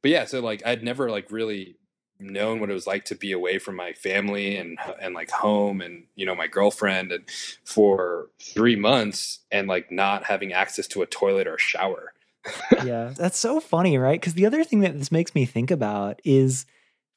but 0.00 0.11
yeah 0.11 0.24
so 0.24 0.40
like 0.40 0.62
i'd 0.64 0.82
never 0.82 1.11
like 1.11 1.30
really 1.30 1.76
known 2.22 2.61
what 2.61 2.70
it 2.70 2.74
was 2.74 2.87
like 2.87 3.04
to 3.06 3.14
be 3.14 3.32
away 3.32 3.58
from 3.58 3.76
my 3.76 3.92
family 3.92 4.56
and 4.56 4.78
and 5.00 5.14
like 5.14 5.30
home 5.30 5.80
and 5.80 6.04
you 6.14 6.26
know 6.26 6.35
my 6.35 6.46
girlfriend 6.46 7.12
and 7.12 7.24
for 7.64 8.28
3 8.40 8.76
months 8.76 9.40
and 9.50 9.68
like 9.68 9.90
not 9.90 10.24
having 10.24 10.52
access 10.52 10.87
to 10.88 11.02
a 11.02 11.06
toilet 11.06 11.46
or 11.46 11.54
a 11.56 11.61
shower. 11.61 12.12
yeah, 12.85 13.12
that's 13.16 13.38
so 13.38 13.61
funny, 13.61 13.98
right? 13.98 14.20
Cuz 14.20 14.35
the 14.35 14.46
other 14.46 14.64
thing 14.64 14.80
that 14.80 14.98
this 14.98 15.12
makes 15.12 15.35
me 15.35 15.44
think 15.46 15.70
about 15.70 16.20
is 16.24 16.66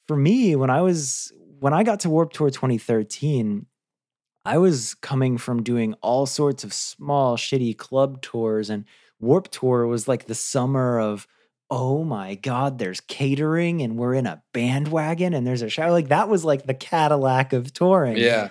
for 0.07 0.15
me 0.15 0.55
when 0.55 0.69
I 0.69 0.81
was 0.81 1.31
when 1.59 1.73
I 1.73 1.83
got 1.83 2.01
to 2.01 2.09
Warp 2.09 2.33
Tour 2.33 2.49
2013, 2.49 3.65
I 4.45 4.57
was 4.57 4.93
coming 4.95 5.37
from 5.37 5.63
doing 5.63 5.95
all 6.01 6.25
sorts 6.25 6.63
of 6.63 6.73
small 6.73 7.37
shitty 7.37 7.75
club 7.77 8.21
tours 8.21 8.69
and 8.69 8.85
Warp 9.19 9.49
Tour 9.49 9.87
was 9.87 10.07
like 10.07 10.25
the 10.25 10.35
summer 10.35 10.99
of 10.99 11.27
oh 11.71 12.03
my 12.03 12.35
god 12.35 12.77
there's 12.77 13.01
catering 13.01 13.81
and 13.81 13.97
we're 13.97 14.13
in 14.13 14.27
a 14.27 14.41
bandwagon 14.53 15.33
and 15.33 15.47
there's 15.47 15.61
a 15.63 15.69
show 15.69 15.89
like 15.91 16.09
that 16.09 16.29
was 16.29 16.45
like 16.45 16.65
the 16.65 16.73
cadillac 16.73 17.53
of 17.53 17.73
touring 17.73 18.17
yeah 18.17 18.49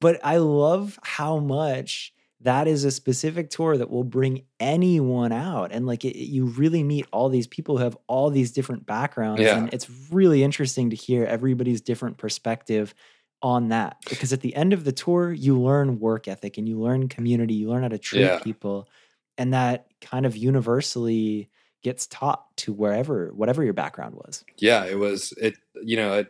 but 0.00 0.18
i 0.24 0.38
love 0.38 0.98
how 1.02 1.38
much 1.38 2.12
that 2.40 2.66
is 2.68 2.84
a 2.84 2.90
specific 2.90 3.48
tour 3.50 3.76
that 3.76 3.90
will 3.90 4.04
bring 4.04 4.44
anyone 4.60 5.32
out 5.32 5.72
and 5.72 5.86
like 5.86 6.04
it, 6.04 6.16
you 6.16 6.46
really 6.46 6.82
meet 6.82 7.06
all 7.12 7.28
these 7.28 7.46
people 7.46 7.76
who 7.78 7.84
have 7.84 7.96
all 8.06 8.30
these 8.30 8.50
different 8.52 8.84
backgrounds 8.86 9.40
Yeah. 9.42 9.58
and 9.58 9.72
it's 9.72 9.88
really 10.10 10.42
interesting 10.42 10.90
to 10.90 10.96
hear 10.96 11.24
everybody's 11.24 11.80
different 11.82 12.16
perspective 12.18 12.94
on 13.42 13.68
that 13.68 13.98
because 14.08 14.32
at 14.32 14.40
the 14.40 14.54
end 14.56 14.72
of 14.72 14.84
the 14.84 14.92
tour 14.92 15.30
you 15.32 15.58
learn 15.60 15.98
work 16.00 16.28
ethic 16.28 16.56
and 16.56 16.66
you 16.66 16.80
learn 16.80 17.08
community 17.08 17.52
you 17.54 17.68
learn 17.68 17.82
how 17.82 17.88
to 17.88 17.98
treat 17.98 18.22
Yeah. 18.22 18.38
people 18.38 18.88
and 19.36 19.52
that 19.52 19.86
kind 20.00 20.24
of 20.24 20.34
universally 20.36 21.50
gets 21.84 22.08
taught 22.08 22.44
to 22.56 22.72
wherever 22.72 23.30
whatever 23.34 23.62
your 23.62 23.72
background 23.74 24.16
was 24.16 24.44
Yeah, 24.58 24.84
it 24.86 24.98
was 24.98 25.32
it. 25.36 25.54
You 25.82 25.96
know, 25.96 26.12
I 26.18 26.26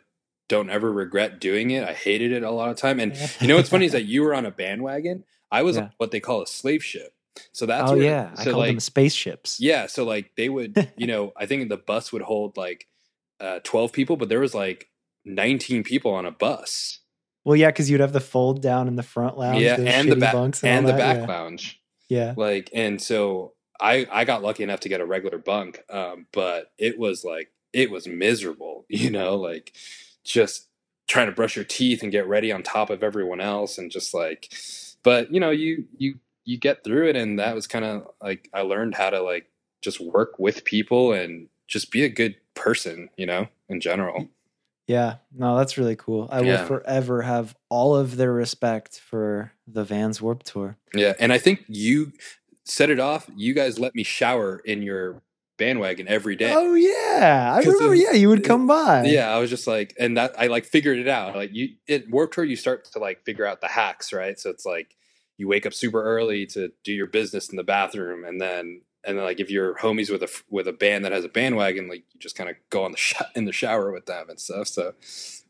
don't 0.49 0.69
ever 0.69 0.93
regret 0.93 1.41
doing 1.41 1.71
it. 1.71 1.89
I 1.89 1.95
hated 1.95 2.33
it 2.33 2.43
a 2.43 2.51
lot 2.51 2.69
of 2.69 2.77
time. 2.77 3.01
And 3.01 3.17
you 3.41 3.49
know 3.49 3.57
what's 3.57 3.71
funny 3.71 3.87
is 3.87 3.93
that 3.99 4.05
you 4.05 4.23
were 4.23 4.35
on 4.35 4.45
a 4.45 4.51
bandwagon. 4.51 5.25
I 5.51 5.63
was 5.63 5.77
Yeah. 5.77 5.85
on 5.85 5.91
what 5.97 6.11
they 6.11 6.21
call 6.21 6.43
a 6.43 6.47
slave 6.47 6.85
ship. 6.85 7.15
So 7.53 7.65
that's 7.67 7.91
oh 7.91 7.95
where, 7.95 8.05
yeah 8.05 8.31
i 8.37 8.45
So 8.45 8.51
call 8.51 8.61
like, 8.61 8.71
them 8.73 8.81
spaceships 8.81 9.59
yeah. 9.59 9.87
So 9.87 10.05
like 10.05 10.33
they 10.37 10.49
would, 10.51 10.93
you 10.99 11.07
know, 11.07 11.33
I 11.37 11.47
think 11.47 11.69
the 11.71 11.77
bus 11.79 12.13
would 12.13 12.23
hold 12.23 12.57
like 12.59 12.87
uh, 13.41 13.61
twelve 13.65 13.93
people, 13.93 14.17
but 14.17 14.29
there 14.29 14.41
was 14.41 14.55
like 14.55 14.91
nineteen 15.25 15.83
people 15.85 16.13
on 16.13 16.27
a 16.27 16.31
bus. 16.31 16.99
well 17.45 17.57
yeah 17.57 17.69
because 17.69 17.89
you'd 17.91 18.01
have 18.01 18.13
the 18.13 18.21
fold 18.21 18.61
down 18.61 18.89
in 18.89 18.97
the 18.97 19.03
front 19.03 19.39
lounge 19.39 19.63
yeah, 19.63 19.77
and 19.81 20.11
the 20.13 20.17
back 20.17 20.33
bunks 20.35 20.63
and 20.63 20.85
all 20.87 20.93
the 20.93 20.99
that, 20.99 21.21
back 21.21 21.29
lounge. 21.29 21.81
yeah. 22.09 22.27
yeah 22.27 22.35
Like, 22.37 22.71
and 22.75 23.01
so 23.01 23.54
I 23.81 24.07
I 24.11 24.25
got 24.25 24.43
lucky 24.43 24.63
enough 24.63 24.81
to 24.81 24.89
get 24.89 25.01
a 25.01 25.07
regular 25.07 25.39
bunk, 25.39 25.83
um, 25.91 26.27
but 26.33 26.73
it 26.79 26.99
was 26.99 27.25
like 27.25 27.51
it 27.73 27.91
was 27.91 28.07
miserable, 28.07 28.85
you 28.89 29.11
know, 29.11 29.37
like 29.37 29.73
just 30.25 30.69
trying 31.07 31.27
to 31.27 31.33
brush 31.33 31.57
your 31.57 31.65
teeth 31.65 32.03
and 32.03 32.13
get 32.13 32.27
ready 32.27 32.51
on 32.51 32.63
top 32.63 32.91
of 32.91 33.03
everyone 33.03 33.41
else, 33.41 33.79
and 33.79 33.91
just 33.91 34.15
like, 34.15 34.53
but 35.03 35.33
you 35.33 35.41
know, 35.41 35.51
you 35.51 35.87
you 35.97 36.19
you 36.45 36.59
get 36.59 36.85
through 36.85 37.09
it, 37.09 37.17
and 37.17 37.39
that 37.39 37.55
was 37.55 37.67
kind 37.67 37.85
of 37.85 38.09
like 38.23 38.49
I 38.55 38.63
learned 38.63 38.95
how 38.95 39.11
to 39.11 39.21
like 39.21 39.51
just 39.83 40.01
work 40.01 40.39
with 40.39 40.65
people 40.65 41.13
and 41.13 41.49
just 41.67 41.91
be 41.91 42.05
a 42.05 42.09
good 42.09 42.37
person, 42.55 43.11
you 43.17 43.27
know, 43.27 43.49
in 43.69 43.81
general. 43.81 44.29
Yeah, 44.87 45.17
no, 45.35 45.57
that's 45.57 45.79
really 45.79 45.97
cool. 45.97 46.29
I 46.31 46.43
Yeah. 46.43 46.61
will 46.61 46.67
forever 46.67 47.23
have 47.23 47.57
all 47.71 47.97
of 47.97 48.17
their 48.17 48.33
respect 48.33 49.01
for 49.01 49.53
the 49.67 49.83
Vans 49.83 50.21
Warp 50.21 50.43
Tour. 50.43 50.77
Yeah, 50.95 51.15
and 51.19 51.33
I 51.33 51.39
think 51.39 51.65
you 51.69 52.13
set 52.65 52.91
it 52.91 53.01
off. 53.01 53.29
You 53.37 53.55
guys 53.55 53.79
let 53.79 53.95
me 53.95 54.03
shower 54.03 54.61
in 54.65 54.83
your 54.83 55.23
bandwagon 55.57 56.09
every 56.09 56.35
day. 56.37 56.53
Oh 56.55 56.75
yeah, 56.75 57.53
I 57.55 57.61
remember. 57.61 57.93
of- 57.95 57.99
yeah, 57.99 58.13
you 58.13 58.29
would 58.29 58.45
come 58.45 58.67
by. 58.67 59.05
Yeah, 59.05 59.29
I 59.35 59.39
was 59.39 59.51
just 59.51 59.67
like, 59.67 59.95
and 59.99 60.17
that 60.17 60.35
I 60.39 60.47
like 60.49 60.65
figured 60.65 60.99
it 60.99 61.09
out. 61.09 61.37
Like 61.37 61.51
you, 61.53 61.71
it 61.87 62.11
Warp 62.11 62.33
Tour, 62.33 62.45
you 62.45 62.57
start 62.57 62.85
to 62.93 62.99
like 62.99 63.25
figure 63.25 63.47
out 63.47 63.61
the 63.61 63.69
hacks, 63.69 64.13
right? 64.13 64.39
So 64.39 64.51
it's 64.51 64.67
like 64.67 64.97
you 65.37 65.49
wake 65.49 65.67
up 65.67 65.75
super 65.75 66.03
early 66.03 66.47
to 66.47 66.73
do 66.85 66.93
your 66.93 67.07
business 67.07 67.49
in 67.51 67.57
the 67.57 67.65
bathroom, 67.65 68.25
and 68.25 68.41
then 68.41 68.81
and 69.07 69.17
then 69.19 69.25
like 69.25 69.41
if 69.41 69.51
you're 69.51 69.75
homies 69.77 70.11
with 70.11 70.23
a 70.23 70.31
with 70.51 70.67
a 70.69 70.73
band 70.73 71.05
that 71.05 71.13
has 71.13 71.25
a 71.25 71.29
bandwagon, 71.29 71.89
like 71.89 72.05
you 72.13 72.19
just 72.21 72.37
kind 72.37 72.49
of 72.51 72.57
go 72.71 72.85
on 72.85 72.93
the 72.93 72.99
sh- 72.99 73.15
in 73.35 73.45
the 73.45 73.53
shower 73.53 73.93
with 73.93 74.07
them 74.07 74.29
and 74.29 74.39
stuff. 74.41 74.69
So 74.69 74.95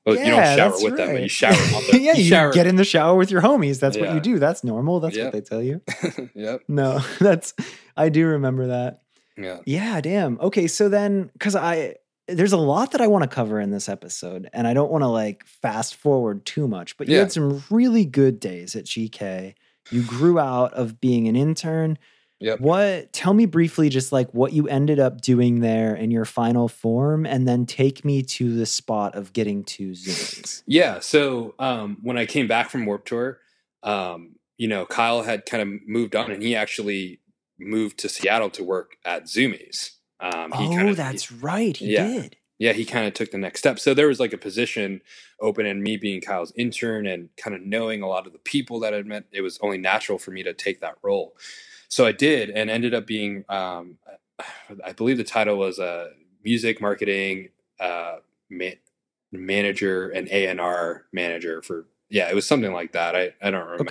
well, 0.07 0.17
you 0.17 0.27
don't 0.27 0.57
shower 0.57 0.73
with 0.83 0.97
them, 0.97 1.13
but 1.13 1.23
you 1.23 1.29
shower 1.29 1.53
on 1.53 1.83
the 1.93 2.01
yeah, 2.01 2.15
you, 2.17 2.25
shower. 2.25 2.53
get 2.53 2.67
in 2.67 2.77
the 2.77 2.85
shower 2.85 3.17
with 3.17 3.31
your 3.31 3.41
homies. 3.43 3.81
That's 3.81 3.97
what 3.97 4.13
you 4.13 4.21
do. 4.21 4.39
That's 4.39 4.63
normal. 4.65 5.01
That's 5.01 5.17
Yeah. 5.17 5.25
what 5.25 5.33
they 5.33 5.41
tell 5.41 5.63
you. 5.63 5.81
yep. 6.35 6.63
No, 6.69 7.01
that's 7.21 7.55
I 7.97 8.09
do 8.11 8.27
remember 8.27 8.67
that. 8.69 9.01
Yeah. 9.37 9.61
Yeah, 9.65 10.01
damn. 10.01 10.39
Okay, 10.41 10.67
so 10.67 10.89
then 10.89 11.31
cuz 11.41 11.57
I 11.57 11.97
there's 12.27 12.53
a 12.53 12.59
lot 12.59 12.93
that 12.93 13.01
I 13.03 13.07
want 13.07 13.23
to 13.23 13.29
cover 13.29 13.61
in 13.61 13.71
this 13.71 13.87
episode 13.89 14.49
and 14.55 14.67
I 14.67 14.73
don't 14.75 14.91
want 14.91 15.03
to 15.03 15.09
like 15.09 15.45
fast 15.47 15.95
forward 15.97 16.47
too 16.47 16.67
much, 16.69 16.97
but 16.97 17.07
you 17.09 17.15
Yeah. 17.15 17.21
had 17.21 17.33
some 17.33 17.63
really 17.71 18.05
good 18.07 18.41
days 18.41 18.75
at 18.77 18.85
GK. 18.85 19.55
You 19.91 20.03
grew 20.03 20.39
out 20.39 20.73
of 20.73 21.01
being 21.01 21.29
an 21.29 21.37
intern. 21.37 21.99
Yep. 22.45 22.61
What 22.61 23.13
tell 23.15 23.33
me 23.33 23.47
briefly 23.47 23.89
just 23.89 24.13
like 24.13 24.33
what 24.35 24.53
you 24.53 24.69
ended 24.69 24.99
up 25.01 25.23
doing 25.23 25.61
there 25.61 25.95
in 25.95 26.11
your 26.11 26.27
final 26.27 26.69
form 26.69 27.25
and 27.25 27.49
then 27.49 27.65
take 27.65 28.05
me 28.05 28.23
to 28.23 28.55
the 28.55 28.67
spot 28.67 29.15
of 29.15 29.33
getting 29.33 29.65
to 29.65 29.93
Zumiez. 29.93 30.63
Yeah. 30.67 31.01
So 31.01 31.55
um, 31.59 31.97
when 32.03 32.19
I 32.19 32.27
came 32.27 32.47
back 32.47 32.69
from 32.69 32.85
Warp 32.85 33.07
Tour, 33.07 33.39
um, 33.83 34.37
you 34.59 34.69
know, 34.69 34.85
Kyle 34.85 35.23
had 35.23 35.47
kind 35.47 35.63
of 35.63 35.89
moved 35.89 36.15
on, 36.15 36.31
and 36.31 36.43
he 36.43 36.55
actually 36.55 37.21
moved 37.59 37.99
to 38.01 38.09
Seattle 38.11 38.51
to 38.51 38.63
work 38.63 38.97
at 39.07 39.25
Zumiez. 39.25 39.93
Um, 40.21 40.53
he 40.53 40.67
Oh, 40.67 40.69
kinda- 40.71 40.95
that's 40.95 41.33
right. 41.33 41.77
He 41.77 41.93
yeah. 41.95 42.07
did. 42.07 42.37
yeah, 42.59 42.73
he 42.73 42.85
kind 42.85 43.07
of 43.07 43.15
took 43.15 43.31
the 43.31 43.39
next 43.39 43.59
step. 43.61 43.79
So 43.79 43.95
there 43.95 44.07
was 44.09 44.21
like 44.21 44.33
a 44.35 44.39
position 44.39 45.01
open, 45.41 45.65
and 45.67 45.83
me 45.83 45.97
being 45.97 46.21
Kyle's 46.21 46.53
intern 46.57 47.07
and 47.07 47.31
kind 47.37 47.57
of 47.57 47.63
knowing 47.63 48.03
a 48.03 48.07
lot 48.07 48.27
of 48.27 48.33
the 48.33 48.39
people 48.39 48.79
that 48.81 48.93
I'd 48.95 49.07
met, 49.07 49.25
it 49.33 49.41
was 49.41 49.59
only 49.63 49.79
natural 49.79 50.19
for 50.19 50.31
me 50.31 50.43
to 50.45 50.53
take 50.55 50.81
that 50.81 50.97
role. 51.03 51.37
So 51.95 52.05
I 52.05 52.11
did, 52.11 52.51
and 52.51 52.71
ended 52.71 52.93
up 52.93 53.07
being, 53.07 53.45
um, 53.49 53.99
I 54.85 54.91
believe 54.97 55.17
the 55.17 55.23
title 55.23 55.57
was 55.57 55.79
uh, 55.79 56.09
music 56.43 56.81
marketing 56.81 57.51
uh, 57.79 58.17
ma- 58.51 58.81
manager 59.31 60.09
and 60.09 60.27
A 60.29 60.49
and 60.49 60.61
R 60.61 61.05
manager 61.13 61.63
for. 61.63 61.87
Yeah, 62.11 62.29
it 62.29 62.35
was 62.35 62.49
something 62.49 62.73
like 62.73 62.95
that. 62.95 63.15
I, 63.15 63.35
I 63.41 63.53
don't 63.53 63.65
remember, 63.65 63.85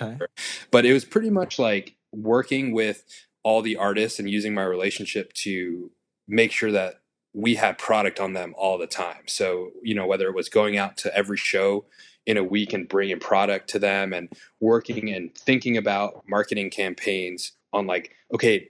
but 0.69 0.85
it 0.85 0.91
was 0.91 1.05
pretty 1.05 1.29
much 1.29 1.57
like 1.57 1.95
working 2.11 2.73
with 2.73 3.05
all 3.41 3.61
the 3.61 3.77
artists 3.77 4.19
and 4.19 4.29
using 4.29 4.53
my 4.53 4.65
relationship 4.65 5.31
to 5.45 5.89
make 6.27 6.51
sure 6.51 6.73
that 6.73 6.99
we 7.31 7.55
had 7.55 7.77
product 7.77 8.19
on 8.19 8.33
them 8.33 8.53
all 8.57 8.77
the 8.77 8.85
time. 8.85 9.23
So, 9.27 9.71
you 9.81 9.95
know, 9.95 10.05
whether 10.05 10.27
it 10.27 10.35
was 10.35 10.49
going 10.49 10.77
out 10.77 10.97
to 10.97 11.17
every 11.17 11.37
show 11.37 11.85
in 12.25 12.35
a 12.35 12.43
week 12.43 12.73
and 12.73 12.85
bringing 12.85 13.21
product 13.21 13.69
to 13.69 13.79
them 13.79 14.11
and 14.11 14.27
working 14.59 15.09
and 15.09 15.33
thinking 15.33 15.77
about 15.77 16.25
marketing 16.27 16.69
campaigns 16.69 17.53
on 17.73 17.87
like, 17.87 18.11
okay, 18.33 18.69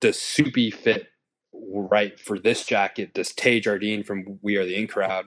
does 0.00 0.18
Soupy 0.18 0.70
fit 0.70 1.08
right 1.52 2.18
for 2.18 2.38
this 2.38 2.64
jacket? 2.64 3.14
Does 3.14 3.32
Tay 3.32 3.60
Jardine 3.60 4.02
from 4.02 4.38
We 4.42 4.56
Are 4.56 4.64
the 4.64 4.74
In 4.74 4.86
Crowd 4.86 5.26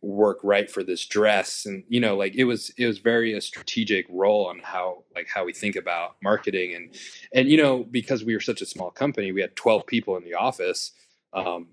work 0.00 0.38
right 0.42 0.70
for 0.70 0.82
this 0.82 1.06
dress? 1.06 1.66
And, 1.66 1.84
you 1.88 2.00
know, 2.00 2.16
like 2.16 2.34
it 2.34 2.44
was, 2.44 2.70
it 2.76 2.86
was 2.86 2.98
very 2.98 3.32
a 3.32 3.40
strategic 3.40 4.06
role 4.08 4.46
on 4.46 4.60
how, 4.62 5.04
like 5.14 5.28
how 5.28 5.44
we 5.44 5.52
think 5.52 5.76
about 5.76 6.16
marketing 6.22 6.74
and, 6.74 6.94
and, 7.34 7.48
you 7.48 7.56
know, 7.56 7.84
because 7.84 8.24
we 8.24 8.34
were 8.34 8.40
such 8.40 8.60
a 8.62 8.66
small 8.66 8.90
company, 8.90 9.32
we 9.32 9.40
had 9.40 9.56
12 9.56 9.86
people 9.86 10.16
in 10.16 10.24
the 10.24 10.34
office. 10.34 10.92
Um, 11.32 11.68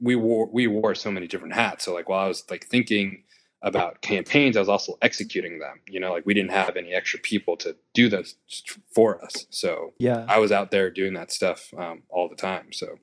we 0.00 0.14
wore 0.14 0.48
we 0.52 0.66
wore 0.66 0.94
so 0.94 1.10
many 1.10 1.26
different 1.26 1.54
hats. 1.54 1.84
So 1.84 1.94
like 1.94 2.08
while 2.08 2.24
I 2.24 2.28
was 2.28 2.44
like 2.50 2.66
thinking 2.66 3.24
about 3.62 4.00
campaigns, 4.02 4.56
I 4.56 4.60
was 4.60 4.68
also 4.68 4.96
executing 5.02 5.58
them. 5.58 5.80
You 5.88 6.00
know, 6.00 6.12
like 6.12 6.26
we 6.26 6.34
didn't 6.34 6.52
have 6.52 6.76
any 6.76 6.92
extra 6.92 7.18
people 7.18 7.56
to 7.58 7.76
do 7.94 8.08
this 8.08 8.36
for 8.94 9.22
us. 9.24 9.46
So 9.50 9.94
Yeah. 9.98 10.24
I 10.28 10.38
was 10.38 10.52
out 10.52 10.70
there 10.70 10.90
doing 10.90 11.14
that 11.14 11.32
stuff 11.32 11.72
um, 11.76 12.02
all 12.08 12.28
the 12.28 12.36
time. 12.36 12.72
So 12.72 12.98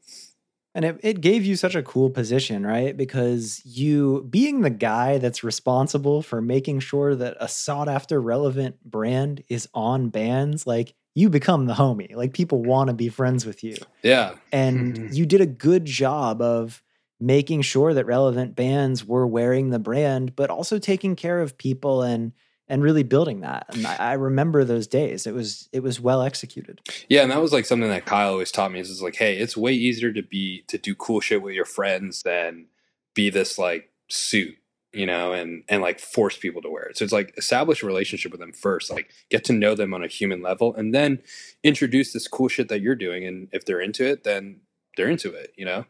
And 0.73 0.85
it, 0.85 0.99
it 1.03 1.21
gave 1.21 1.45
you 1.45 1.55
such 1.55 1.75
a 1.75 1.83
cool 1.83 2.09
position, 2.09 2.65
right? 2.65 2.95
Because 2.95 3.61
you 3.65 4.27
being 4.29 4.61
the 4.61 4.69
guy 4.69 5.17
that's 5.17 5.43
responsible 5.43 6.21
for 6.21 6.41
making 6.41 6.79
sure 6.79 7.15
that 7.15 7.35
a 7.39 7.47
sought 7.47 7.89
after 7.89 8.21
relevant 8.21 8.83
brand 8.83 9.43
is 9.49 9.67
on 9.73 10.09
bands, 10.09 10.65
like 10.65 10.93
you 11.15 11.29
become 11.29 11.65
the 11.65 11.73
homie. 11.73 12.13
Like 12.15 12.33
people 12.33 12.61
want 12.61 12.89
to 12.89 12.93
be 12.93 13.07
friends 13.09 13.45
with 13.45 13.63
you. 13.63 13.75
yeah, 14.03 14.35
And 14.51 15.13
you 15.15 15.25
did 15.25 15.41
a 15.41 15.45
good 15.45 15.85
job 15.85 16.41
of 16.41 16.81
making 17.19 17.61
sure 17.61 17.93
that 17.93 18.05
relevant 18.05 18.55
bands 18.55 19.05
were 19.05 19.27
wearing 19.27 19.69
the 19.69 19.79
brand, 19.79 20.35
but 20.35 20.49
also 20.49 20.79
taking 20.79 21.15
care 21.15 21.41
of 21.41 21.57
people 21.57 22.01
and 22.01 22.33
and 22.67 22.81
really 22.81 23.03
building 23.03 23.41
that. 23.41 23.67
And 23.69 23.85
I, 23.85 23.95
I 23.95 24.13
remember 24.13 24.63
those 24.63 24.87
days. 24.87 25.27
It 25.27 25.33
was 25.33 25.69
it 25.71 25.81
was 25.81 25.99
well 25.99 26.21
executed. 26.21 26.81
yeah, 27.09 27.21
and 27.21 27.31
that 27.31 27.41
was 27.41 27.53
like 27.53 27.65
something 27.65 27.89
that 27.89 28.05
Kyle 28.05 28.31
always 28.31 28.51
taught 28.51 28.71
me. 28.71 28.79
Is 28.79 29.01
like, 29.01 29.15
hey, 29.15 29.37
it's 29.37 29.55
way 29.55 29.73
easier 29.73 30.11
to 30.13 30.23
be 30.23 30.63
to 30.67 30.77
do 30.77 30.95
cool 30.95 31.19
shit 31.19 31.41
with 31.41 31.53
your 31.53 31.65
friends 31.65 32.23
than 32.23 32.67
be 33.13 33.29
this 33.29 33.57
like 33.57 33.91
suit 34.09 34.55
you 34.95 35.05
know, 35.05 35.33
and 35.33 35.63
and 35.67 35.81
like 35.81 35.99
force 35.99 36.37
people 36.37 36.61
to 36.61 36.69
wear 36.69 36.83
it. 36.83 36.97
So 36.97 37.03
it's 37.03 37.13
like 37.13 37.33
establish 37.37 37.83
a 37.83 37.85
relationship 37.85 38.31
with 38.31 38.39
them 38.39 38.53
first, 38.53 38.89
like 38.89 39.11
get 39.29 39.43
to 39.45 39.53
know 39.53 39.75
them 39.75 39.93
on 39.93 40.03
a 40.03 40.07
human 40.07 40.41
level, 40.41 40.73
and 40.73 40.95
then 40.95 41.21
introduce 41.63 42.13
this 42.13 42.29
cool 42.29 42.47
shit 42.47 42.69
that 42.69 42.81
you're 42.81 42.95
doing. 42.95 43.25
And 43.25 43.49
if 43.51 43.65
they're 43.65 43.81
into 43.81 44.05
it, 44.05 44.23
then 44.23 44.61
they're 44.95 45.09
into 45.09 45.33
it, 45.33 45.51
you 45.57 45.65
know. 45.65 45.85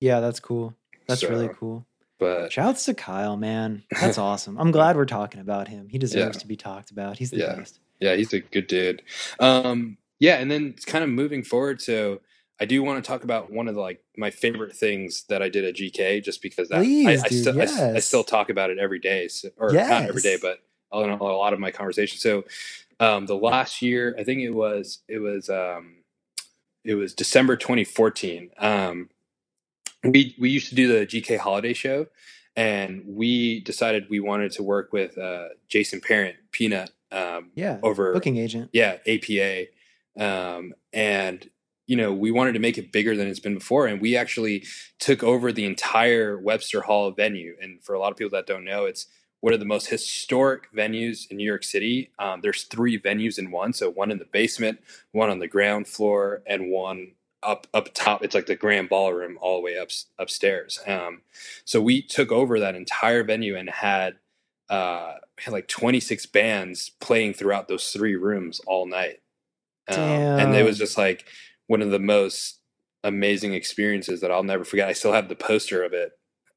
Yeah, 0.00 0.20
that's 0.20 0.40
cool. 0.40 0.74
That's 1.06 1.22
really 1.22 1.48
cool. 1.48 1.86
But 2.18 2.52
Shouts 2.52 2.84
to 2.84 2.94
Kyle, 2.94 3.36
man. 3.36 3.82
That's 4.00 4.18
awesome. 4.18 4.58
I'm 4.58 4.70
glad 4.72 4.94
we're 4.94 5.06
talking 5.06 5.40
about 5.40 5.68
him. 5.68 5.88
He 5.88 5.96
deserves 5.98 6.36
Yeah. 6.36 6.40
to 6.40 6.46
be 6.46 6.56
talked 6.56 6.90
about. 6.90 7.16
He's 7.16 7.30
the 7.30 7.38
Yeah. 7.38 7.54
best. 7.56 7.80
yeah, 7.98 8.14
he's 8.14 8.32
a 8.34 8.40
good 8.40 8.66
dude. 8.66 9.02
Um, 9.38 9.96
yeah, 10.18 10.36
and 10.36 10.50
then 10.50 10.74
it's 10.76 10.84
kind 10.84 11.02
of 11.02 11.08
moving 11.08 11.42
forward. 11.42 11.80
So 11.80 12.20
I 12.60 12.66
do 12.66 12.82
want 12.82 13.02
to 13.02 13.08
talk 13.08 13.24
about 13.24 13.50
one 13.50 13.68
of 13.68 13.74
the 13.74 13.80
like 13.80 14.02
my 14.18 14.28
favorite 14.30 14.76
things 14.76 15.24
that 15.30 15.40
I 15.42 15.48
did 15.48 15.64
at 15.64 15.74
GK, 15.76 16.22
just 16.22 16.42
because 16.42 16.68
that 16.68 16.82
Please, 16.82 17.06
I, 17.06 17.12
I 17.24 17.28
dude, 17.28 17.40
still 17.40 17.58
I 17.58 17.62
I, 17.62 17.92
yes. 17.94 18.06
still 18.06 18.22
talk 18.24 18.50
about 18.50 18.68
it 18.68 18.78
every 18.78 18.98
day, 18.98 19.28
so, 19.28 19.48
or 19.56 19.72
not 19.72 20.02
every 20.04 20.20
day, 20.20 20.36
but 20.40 20.58
on 20.92 21.08
a 21.08 21.22
lot 21.22 21.54
of 21.54 21.58
my 21.58 21.70
conversations. 21.70 22.20
So 22.20 22.44
um, 23.00 23.24
the 23.24 23.34
last 23.36 23.80
year, 23.80 24.14
I 24.18 24.24
think 24.24 24.42
it 24.42 24.50
was 24.50 24.98
it 25.08 25.20
was 25.20 25.48
um, 25.48 25.96
it 26.84 26.96
was 26.96 27.14
December 27.14 27.56
2014. 27.56 28.50
Um, 28.58 29.08
we 30.04 30.34
we 30.38 30.50
used 30.50 30.68
to 30.70 30.74
do 30.74 30.88
the 30.88 31.06
GK 31.06 31.38
holiday 31.38 31.72
show, 31.72 32.06
and 32.56 33.02
we 33.06 33.60
decided 33.60 34.06
we 34.10 34.20
wanted 34.20 34.52
to 34.52 34.62
work 34.62 34.92
with 34.92 35.16
uh, 35.18 35.48
Jason 35.68 36.00
Parent 36.00 36.36
Peanut 36.52 36.90
um, 37.12 37.50
Yeah. 37.54 37.78
over 37.82 38.12
Booking 38.12 38.36
agent. 38.36 38.70
yeah 38.72 38.98
APA 39.06 39.66
um, 40.18 40.74
and 40.92 41.48
you 41.86 41.96
know 41.96 42.12
we 42.12 42.30
wanted 42.30 42.52
to 42.52 42.58
make 42.60 42.78
it 42.78 42.92
bigger 42.92 43.16
than 43.16 43.26
it's 43.28 43.40
been 43.40 43.54
before, 43.54 43.86
and 43.86 44.00
we 44.00 44.16
actually 44.16 44.64
took 44.98 45.22
over 45.22 45.52
the 45.52 45.66
entire 45.66 46.38
Webster 46.38 46.82
Hall 46.82 47.10
venue. 47.10 47.56
And 47.60 47.82
for 47.82 47.94
a 47.94 47.98
lot 47.98 48.10
of 48.12 48.16
people 48.18 48.30
that 48.36 48.46
don't 48.46 48.64
know, 48.64 48.84
it's 48.86 49.06
one 49.40 49.52
of 49.54 49.58
the 49.60 49.66
most 49.66 49.86
historic 49.88 50.70
venues 50.72 51.28
in 51.30 51.36
New 51.38 51.46
York 51.46 51.64
City. 51.64 52.10
Um, 52.18 52.40
there's 52.42 52.64
three 52.64 53.00
venues 53.00 53.38
in 53.38 53.50
one, 53.50 53.72
so 53.72 53.90
one 53.90 54.10
in 54.10 54.18
the 54.18 54.26
basement, 54.26 54.80
one 55.12 55.30
on 55.30 55.38
the 55.38 55.48
ground 55.48 55.88
floor, 55.88 56.42
and 56.46 56.70
one 56.70 57.12
up 57.42 57.66
up 57.72 57.92
top. 57.94 58.22
It's 58.22 58.34
like 58.34 58.46
the 58.46 58.56
grand 58.56 58.88
ballroom 58.88 59.38
all 59.40 59.56
the 59.56 59.62
way 59.62 59.78
up 59.78 59.90
upstairs. 60.18 60.80
Um, 60.86 61.22
so 61.64 61.80
we 61.80 62.02
took 62.02 62.32
over 62.32 62.60
that 62.60 62.74
entire 62.74 63.24
venue 63.24 63.56
and 63.56 63.70
had 63.70 64.16
uh, 64.68 65.14
had 65.38 65.52
like 65.52 65.68
26 65.68 66.26
bands 66.26 66.90
playing 67.00 67.34
throughout 67.34 67.68
those 67.68 67.90
three 67.90 68.14
rooms 68.14 68.60
all 68.66 68.86
night. 68.86 69.20
Um, 69.88 69.98
and 69.98 70.54
it 70.54 70.64
was 70.64 70.78
just 70.78 70.96
like 70.96 71.26
one 71.66 71.82
of 71.82 71.90
the 71.90 71.98
most 71.98 72.60
amazing 73.02 73.54
experiences 73.54 74.20
that 74.20 74.30
I'll 74.30 74.44
never 74.44 74.64
forget. 74.64 74.88
I 74.88 74.92
still 74.92 75.12
have 75.12 75.28
the 75.28 75.34
poster 75.34 75.82
of 75.82 75.92
it 75.92 76.12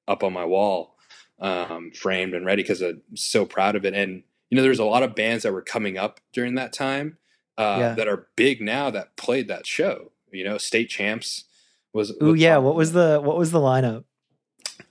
up 0.07 0.23
on 0.23 0.33
my 0.33 0.45
wall, 0.45 0.95
um, 1.39 1.91
framed 1.91 2.33
and 2.33 2.45
ready 2.45 2.61
because 2.61 2.81
I'm 2.81 3.01
so 3.15 3.45
proud 3.45 3.75
of 3.75 3.85
it. 3.85 3.95
And 3.95 4.23
you 4.49 4.57
know, 4.57 4.61
there's 4.61 4.79
a 4.79 4.85
lot 4.85 5.01
of 5.01 5.15
bands 5.15 5.43
that 5.43 5.53
were 5.53 5.63
coming 5.63 5.97
up 5.97 6.19
during 6.31 6.53
that 6.55 6.73
time 6.73 7.17
uh, 7.57 7.77
yeah. 7.79 7.93
that 7.95 8.07
are 8.07 8.27
big 8.35 8.61
now 8.61 8.91
that 8.91 9.15
played 9.15 9.47
that 9.47 9.65
show. 9.65 10.11
You 10.33 10.43
know, 10.45 10.57
state 10.57 10.89
champs 10.89 11.45
was. 11.93 12.13
Oh 12.19 12.33
yeah, 12.33 12.57
what 12.57 12.75
was 12.75 12.93
the 12.93 13.19
what 13.21 13.37
was 13.37 13.51
the 13.51 13.59
lineup? 13.59 14.05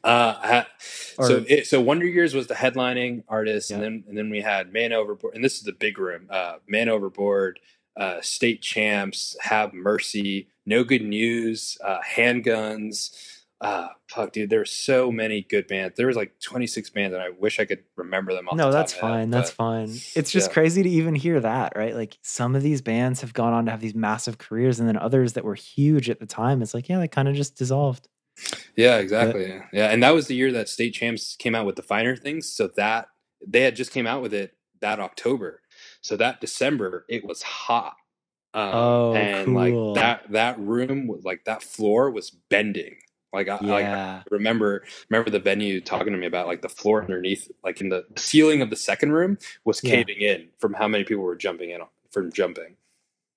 Uh, 0.05 0.65
or, 1.19 1.27
so 1.27 1.45
it, 1.49 1.67
so 1.67 1.81
Wonder 1.81 2.07
Years 2.07 2.35
was 2.35 2.49
the 2.49 2.55
headlining 2.55 3.23
artist, 3.29 3.71
yeah. 3.71 3.77
and 3.77 3.85
then 3.85 4.05
and 4.09 4.19
then 4.19 4.31
we 4.31 4.41
had 4.41 4.73
Man 4.73 4.93
Overboard, 4.93 5.35
and 5.35 5.45
this 5.45 5.57
is 5.57 5.63
the 5.63 5.73
big 5.73 5.99
room. 5.99 6.27
Uh, 6.29 6.55
Man 6.67 6.89
Overboard, 6.89 7.61
uh, 7.97 8.21
State 8.21 8.63
Champs, 8.63 9.37
Have 9.41 9.73
Mercy, 9.73 10.49
No 10.67 10.85
Good 10.85 11.03
News, 11.03 11.79
uh, 11.85 11.99
Handguns. 12.01 13.17
Uh, 13.63 13.87
fuck, 14.09 14.33
dude, 14.33 14.51
there's 14.51 14.73
so 14.73 15.13
many 15.13 15.43
good 15.43 15.69
bands. 15.69 15.97
There 15.97 16.09
was 16.09 16.17
like 16.17 16.33
26 16.41 16.91
bands, 16.91 17.15
and 17.15 17.23
I 17.23 17.29
wish 17.31 17.61
I 17.61 17.65
could 17.65 17.85
remember 17.97 18.35
them. 18.35 18.49
All. 18.49 18.57
No, 18.57 18.73
that's 18.73 18.93
fine. 18.93 19.21
Head, 19.21 19.31
that's 19.31 19.51
fine. 19.51 19.89
It's 20.17 20.33
just 20.33 20.51
yeah. 20.51 20.53
crazy 20.53 20.83
to 20.83 20.89
even 20.89 21.15
hear 21.15 21.39
that, 21.39 21.75
right? 21.77 21.95
Like 21.95 22.19
some 22.23 22.57
of 22.57 22.65
these 22.65 22.83
bands 22.83 23.21
have 23.21 23.33
gone 23.33 23.53
on 23.53 23.67
to 23.67 23.71
have 23.71 23.81
these 23.81 23.95
massive 23.95 24.39
careers, 24.39 24.81
and 24.81 24.89
then 24.89 24.97
others 24.97 25.35
that 25.35 25.45
were 25.45 25.55
huge 25.55 26.11
at 26.11 26.19
the 26.19 26.27
time, 26.27 26.61
it's 26.61 26.75
like, 26.75 26.89
yeah, 26.89 26.99
they 26.99 27.07
kind 27.07 27.29
of 27.29 27.37
just 27.37 27.57
dissolved. 27.57 28.09
Yeah, 28.77 28.99
exactly. 28.99 29.59
But, 29.59 29.67
yeah, 29.73 29.91
and 29.91 30.03
that 30.03 30.13
was 30.13 30.27
the 30.27 30.35
year 30.35 30.51
that 30.53 30.69
State 30.69 30.95
Champs 30.95 31.37
came 31.37 31.55
out 31.55 31.65
with 31.65 31.77
the 31.77 31.83
finer 31.83 32.17
things. 32.17 32.51
So 32.51 32.69
that 32.77 33.07
they 33.47 33.61
had 33.61 33.77
just 33.77 33.93
came 33.93 34.09
out 34.09 34.23
with 34.23 34.35
it 34.35 34.57
that 34.81 34.99
October. 35.01 35.61
So 36.01 36.17
that 36.17 36.41
December 36.41 37.05
it 37.09 37.25
was 37.25 37.43
hot. 37.43 37.95
Um, 38.55 38.71
oh, 38.75 39.15
and 39.15 39.47
cool. 39.47 39.93
like 39.95 40.03
that 40.03 40.33
that 40.33 40.59
room 40.59 41.07
was 41.07 41.25
like 41.25 41.45
that 41.45 41.63
floor 41.63 42.11
was 42.11 42.31
bending. 42.31 42.97
Like 43.33 43.49
I, 43.49 43.59
yeah. 43.63 43.73
like 43.73 43.87
I 43.87 44.23
remember 44.31 44.85
remember 45.09 45.31
the 45.31 45.39
venue 45.39 45.81
talking 45.81 46.13
to 46.13 46.19
me 46.19 46.27
about 46.27 46.47
like 46.47 46.63
the 46.63 46.69
floor 46.69 47.03
underneath, 47.03 47.51
like 47.65 47.81
in 47.81 47.89
the 47.89 48.05
ceiling 48.17 48.61
of 48.61 48.71
the 48.71 48.77
second 48.77 49.13
room 49.13 49.39
was 49.65 49.81
caving 49.81 50.17
yeah. 50.19 50.33
in 50.33 50.49
from 50.59 50.75
how 50.75 50.87
many 50.87 51.05
people 51.05 51.25
were 51.25 51.37
jumping 51.37 51.71
in 51.71 51.81
from 52.11 52.31
jumping. 52.31 52.77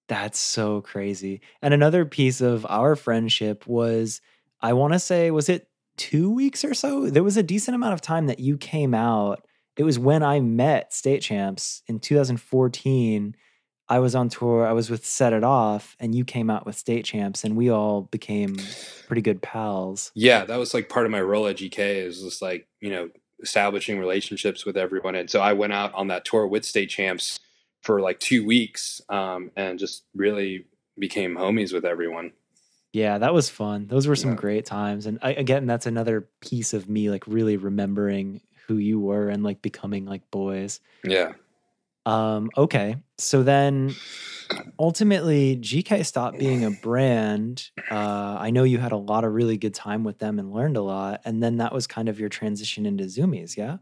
That's 0.08 0.38
so 0.38 0.82
crazy. 0.82 1.42
And 1.62 1.74
another 1.74 2.06
piece 2.06 2.42
of 2.42 2.66
our 2.68 2.96
friendship 2.96 3.66
was 3.68 4.22
I 4.62 4.74
want 4.74 4.94
to 4.94 5.00
say, 5.00 5.32
was 5.32 5.50
it 5.50 5.70
two 5.98 6.30
weeks 6.30 6.66
or 6.66 6.74
so? 6.74 7.10
There 7.10 7.24
was 7.24 7.38
a 7.38 7.44
decent 7.44 7.76
amount 7.76 7.94
of 7.94 8.02
time 8.02 8.28
that 8.28 8.40
you 8.40 8.58
came 8.58 8.94
out. 8.94 9.46
It 9.78 9.84
was 9.84 10.00
when 10.00 10.24
I 10.24 10.40
met 10.40 10.94
State 10.94 11.22
Champs 11.22 11.84
in 11.88 12.00
2014. 12.00 13.36
I 13.88 14.00
was 14.00 14.16
on 14.16 14.30
tour. 14.30 14.66
I 14.66 14.74
was 14.74 14.90
with 14.90 15.06
Set 15.06 15.34
It 15.34 15.44
Off, 15.44 15.96
and 16.00 16.16
you 16.16 16.26
came 16.26 16.50
out 16.50 16.66
with 16.66 16.78
State 16.78 17.06
Champs, 17.06 17.44
and 17.44 17.56
we 17.56 17.70
all 17.70 18.02
became 18.02 18.58
pretty 19.08 19.22
good 19.22 19.42
pals. 19.42 20.12
Yeah, 20.16 20.46
that 20.46 20.58
was 20.58 20.74
like 20.74 20.90
part 20.90 21.06
of 21.06 21.12
my 21.12 21.22
role 21.22 21.48
at 21.48 21.58
GK. 21.58 21.98
Is 21.98 22.22
just 22.22 22.42
like 22.42 22.68
you 22.82 22.90
know 22.90 23.10
establishing 23.42 24.00
relationships 24.00 24.66
with 24.66 24.78
everyone, 24.78 25.16
and 25.16 25.30
so 25.30 25.40
I 25.40 25.54
went 25.54 25.74
out 25.74 25.94
on 25.94 26.08
that 26.08 26.26
tour 26.26 26.48
with 26.48 26.66
State 26.66 26.90
Champs 26.90 27.40
for 27.82 28.02
like 28.02 28.20
two 28.20 28.46
weeks, 28.46 29.02
um, 29.10 29.52
and 29.56 29.78
just 29.78 30.04
really 30.16 30.66
became 30.98 31.36
homies 31.36 31.74
with 31.74 31.86
everyone. 31.86 32.32
Yeah, 32.96 33.18
that 33.18 33.34
was 33.34 33.50
fun. 33.50 33.88
Those 33.88 34.08
were 34.08 34.16
some 34.16 34.32
yeah. 34.32 34.38
great 34.38 34.66
times. 34.66 35.06
And 35.06 35.20
I, 35.22 35.34
again, 35.34 35.66
that's 35.66 35.86
another 35.86 36.30
piece 36.40 36.74
of 36.74 36.88
me 36.88 37.10
like 37.10 37.28
really 37.28 37.58
remembering 37.58 38.40
who 38.68 38.78
you 38.78 39.02
were 39.02 39.28
and 39.28 39.44
like 39.44 39.62
becoming 39.62 40.06
like 40.06 40.32
boys. 40.32 40.80
Yeah. 41.04 41.34
Um, 42.06 42.50
okay. 42.58 42.98
So 43.18 43.44
then 43.44 43.96
ultimately 44.78 45.58
GK 45.58 46.06
stopped 46.06 46.38
being 46.38 46.64
a 46.64 46.72
brand. 46.72 47.70
Uh, 47.90 48.38
I 48.40 48.52
know 48.52 48.64
you 48.64 48.78
had 48.78 48.92
a 48.92 48.98
lot 48.98 49.24
of 49.24 49.34
really 49.34 49.58
good 49.58 49.74
time 49.74 50.04
with 50.04 50.20
them 50.20 50.38
and 50.38 50.52
learned 50.52 50.78
a 50.78 50.82
lot. 50.82 51.22
And 51.26 51.42
then 51.42 51.58
that 51.58 51.74
was 51.74 51.88
kind 51.88 52.10
of 52.10 52.20
your 52.20 52.30
transition 52.30 52.86
into 52.86 53.06
Zumiez. 53.06 53.58
yeah? 53.58 53.78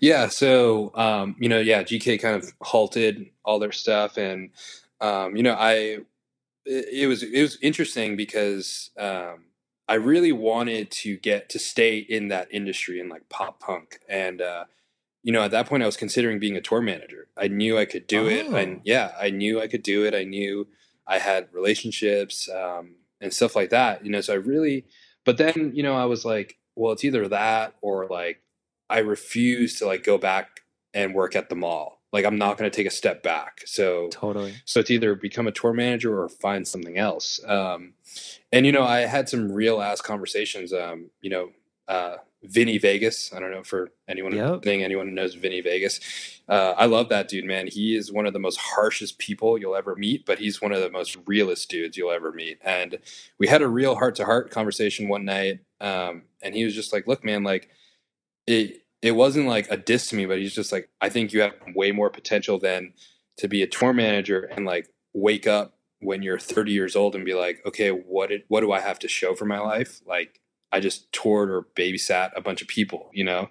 Yeah. 0.00 0.28
So 0.28 0.90
um, 0.94 1.36
you 1.38 1.48
know, 1.48 1.60
yeah, 1.60 1.82
GK 1.82 2.20
kind 2.20 2.36
of 2.36 2.52
halted 2.60 3.26
all 3.44 3.58
their 3.58 3.72
stuff 3.72 4.16
and 4.16 4.50
um, 5.02 5.36
you 5.36 5.42
know, 5.42 5.56
I 5.58 5.98
it, 6.64 7.08
was 7.08 7.22
it 7.22 7.42
was 7.42 7.58
interesting 7.60 8.16
because 8.16 8.90
um, 8.96 9.46
I 9.88 9.94
really 9.94 10.32
wanted 10.32 10.90
to 10.92 11.16
get 11.16 11.48
to 11.50 11.58
stay 11.58 11.98
in 11.98 12.28
that 12.28 12.48
industry 12.52 13.00
and 13.00 13.10
like 13.10 13.28
pop 13.28 13.60
punk, 13.60 13.98
and 14.08 14.40
uh, 14.40 14.64
you 15.22 15.32
know 15.32 15.42
at 15.42 15.50
that 15.50 15.66
point 15.66 15.82
I 15.82 15.86
was 15.86 15.96
considering 15.96 16.38
being 16.38 16.56
a 16.56 16.60
tour 16.60 16.80
manager. 16.80 17.28
I 17.36 17.48
knew 17.48 17.78
I 17.78 17.84
could 17.84 18.06
do 18.06 18.26
oh. 18.26 18.28
it, 18.28 18.46
and 18.46 18.80
yeah, 18.84 19.12
I 19.20 19.30
knew 19.30 19.60
I 19.60 19.68
could 19.68 19.82
do 19.82 20.04
it. 20.04 20.14
I 20.14 20.24
knew 20.24 20.68
I 21.06 21.18
had 21.18 21.48
relationships 21.52 22.48
um, 22.48 22.96
and 23.20 23.32
stuff 23.32 23.56
like 23.56 23.70
that. 23.70 24.04
You 24.04 24.10
know, 24.10 24.20
so 24.20 24.34
I 24.34 24.36
really, 24.36 24.84
but 25.24 25.38
then 25.38 25.72
you 25.74 25.82
know 25.82 25.94
I 25.94 26.04
was 26.04 26.24
like, 26.24 26.58
well, 26.74 26.92
it's 26.92 27.04
either 27.04 27.28
that 27.28 27.74
or 27.80 28.06
like 28.08 28.42
I 28.90 28.98
refuse 28.98 29.78
to 29.78 29.86
like 29.86 30.04
go 30.04 30.18
back 30.18 30.60
and 30.94 31.14
work 31.14 31.34
at 31.34 31.48
the 31.48 31.56
mall 31.56 32.02
like 32.12 32.26
I'm 32.26 32.36
not 32.36 32.58
going 32.58 32.70
to 32.70 32.76
take 32.76 32.86
a 32.86 32.90
step 32.90 33.22
back. 33.22 33.62
So 33.64 34.08
totally. 34.08 34.54
So 34.66 34.80
it's 34.80 34.90
either 34.90 35.14
become 35.14 35.46
a 35.46 35.52
tour 35.52 35.72
manager 35.72 36.20
or 36.20 36.28
find 36.28 36.68
something 36.68 36.98
else. 36.98 37.40
Um, 37.46 37.94
and 38.52 38.66
you 38.66 38.72
know, 38.72 38.84
I 38.84 39.00
had 39.00 39.28
some 39.28 39.50
real 39.50 39.80
ass 39.80 40.00
conversations. 40.00 40.72
Um, 40.72 41.10
you 41.22 41.30
know, 41.30 41.50
uh, 41.88 42.16
Vinny 42.42 42.78
Vegas. 42.78 43.32
I 43.32 43.40
don't 43.40 43.50
know 43.50 43.62
for 43.62 43.90
anyone 44.08 44.34
yep. 44.34 44.66
anyone 44.66 45.08
who 45.08 45.14
knows 45.14 45.34
Vinny 45.34 45.60
Vegas. 45.60 46.00
Uh, 46.48 46.74
I 46.76 46.86
love 46.86 47.08
that 47.10 47.28
dude, 47.28 47.44
man. 47.44 47.68
He 47.68 47.96
is 47.96 48.12
one 48.12 48.26
of 48.26 48.32
the 48.32 48.38
most 48.38 48.58
harshest 48.58 49.18
people 49.18 49.58
you'll 49.58 49.76
ever 49.76 49.94
meet, 49.94 50.26
but 50.26 50.38
he's 50.38 50.60
one 50.60 50.72
of 50.72 50.80
the 50.80 50.90
most 50.90 51.16
realist 51.26 51.70
dudes 51.70 51.96
you'll 51.96 52.10
ever 52.10 52.32
meet. 52.32 52.58
And 52.62 52.98
we 53.38 53.46
had 53.46 53.62
a 53.62 53.68
real 53.68 53.94
heart 53.94 54.16
to 54.16 54.24
heart 54.24 54.50
conversation 54.50 55.08
one 55.08 55.24
night. 55.24 55.60
Um, 55.80 56.22
and 56.42 56.54
he 56.54 56.64
was 56.64 56.74
just 56.74 56.92
like, 56.92 57.06
"Look, 57.06 57.24
man, 57.24 57.44
like 57.44 57.68
it." 58.46 58.78
it 59.02 59.16
wasn't 59.16 59.48
like 59.48 59.68
a 59.68 59.76
diss 59.76 60.08
to 60.08 60.16
me, 60.16 60.26
but 60.26 60.38
he's 60.38 60.54
just 60.54 60.70
like, 60.70 60.88
I 61.00 61.08
think 61.08 61.32
you 61.32 61.40
have 61.40 61.54
way 61.74 61.90
more 61.90 62.08
potential 62.08 62.58
than 62.58 62.92
to 63.38 63.48
be 63.48 63.62
a 63.62 63.66
tour 63.66 63.92
manager 63.92 64.42
and 64.44 64.64
like 64.64 64.88
wake 65.12 65.46
up 65.46 65.74
when 66.00 66.22
you're 66.22 66.38
30 66.38 66.72
years 66.72 66.96
old 66.96 67.14
and 67.14 67.24
be 67.24 67.34
like, 67.34 67.60
okay, 67.66 67.90
what 67.90 68.28
did, 68.28 68.44
what 68.48 68.60
do 68.60 68.72
I 68.72 68.80
have 68.80 68.98
to 69.00 69.08
show 69.08 69.34
for 69.34 69.44
my 69.44 69.58
life? 69.58 70.00
Like 70.06 70.40
I 70.72 70.80
just 70.80 71.12
toured 71.12 71.50
or 71.50 71.62
babysat 71.76 72.32
a 72.34 72.40
bunch 72.40 72.62
of 72.62 72.68
people, 72.68 73.10
you 73.12 73.24
know? 73.24 73.48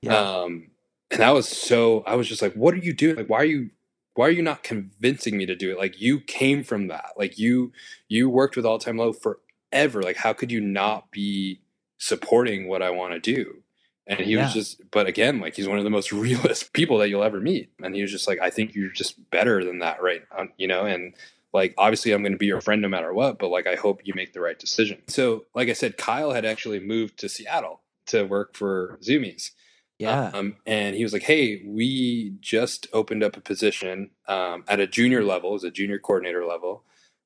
Yeah. 0.00 0.16
Um, 0.16 0.70
and 1.10 1.20
that 1.20 1.30
was 1.30 1.48
so, 1.48 2.02
I 2.06 2.16
was 2.16 2.28
just 2.28 2.42
like, 2.42 2.54
what 2.54 2.74
are 2.74 2.78
you 2.78 2.92
doing? 2.92 3.16
Like, 3.16 3.28
why 3.28 3.38
are 3.38 3.44
you, 3.44 3.70
why 4.14 4.26
are 4.26 4.32
you 4.32 4.42
not 4.42 4.62
convincing 4.62 5.36
me 5.36 5.46
to 5.46 5.54
do 5.54 5.70
it? 5.70 5.78
Like 5.78 6.00
you 6.00 6.20
came 6.20 6.64
from 6.64 6.88
that. 6.88 7.10
Like 7.16 7.38
you, 7.38 7.72
you 8.08 8.30
worked 8.30 8.56
with 8.56 8.64
all 8.64 8.78
time 8.78 8.96
low 8.96 9.12
forever. 9.12 10.02
Like 10.02 10.16
how 10.16 10.32
could 10.32 10.50
you 10.50 10.60
not 10.60 11.10
be 11.10 11.60
supporting 11.98 12.68
what 12.68 12.82
I 12.82 12.90
want 12.90 13.12
to 13.12 13.20
do? 13.20 13.62
And 14.06 14.20
he 14.20 14.34
yeah. 14.34 14.44
was 14.44 14.52
just, 14.52 14.80
but 14.90 15.06
again, 15.06 15.40
like 15.40 15.56
he's 15.56 15.68
one 15.68 15.78
of 15.78 15.84
the 15.84 15.90
most 15.90 16.12
realist 16.12 16.72
people 16.72 16.98
that 16.98 17.08
you'll 17.08 17.24
ever 17.24 17.40
meet. 17.40 17.70
And 17.82 17.94
he 17.94 18.02
was 18.02 18.10
just 18.10 18.28
like, 18.28 18.38
I 18.40 18.50
think 18.50 18.74
you're 18.74 18.90
just 18.90 19.30
better 19.30 19.64
than 19.64 19.80
that, 19.80 20.02
right? 20.02 20.22
Um, 20.36 20.50
you 20.56 20.68
know, 20.68 20.84
and 20.84 21.14
like 21.54 21.72
obviously 21.78 22.12
I'm 22.12 22.22
going 22.22 22.32
to 22.32 22.38
be 22.38 22.46
your 22.46 22.60
friend 22.60 22.82
no 22.82 22.88
matter 22.88 23.14
what, 23.14 23.38
but 23.38 23.48
like 23.48 23.66
I 23.66 23.76
hope 23.76 24.00
you 24.04 24.12
make 24.14 24.32
the 24.34 24.40
right 24.40 24.58
decision. 24.58 25.00
So, 25.06 25.46
like 25.54 25.68
I 25.68 25.72
said, 25.72 25.96
Kyle 25.96 26.32
had 26.32 26.44
actually 26.44 26.80
moved 26.80 27.18
to 27.20 27.28
Seattle 27.28 27.80
to 28.06 28.24
work 28.24 28.56
for 28.56 28.98
Zumiez. 29.00 29.52
Yeah. 29.98 30.30
Um, 30.34 30.56
and 30.66 30.96
he 30.96 31.04
was 31.04 31.12
like, 31.12 31.22
Hey, 31.22 31.62
we 31.64 32.34
just 32.40 32.88
opened 32.92 33.22
up 33.22 33.36
a 33.36 33.40
position 33.40 34.10
um, 34.26 34.64
at 34.66 34.80
a 34.80 34.88
junior 34.88 35.22
level, 35.22 35.54
as 35.54 35.62
a 35.62 35.70
junior 35.70 36.00
coordinator 36.00 36.44
level. 36.44 36.82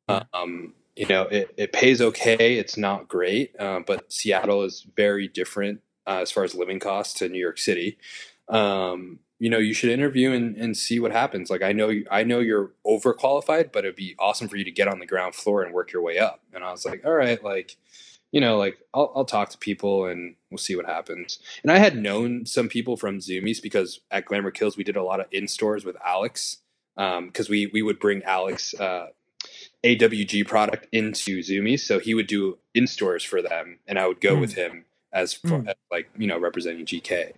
Yeah. 0.09 0.25
Um, 0.35 0.75
you 0.95 1.07
know, 1.07 1.23
it, 1.23 1.55
it 1.57 1.73
pays 1.73 2.03
okay. 2.03 2.59
It's 2.59 2.77
not 2.77 3.09
great, 3.09 3.59
uh, 3.59 3.81
but 3.87 4.13
Seattle 4.13 4.65
is 4.65 4.87
very 4.95 5.29
different 5.29 5.81
uh, 6.07 6.19
as 6.21 6.31
far 6.31 6.45
as 6.45 6.55
living 6.55 6.81
costs 6.81 7.15
to 7.21 7.29
New 7.29 7.39
York 7.39 7.57
City. 7.57 7.99
Um, 8.49 9.21
you 9.39 9.49
know, 9.51 9.59
you 9.59 9.73
should 9.75 9.91
interview 9.91 10.33
and, 10.33 10.57
and 10.57 10.77
see 10.77 10.99
what 10.99 11.13
happens. 11.13 11.49
Like 11.51 11.63
I 11.63 11.73
know, 11.73 11.93
I 12.11 12.25
know 12.25 12.41
you're 12.41 12.73
overqualified, 12.87 13.71
but 13.73 13.85
it'd 13.85 13.97
be 13.97 14.17
awesome 14.19 14.49
for 14.49 14.57
you 14.57 14.65
to 14.65 14.71
get 14.71 14.89
on 14.89 14.99
the 14.99 15.07
ground 15.07 15.35
floor 15.35 15.63
and 15.63 15.73
work 15.73 15.93
your 15.93 16.03
way 16.03 16.19
up. 16.19 16.41
And 16.53 16.65
I 16.65 16.71
was 16.73 16.85
like, 16.85 17.05
all 17.05 17.13
right, 17.15 17.43
like, 17.43 17.77
you 18.33 18.41
know, 18.41 18.59
like 18.59 18.79
I'll, 18.93 19.13
I'll 19.15 19.25
talk 19.25 19.51
to 19.51 19.59
people 19.59 20.07
and 20.07 20.35
we'll 20.51 20.59
see 20.59 20.77
what 20.77 20.87
happens. 20.87 21.39
And 21.63 21.71
I 21.73 21.79
had 21.79 21.97
known 21.97 22.47
some 22.47 22.69
people 22.69 22.97
from 22.97 23.21
Zumiez 23.21 23.63
because 23.63 24.01
at 24.11 24.25
Glamour 24.27 24.51
Kills 24.51 24.77
we 24.77 24.85
did 24.85 24.97
a 24.97 25.03
lot 25.05 25.21
of 25.21 25.27
in 25.31 25.47
stores 25.49 25.85
with 25.85 25.97
Alex 26.05 26.59
because 26.97 27.49
um, 27.49 27.51
we 27.51 27.71
we 27.73 27.81
would 27.81 28.01
bring 28.01 28.23
Alex 28.25 28.75
uh, 28.75 29.07
AWG 29.85 30.47
product 30.47 30.89
into 30.93 31.41
Zumiez. 31.43 31.81
So 31.81 31.99
he 32.01 32.13
would 32.15 32.27
do 32.27 32.59
in 32.75 32.87
stores 32.87 33.23
for 33.23 33.41
them, 33.41 33.79
and 33.87 33.99
I 33.99 34.07
would 34.09 34.21
go 34.21 34.35
Mm. 34.37 34.41
with 34.41 34.55
him 34.55 34.85
as, 35.13 35.33
for, 35.33 35.49
Mm. 35.49 35.69
as 35.69 35.75
like 35.91 36.11
you 36.19 36.27
know 36.27 36.39
representing 36.39 36.85
GK. 36.85 37.33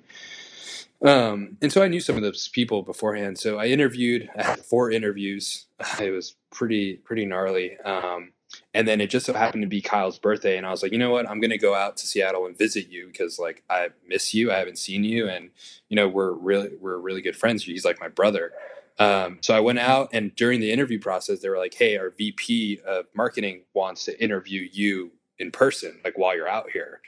Um, 1.03 1.57
and 1.63 1.73
so 1.73 1.83
I 1.83 1.89
knew 1.89 2.01
some 2.01 2.17
of 2.17 2.23
those 2.23 2.49
people 2.49 2.83
beforehand. 2.83 3.39
So 3.39 3.59
I 3.59 3.67
interviewed. 3.67 4.29
I 4.37 4.43
had 4.43 4.61
four 4.61 4.91
interviews. 4.91 5.67
It 6.01 6.11
was 6.11 6.35
pretty 6.51 6.97
pretty 6.97 7.25
gnarly. 7.25 7.79
Um, 7.79 8.33
and 8.75 8.87
then 8.87 9.01
it 9.01 9.09
just 9.11 9.27
so 9.27 9.33
happened 9.33 9.63
to 9.63 9.69
be 9.69 9.81
Kyle's 9.81 10.19
birthday, 10.19 10.57
and 10.59 10.67
I 10.67 10.71
was 10.71 10.83
like, 10.83 10.91
you 10.93 10.99
know 10.99 11.11
what, 11.11 11.29
I'm 11.31 11.41
gonna 11.41 11.57
go 11.57 11.75
out 11.75 11.97
to 11.99 12.07
Seattle 12.07 12.47
and 12.47 12.59
visit 12.59 12.89
you 12.91 13.07
because 13.07 13.39
like 13.39 13.63
I 13.71 13.91
miss 14.07 14.35
you. 14.35 14.51
I 14.53 14.57
haven't 14.59 14.77
seen 14.79 15.05
you, 15.05 15.29
and 15.29 15.51
you 15.89 15.97
know 15.97 16.09
we're 16.09 16.33
really 16.33 16.71
we're 16.81 16.99
really 16.99 17.23
good 17.23 17.37
friends. 17.37 17.65
He's 17.65 17.85
like 17.85 18.01
my 18.01 18.09
brother. 18.09 18.53
Um, 18.99 19.39
so 19.41 19.55
I 19.57 19.61
went 19.61 19.79
out, 19.79 20.11
and 20.13 20.35
during 20.37 20.61
the 20.61 20.71
interview 20.73 20.99
process, 20.99 21.39
they 21.41 21.49
were 21.49 21.59
like, 21.59 21.73
"Hey, 21.75 21.97
our 21.97 22.11
VP 22.11 22.81
of 22.87 23.07
marketing 23.15 23.63
wants 23.73 24.05
to 24.07 24.23
interview 24.23 24.69
you 24.71 25.13
in 25.39 25.51
person, 25.53 26.01
like 26.05 26.19
while 26.19 26.37
you're 26.37 26.49
out 26.49 26.71
here." 26.71 27.01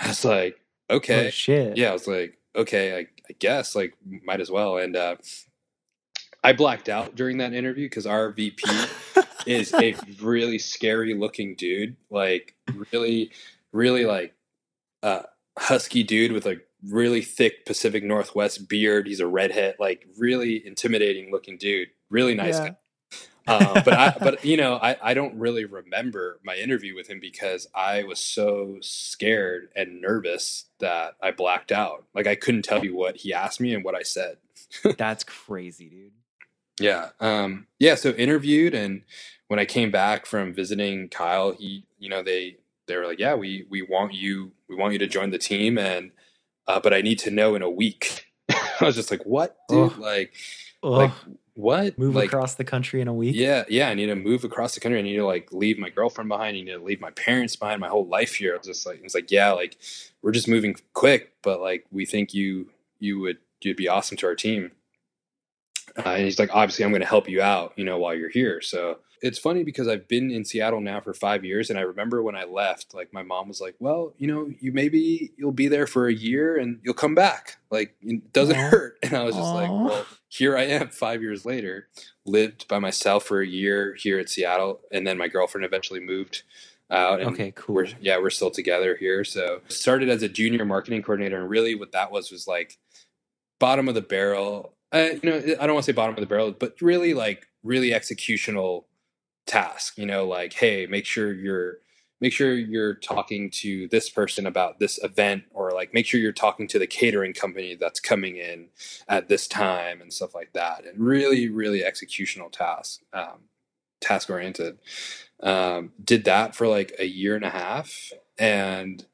I 0.00 0.08
was 0.08 0.24
like, 0.24 0.58
"Okay, 0.88 1.26
Oh, 1.26 1.30
shit. 1.30 1.76
yeah." 1.76 1.90
I 1.90 1.92
was 1.92 2.06
like, 2.06 2.37
"Okay, 2.58 2.96
I, 2.96 2.98
I 3.28 3.32
guess 3.38 3.74
like 3.74 3.94
might 4.24 4.40
as 4.40 4.50
well." 4.50 4.76
And 4.78 4.94
uh, 4.96 5.16
I 6.44 6.52
blacked 6.52 6.88
out 6.88 7.14
during 7.16 7.38
that 7.38 7.52
interview 7.54 7.86
because 7.86 8.06
our 8.06 8.30
VP 8.32 8.62
is 9.46 9.72
a 9.74 9.94
really 10.22 10.58
scary 10.58 11.14
looking 11.14 11.54
dude, 11.56 11.96
like 12.10 12.54
really, 12.92 13.30
really 13.72 14.04
like 14.04 14.34
uh, 15.02 15.22
husky 15.58 16.02
dude 16.02 16.32
with 16.32 16.46
a 16.46 16.60
really 16.88 17.22
thick 17.22 17.66
Pacific 17.66 18.04
Northwest 18.04 18.68
beard. 18.68 19.06
He's 19.06 19.20
a 19.20 19.26
redhead, 19.26 19.76
like 19.80 20.06
really 20.16 20.64
intimidating 20.66 21.30
looking 21.32 21.56
dude. 21.58 21.88
Really 22.10 22.34
nice 22.34 22.54
Yeah. 22.58 22.68
guy. 22.70 22.76
Uh, 23.48 23.82
but 23.82 23.94
I, 23.94 24.16
but 24.20 24.44
you 24.44 24.56
know, 24.56 24.76
I, 24.76 24.96
I 25.02 25.14
don't 25.14 25.38
really 25.38 25.64
remember 25.64 26.38
my 26.44 26.56
interview 26.56 26.94
with 26.94 27.08
him 27.08 27.18
because 27.20 27.66
I 27.74 28.04
was 28.04 28.20
so 28.20 28.76
scared 28.80 29.70
and 29.74 30.00
nervous 30.00 30.66
that 30.80 31.14
I 31.22 31.30
blacked 31.30 31.72
out. 31.72 32.04
Like 32.14 32.26
I 32.26 32.34
couldn't 32.34 32.62
tell 32.62 32.84
you 32.84 32.94
what 32.94 33.16
he 33.16 33.32
asked 33.32 33.60
me 33.60 33.74
and 33.74 33.82
what 33.82 33.94
I 33.94 34.02
said. 34.02 34.36
That's 34.98 35.24
crazy, 35.24 35.88
dude. 35.88 36.12
Yeah. 36.78 37.10
Um, 37.20 37.66
yeah. 37.78 37.94
So 37.94 38.10
interviewed, 38.10 38.74
and 38.74 39.02
when 39.48 39.58
I 39.58 39.64
came 39.64 39.90
back 39.90 40.26
from 40.26 40.54
visiting 40.54 41.08
Kyle, 41.08 41.52
he, 41.52 41.84
you 41.98 42.08
know, 42.08 42.22
they 42.22 42.58
they 42.86 42.96
were 42.96 43.06
like, 43.06 43.18
yeah, 43.18 43.34
we 43.34 43.66
we 43.68 43.82
want 43.82 44.14
you, 44.14 44.52
we 44.68 44.76
want 44.76 44.92
you 44.92 44.98
to 45.00 45.06
join 45.06 45.30
the 45.30 45.38
team, 45.38 45.78
and 45.78 46.10
uh, 46.66 46.80
but 46.80 46.92
I 46.92 47.00
need 47.00 47.18
to 47.20 47.30
know 47.30 47.54
in 47.54 47.62
a 47.62 47.70
week. 47.70 48.26
I 48.50 48.84
was 48.84 48.94
just 48.94 49.10
like, 49.10 49.24
what, 49.24 49.56
dude? 49.68 49.96
Like, 49.98 50.34
like 50.82 51.12
what? 51.58 51.98
Move 51.98 52.14
like, 52.14 52.28
across 52.28 52.54
the 52.54 52.62
country 52.62 53.00
in 53.00 53.08
a 53.08 53.12
week. 53.12 53.34
yeah, 53.34 53.64
yeah. 53.68 53.88
I 53.88 53.94
need 53.94 54.06
to 54.06 54.14
move 54.14 54.44
across 54.44 54.74
the 54.74 54.80
country. 54.80 55.00
I 55.00 55.02
need 55.02 55.16
to 55.16 55.26
like 55.26 55.52
leave 55.52 55.76
my 55.76 55.90
girlfriend 55.90 56.28
behind. 56.28 56.56
I 56.56 56.60
need 56.60 56.66
to 56.66 56.78
leave 56.78 57.00
my 57.00 57.10
parents 57.10 57.56
behind. 57.56 57.80
My 57.80 57.88
whole 57.88 58.06
life 58.06 58.36
here. 58.36 58.54
I 58.54 58.58
was 58.58 58.66
just 58.68 58.86
like, 58.86 59.00
it's 59.02 59.12
like, 59.12 59.32
yeah, 59.32 59.50
like 59.50 59.76
we're 60.22 60.30
just 60.30 60.46
moving 60.46 60.76
quick, 60.92 61.32
but 61.42 61.60
like 61.60 61.84
we 61.90 62.06
think 62.06 62.32
you 62.32 62.70
you 63.00 63.18
would 63.18 63.38
you'd 63.60 63.76
be 63.76 63.88
awesome 63.88 64.16
to 64.18 64.26
our 64.26 64.36
team. 64.36 64.70
Uh, 65.96 66.10
and 66.10 66.24
he's 66.24 66.38
like, 66.38 66.54
obviously, 66.54 66.84
I'm 66.84 66.92
going 66.92 67.00
to 67.00 67.08
help 67.08 67.28
you 67.28 67.42
out, 67.42 67.72
you 67.74 67.84
know, 67.84 67.98
while 67.98 68.14
you're 68.14 68.28
here. 68.28 68.60
So 68.60 68.98
it's 69.22 69.38
funny 69.38 69.64
because 69.64 69.88
I've 69.88 70.08
been 70.08 70.30
in 70.30 70.44
Seattle 70.44 70.80
now 70.80 71.00
for 71.00 71.12
five 71.14 71.44
years, 71.44 71.70
and 71.70 71.78
I 71.78 71.82
remember 71.82 72.22
when 72.22 72.36
I 72.36 72.44
left, 72.44 72.94
like 72.94 73.12
my 73.12 73.22
mom 73.22 73.48
was 73.48 73.60
like, 73.60 73.74
"Well, 73.78 74.14
you 74.18 74.26
know, 74.26 74.50
you 74.60 74.72
maybe 74.72 75.32
you'll 75.36 75.52
be 75.52 75.68
there 75.68 75.86
for 75.86 76.06
a 76.08 76.12
year 76.14 76.56
and 76.56 76.80
you'll 76.82 76.94
come 76.94 77.14
back. 77.14 77.58
Like 77.70 77.96
it 78.02 78.32
doesn't 78.32 78.56
hurt." 78.56 78.98
And 79.02 79.14
I 79.14 79.24
was 79.24 79.34
just 79.36 79.54
like, 79.54 79.68
"Well, 79.70 80.06
here 80.28 80.56
I 80.56 80.64
am, 80.64 80.88
five 80.88 81.22
years 81.22 81.44
later, 81.46 81.88
lived 82.26 82.68
by 82.68 82.78
myself 82.78 83.24
for 83.24 83.40
a 83.40 83.46
year 83.46 83.94
here 83.94 84.18
at 84.18 84.28
Seattle, 84.28 84.80
and 84.92 85.06
then 85.06 85.18
my 85.18 85.28
girlfriend 85.28 85.64
eventually 85.64 86.00
moved 86.00 86.42
out. 86.90 87.20
And 87.20 87.30
Okay, 87.30 87.52
cool. 87.54 87.74
we're 87.76 87.86
yeah, 88.00 88.18
we're 88.18 88.30
still 88.30 88.50
together 88.50 88.96
here. 88.96 89.24
So 89.24 89.60
started 89.68 90.08
as 90.08 90.22
a 90.22 90.28
junior 90.28 90.64
marketing 90.64 91.02
coordinator, 91.02 91.40
and 91.40 91.48
really 91.50 91.74
what 91.74 91.92
that 91.92 92.10
was 92.10 92.30
was 92.30 92.46
like 92.46 92.78
bottom 93.58 93.88
of 93.88 93.94
the 93.94 94.02
barrel. 94.02 94.74
Uh, 94.92 95.08
you 95.22 95.30
know, 95.30 95.36
I 95.60 95.66
don't 95.66 95.74
want 95.74 95.84
to 95.84 95.92
say 95.92 95.92
bottom 95.92 96.14
of 96.14 96.20
the 96.20 96.26
barrel, 96.26 96.52
but 96.52 96.80
really 96.80 97.12
like 97.14 97.46
really 97.62 97.90
executional 97.90 98.84
task. 99.48 99.98
You 99.98 100.06
know, 100.06 100.26
like 100.26 100.52
hey, 100.54 100.86
make 100.86 101.06
sure 101.06 101.32
you're 101.32 101.78
make 102.20 102.32
sure 102.32 102.54
you're 102.54 102.94
talking 102.94 103.50
to 103.50 103.88
this 103.88 104.10
person 104.10 104.46
about 104.46 104.78
this 104.78 105.02
event, 105.02 105.44
or 105.52 105.72
like 105.72 105.94
make 105.94 106.06
sure 106.06 106.20
you're 106.20 106.32
talking 106.32 106.68
to 106.68 106.78
the 106.78 106.86
catering 106.86 107.32
company 107.32 107.74
that's 107.74 108.00
coming 108.00 108.36
in 108.36 108.68
at 109.08 109.28
this 109.28 109.46
time 109.46 110.00
and 110.00 110.12
stuff 110.12 110.34
like 110.34 110.52
that. 110.52 110.84
And 110.84 110.98
really, 110.98 111.48
really 111.48 111.80
executional 111.80 112.50
task, 112.50 113.00
um, 113.12 113.48
task 114.00 114.30
oriented. 114.30 114.78
Um, 115.40 115.92
did 116.04 116.24
that 116.24 116.56
for 116.56 116.66
like 116.66 116.92
a 116.98 117.06
year 117.06 117.36
and 117.36 117.44
a 117.44 117.50
half, 117.50 118.12
and 118.38 119.04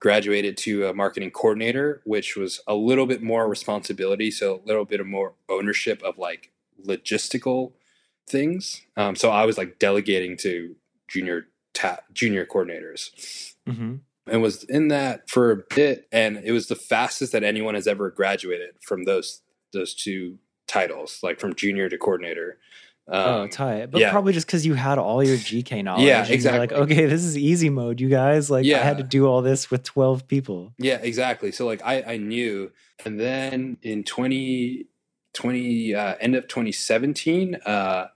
graduated 0.00 0.56
to 0.58 0.86
a 0.86 0.92
marketing 0.92 1.30
coordinator, 1.30 2.02
which 2.04 2.36
was 2.36 2.60
a 2.66 2.74
little 2.74 3.06
bit 3.06 3.22
more 3.22 3.48
responsibility, 3.48 4.30
so 4.30 4.56
a 4.56 4.66
little 4.66 4.84
bit 4.84 5.00
of 5.00 5.06
more 5.06 5.34
ownership 5.48 6.02
of 6.02 6.18
like 6.18 6.50
logistical 6.84 7.72
things. 8.28 8.82
Um, 8.96 9.16
so 9.16 9.30
I 9.30 9.44
was 9.44 9.58
like 9.58 9.78
delegating 9.78 10.36
to 10.38 10.74
junior 11.08 11.46
ta- 11.74 12.00
junior 12.12 12.46
coordinators, 12.46 13.54
hmm 13.66 13.96
and 14.28 14.40
was 14.40 14.62
in 14.64 14.86
that 14.86 15.28
for 15.28 15.50
a 15.50 15.56
bit, 15.74 16.06
and 16.12 16.36
it 16.44 16.52
was 16.52 16.68
the 16.68 16.76
fastest 16.76 17.32
that 17.32 17.42
anyone 17.42 17.74
has 17.74 17.88
ever 17.88 18.08
graduated 18.08 18.70
from 18.80 19.02
those 19.04 19.42
those 19.72 19.94
two 19.94 20.38
titles, 20.68 21.18
like 21.24 21.40
from 21.40 21.54
junior 21.56 21.88
to 21.88 21.98
coordinator. 21.98 22.56
oh, 23.08 23.42
Um, 23.42 23.48
tight. 23.48 23.90
But 23.90 24.00
yeah. 24.00 24.12
probably 24.12 24.32
just 24.32 24.46
because 24.46 24.64
you 24.64 24.74
had 24.74 24.98
all 24.98 25.24
your 25.24 25.36
GK 25.36 25.82
knowledge. 25.82 26.04
Yeah, 26.04 26.24
exactly. 26.24 26.60
Like, 26.60 26.72
okay, 26.72 27.06
this 27.06 27.24
is 27.24 27.36
easy 27.36 27.68
mode, 27.68 28.00
you 28.00 28.08
guys. 28.08 28.48
Like, 28.48 28.64
I 28.64 28.78
had 28.78 28.98
to 28.98 29.02
do 29.02 29.26
all 29.26 29.42
this 29.42 29.70
with 29.72 29.82
12 29.82 30.28
people. 30.28 30.72
Yeah, 30.78 30.98
exactly. 31.02 31.50
So 31.50 31.66
like 31.66 31.82
I, 31.84 32.02
I 32.02 32.16
knew, 32.18 32.70
and 33.04 33.18
then 33.18 33.76
in 33.82 34.04
20, 34.04 34.86
20 35.34 35.94
uh, 35.94 36.14
end 36.20 36.34
of 36.34 36.48
2017, 36.48 37.56
uh, 37.66 38.06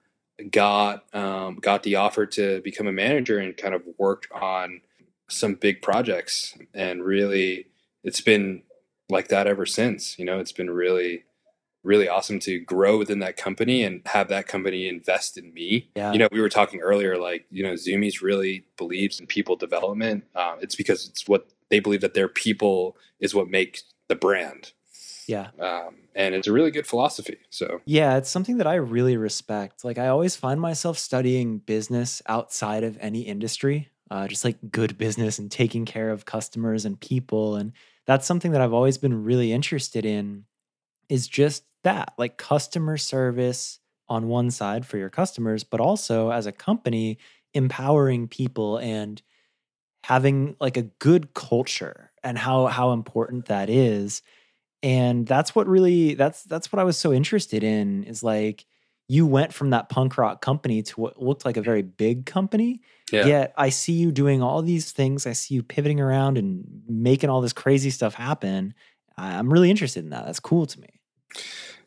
got 0.50 1.04
um, 1.14 1.56
got 1.56 1.82
the 1.82 1.96
offer 1.96 2.26
to 2.26 2.60
become 2.62 2.86
a 2.86 2.92
manager 2.92 3.38
and 3.38 3.56
kind 3.56 3.74
of 3.74 3.82
worked 3.98 4.28
on 4.32 4.80
some 5.28 5.54
big 5.54 5.82
projects, 5.82 6.56
and 6.74 7.02
really, 7.02 7.66
it's 8.04 8.20
been 8.20 8.62
like 9.08 9.28
that 9.28 9.46
ever 9.46 9.66
since. 9.66 10.18
You 10.18 10.24
know, 10.24 10.38
it's 10.38 10.52
been 10.52 10.70
really 10.70 11.24
really 11.86 12.08
awesome 12.08 12.40
to 12.40 12.58
grow 12.58 12.98
within 12.98 13.20
that 13.20 13.36
company 13.36 13.84
and 13.84 14.02
have 14.06 14.28
that 14.28 14.48
company 14.48 14.88
invest 14.88 15.38
in 15.38 15.54
me. 15.54 15.88
Yeah. 15.94 16.12
You 16.12 16.18
know, 16.18 16.28
we 16.32 16.40
were 16.40 16.48
talking 16.48 16.80
earlier, 16.80 17.16
like, 17.16 17.46
you 17.48 17.62
know, 17.62 17.74
Zumiez 17.74 18.20
really 18.20 18.64
believes 18.76 19.20
in 19.20 19.26
people 19.26 19.54
development. 19.54 20.24
Um, 20.34 20.56
it's 20.60 20.74
because 20.74 21.08
it's 21.08 21.28
what 21.28 21.46
they 21.70 21.78
believe 21.78 22.00
that 22.00 22.14
their 22.14 22.28
people 22.28 22.96
is 23.20 23.34
what 23.34 23.48
makes 23.48 23.84
the 24.08 24.16
brand. 24.16 24.72
Yeah. 25.28 25.50
Um, 25.60 25.96
and 26.14 26.34
it's 26.34 26.46
a 26.46 26.52
really 26.52 26.70
good 26.70 26.86
philosophy. 26.86 27.38
So, 27.50 27.80
Yeah, 27.86 28.16
it's 28.16 28.30
something 28.30 28.58
that 28.58 28.66
I 28.66 28.76
really 28.76 29.16
respect. 29.16 29.84
Like, 29.84 29.98
I 29.98 30.08
always 30.08 30.36
find 30.36 30.60
myself 30.60 30.98
studying 30.98 31.58
business 31.58 32.22
outside 32.26 32.84
of 32.84 32.96
any 33.00 33.20
industry, 33.22 33.90
uh, 34.10 34.26
just 34.28 34.44
like 34.44 34.56
good 34.70 34.96
business 34.98 35.38
and 35.38 35.50
taking 35.50 35.84
care 35.84 36.10
of 36.10 36.24
customers 36.24 36.84
and 36.84 37.00
people. 37.00 37.56
And 37.56 37.72
that's 38.06 38.26
something 38.26 38.52
that 38.52 38.60
I've 38.60 38.72
always 38.72 38.98
been 38.98 39.24
really 39.24 39.52
interested 39.52 40.06
in 40.06 40.44
is 41.08 41.28
just 41.28 41.64
that 41.82 42.14
like 42.18 42.36
customer 42.36 42.96
service 42.96 43.78
on 44.08 44.28
one 44.28 44.50
side 44.50 44.86
for 44.86 44.98
your 44.98 45.10
customers, 45.10 45.64
but 45.64 45.80
also 45.80 46.30
as 46.30 46.46
a 46.46 46.52
company, 46.52 47.18
empowering 47.54 48.28
people 48.28 48.78
and 48.78 49.22
having 50.04 50.56
like 50.60 50.76
a 50.76 50.82
good 50.82 51.34
culture 51.34 52.12
and 52.22 52.38
how 52.38 52.66
how 52.66 52.92
important 52.92 53.46
that 53.46 53.68
is 53.68 54.22
and 54.82 55.26
that's 55.26 55.54
what 55.54 55.66
really 55.66 56.14
that's 56.14 56.44
that's 56.44 56.72
what 56.72 56.80
i 56.80 56.84
was 56.84 56.96
so 56.96 57.12
interested 57.12 57.64
in 57.64 58.04
is 58.04 58.22
like 58.22 58.64
you 59.08 59.24
went 59.26 59.52
from 59.52 59.70
that 59.70 59.88
punk 59.88 60.18
rock 60.18 60.40
company 60.40 60.82
to 60.82 61.00
what 61.00 61.22
looked 61.22 61.44
like 61.44 61.56
a 61.56 61.62
very 61.62 61.82
big 61.82 62.26
company 62.26 62.80
yeah. 63.12 63.26
yet 63.26 63.54
i 63.56 63.68
see 63.68 63.92
you 63.92 64.10
doing 64.10 64.42
all 64.42 64.62
these 64.62 64.92
things. 64.92 65.26
I 65.26 65.32
see 65.32 65.54
you 65.54 65.62
pivoting 65.62 66.00
around 66.00 66.38
and 66.38 66.64
making 66.88 67.30
all 67.30 67.40
this 67.40 67.52
crazy 67.52 67.90
stuff 67.90 68.14
happen. 68.14 68.74
I'm 69.18 69.50
really 69.50 69.70
interested 69.70 70.04
in 70.04 70.10
that. 70.10 70.26
That's 70.26 70.40
cool 70.40 70.66
to 70.66 70.80
me. 70.80 70.88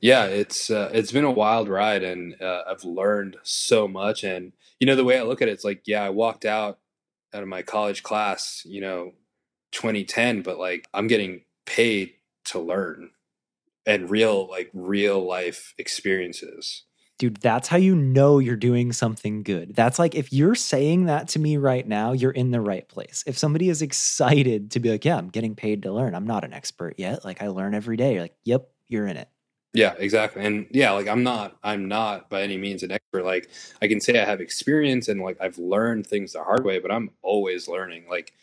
Yeah 0.01 0.25
it's 0.25 0.69
uh, 0.69 0.89
it's 0.93 1.11
been 1.11 1.25
a 1.25 1.31
wild 1.31 1.67
ride 1.67 2.03
and 2.03 2.41
uh, 2.41 2.63
i've 2.67 2.85
learned 2.85 3.37
so 3.43 3.87
much 3.87 4.23
and 4.23 4.53
you 4.79 4.87
know 4.87 4.95
the 4.95 5.03
way 5.03 5.19
i 5.19 5.23
look 5.23 5.41
at 5.41 5.49
it 5.49 5.51
it's 5.51 5.65
like 5.65 5.81
yeah 5.85 6.03
i 6.03 6.09
walked 6.09 6.45
out 6.45 6.79
out 7.33 7.43
of 7.43 7.49
my 7.49 7.61
college 7.61 8.01
class 8.01 8.63
you 8.65 8.79
know 8.79 9.11
2010 9.73 10.41
but 10.41 10.57
like 10.57 10.87
i'm 10.93 11.07
getting 11.07 11.41
paid 11.65 12.13
to 12.45 12.59
learn 12.59 13.11
and 13.85 14.09
real 14.09 14.47
like 14.47 14.69
real 14.73 15.25
life 15.25 15.73
experiences. 15.77 16.83
Dude 17.17 17.37
that's 17.37 17.67
how 17.67 17.77
you 17.77 17.95
know 17.95 18.39
you're 18.39 18.55
doing 18.55 18.93
something 18.93 19.43
good. 19.43 19.75
That's 19.75 19.99
like 19.99 20.15
if 20.15 20.31
you're 20.31 20.55
saying 20.55 21.05
that 21.05 21.27
to 21.29 21.39
me 21.39 21.57
right 21.57 21.87
now 21.87 22.13
you're 22.13 22.31
in 22.31 22.51
the 22.51 22.61
right 22.61 22.87
place. 22.87 23.23
If 23.27 23.37
somebody 23.37 23.69
is 23.69 23.81
excited 23.81 24.71
to 24.71 24.79
be 24.79 24.89
like 24.89 25.05
yeah 25.05 25.17
i'm 25.17 25.29
getting 25.29 25.55
paid 25.55 25.83
to 25.83 25.91
learn. 25.91 26.15
I'm 26.15 26.27
not 26.27 26.43
an 26.43 26.53
expert 26.53 26.95
yet. 26.97 27.25
Like 27.25 27.41
i 27.41 27.47
learn 27.47 27.73
every 27.73 27.97
day. 27.97 28.13
You're 28.13 28.21
like 28.23 28.35
yep 28.43 28.69
you're 28.87 29.07
in 29.07 29.17
it. 29.17 29.29
Yeah, 29.73 29.93
exactly. 29.99 30.43
And 30.43 30.65
yeah, 30.71 30.91
like 30.91 31.07
I'm 31.07 31.23
not 31.23 31.57
I'm 31.63 31.87
not 31.87 32.29
by 32.29 32.41
any 32.41 32.57
means 32.57 32.81
an 32.81 32.91
expert. 32.91 33.23
Like 33.23 33.49
I 33.81 33.87
can 33.87 34.01
say 34.01 34.19
I 34.19 34.25
have 34.25 34.41
experience 34.41 35.07
and 35.07 35.21
like 35.21 35.37
I've 35.39 35.59
learned 35.59 36.07
things 36.07 36.33
the 36.33 36.43
hard 36.43 36.65
way, 36.65 36.79
but 36.79 36.91
I'm 36.91 37.11
always 37.21 37.67
learning. 37.67 38.05
Like, 38.09 38.33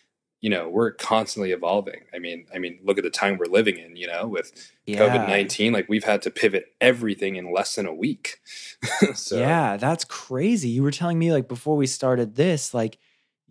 you 0.41 0.51
know, 0.51 0.69
we're 0.69 0.93
constantly 0.93 1.53
evolving. 1.53 2.03
I 2.15 2.19
mean, 2.19 2.47
I 2.55 2.59
mean, 2.59 2.79
look 2.85 2.99
at 2.99 3.05
the 3.05 3.11
time 3.11 3.39
we're 3.39 3.47
living 3.47 3.79
in, 3.79 3.97
you 3.97 4.07
know, 4.07 4.27
with 4.27 4.53
Yeah. 4.87 4.99
COVID-19, 5.01 5.73
like 5.73 5.89
we've 5.89 6.05
had 6.05 6.23
to 6.23 6.31
pivot 6.31 6.75
everything 6.81 7.37
in 7.37 7.53
less 7.53 7.75
than 7.75 7.87
a 7.87 7.95
week. 7.95 8.41
so 9.15 9.37
Yeah, 9.37 9.77
that's 9.77 10.05
crazy. 10.05 10.69
You 10.69 10.83
were 10.83 10.91
telling 10.91 11.19
me 11.19 11.33
like 11.33 11.49
before 11.49 11.77
we 11.77 11.87
started 11.87 12.37
this, 12.37 12.75
like 12.75 12.99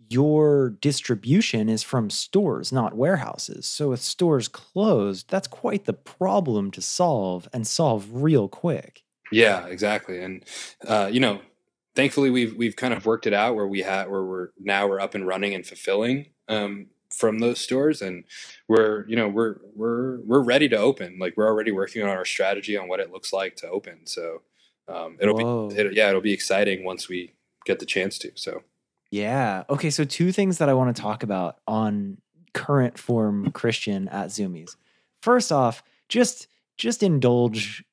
your 0.08 0.70
distribution 0.80 1.68
is 1.68 1.82
from 1.82 2.10
stores, 2.10 2.72
not 2.72 2.94
warehouses. 2.96 3.66
So 3.66 3.92
if 3.92 4.00
stores 4.00 4.46
closed, 4.48 5.28
that's 5.28 5.48
quite 5.48 5.84
the 5.84 5.92
problem 5.92 6.70
to 6.72 6.80
solve 6.82 7.48
and 7.52 7.66
solve 7.66 8.06
real 8.12 8.48
quick. 8.48 9.02
Yeah, 9.32 9.66
exactly. 9.66 10.22
And 10.22 10.44
uh, 10.86 11.10
you 11.12 11.18
know, 11.20 11.40
thankfully 11.96 12.30
we've 12.30 12.54
we've 12.56 12.76
kind 12.76 12.94
of 12.94 13.04
worked 13.06 13.26
it 13.26 13.32
out 13.32 13.56
where 13.56 13.66
we 13.66 13.82
had 13.82 14.08
where 14.08 14.24
we're 14.24 14.48
now 14.58 14.86
we're 14.86 15.00
up 15.00 15.14
and 15.14 15.26
running 15.26 15.54
and 15.54 15.66
fulfilling 15.66 16.26
um, 16.48 16.86
from 17.10 17.38
those 17.38 17.60
stores, 17.60 18.02
and 18.02 18.24
we're 18.68 19.06
you 19.08 19.16
know 19.16 19.28
we're 19.28 19.56
we're 19.74 20.20
we're 20.20 20.42
ready 20.42 20.68
to 20.68 20.76
open. 20.76 21.18
Like 21.18 21.36
we're 21.36 21.48
already 21.48 21.72
working 21.72 22.02
on 22.02 22.08
our 22.08 22.24
strategy 22.24 22.76
on 22.76 22.88
what 22.88 23.00
it 23.00 23.12
looks 23.12 23.32
like 23.32 23.56
to 23.56 23.68
open. 23.68 24.06
So 24.06 24.42
um, 24.88 25.16
it'll 25.20 25.36
Whoa. 25.36 25.68
be 25.68 25.76
it, 25.76 25.94
yeah 25.94 26.08
it'll 26.08 26.20
be 26.20 26.32
exciting 26.32 26.84
once 26.84 27.08
we 27.08 27.34
get 27.64 27.78
the 27.78 27.86
chance 27.86 28.18
to. 28.18 28.32
So 28.34 28.62
Yeah. 29.10 29.64
Okay. 29.70 29.90
So, 29.90 30.04
two 30.04 30.32
things 30.32 30.58
that 30.58 30.68
I 30.68 30.74
want 30.74 30.94
to 30.94 31.00
talk 31.00 31.22
about 31.22 31.58
on 31.66 32.18
current 32.52 32.98
form 32.98 33.50
Christian 33.52 34.08
at 34.08 34.28
Zumiez. 34.28 34.76
First 35.22 35.52
off, 35.52 35.82
just 36.08 36.48
just 36.76 37.02
indulge 37.02 37.84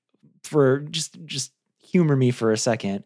for 0.43 0.79
just 0.79 1.23
just 1.25 1.51
humor 1.79 2.15
me 2.15 2.31
for 2.31 2.51
a 2.51 2.57
second 2.57 3.03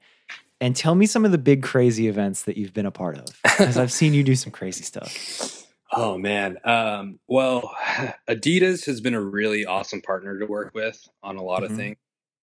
and 0.59 0.75
tell 0.75 0.95
me 0.95 1.05
some 1.05 1.25
of 1.25 1.31
the 1.31 1.37
big 1.37 1.63
crazy 1.63 2.07
events 2.07 2.43
that 2.43 2.57
you've 2.57 2.73
been 2.73 2.85
a 2.85 2.91
part 2.91 3.17
of 3.17 3.25
because 3.43 3.77
I've 3.77 3.91
seen 3.91 4.13
you 4.13 4.23
do 4.23 4.35
some 4.35 4.51
crazy 4.51 4.83
stuff. 4.83 5.63
Oh 5.93 6.17
man. 6.17 6.57
Um, 6.65 7.17
well, 7.29 7.73
Adidas 8.29 8.85
has 8.87 8.99
been 8.99 9.13
a 9.13 9.21
really 9.21 9.65
awesome 9.65 10.01
partner 10.01 10.37
to 10.37 10.45
work 10.45 10.73
with 10.75 11.07
on 11.23 11.37
a 11.37 11.41
lot 11.41 11.61
Mhm. 11.61 11.65
of 11.69 11.75
things. 11.77 11.95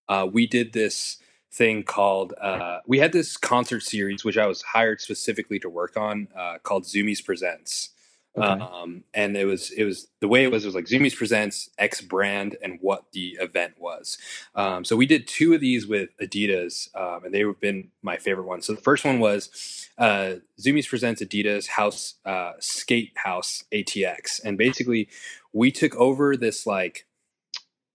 Uh, 0.08 0.26
we 0.32 0.46
did 0.46 0.72
this 0.72 1.18
thing 1.52 1.82
called 1.82 2.32
uh, 2.40 2.78
we 2.86 2.98
had 3.00 3.12
this 3.12 3.36
concert 3.36 3.80
series 3.82 4.24
which 4.24 4.38
I 4.38 4.46
was 4.46 4.62
hired 4.62 5.02
specifically 5.02 5.58
to 5.58 5.68
work 5.68 5.94
on 5.98 6.28
uh, 6.34 6.56
called 6.62 6.84
Zumiez 6.84 7.22
Presents. 7.22 7.90
Okay. 8.36 8.46
Um, 8.64 9.04
and 9.14 9.36
it 9.36 9.44
was 9.44 9.70
it 9.70 9.84
was 9.84 10.08
the 10.20 10.26
way 10.26 10.42
it 10.42 10.50
was 10.50 10.64
it 10.64 10.68
was 10.68 10.74
like 10.74 10.86
Zumiez 10.86 11.16
Presents 11.16 11.70
X 11.78 12.00
brand 12.00 12.56
and 12.62 12.78
what 12.80 13.04
the 13.12 13.36
event 13.40 13.74
was. 13.78 14.18
Um, 14.56 14.84
so 14.84 14.96
we 14.96 15.06
did 15.06 15.28
two 15.28 15.54
of 15.54 15.60
these 15.60 15.86
with 15.86 16.10
Adidas, 16.20 16.88
um, 16.96 17.24
and 17.24 17.32
they've 17.32 17.60
been 17.60 17.90
my 18.02 18.16
favorite 18.16 18.46
ones. 18.46 18.66
So 18.66 18.72
the 18.74 18.80
first 18.80 19.04
one 19.04 19.20
was 19.20 19.88
uh, 19.98 20.34
Zumiez 20.60 20.88
presents 20.88 21.22
Adidas 21.22 21.68
House 21.68 22.14
uh, 22.24 22.52
Skate 22.58 23.12
House 23.14 23.62
ATX, 23.72 24.42
and 24.44 24.58
basically 24.58 25.08
we 25.52 25.70
took 25.70 25.94
over 25.94 26.36
this 26.36 26.66
like 26.66 27.06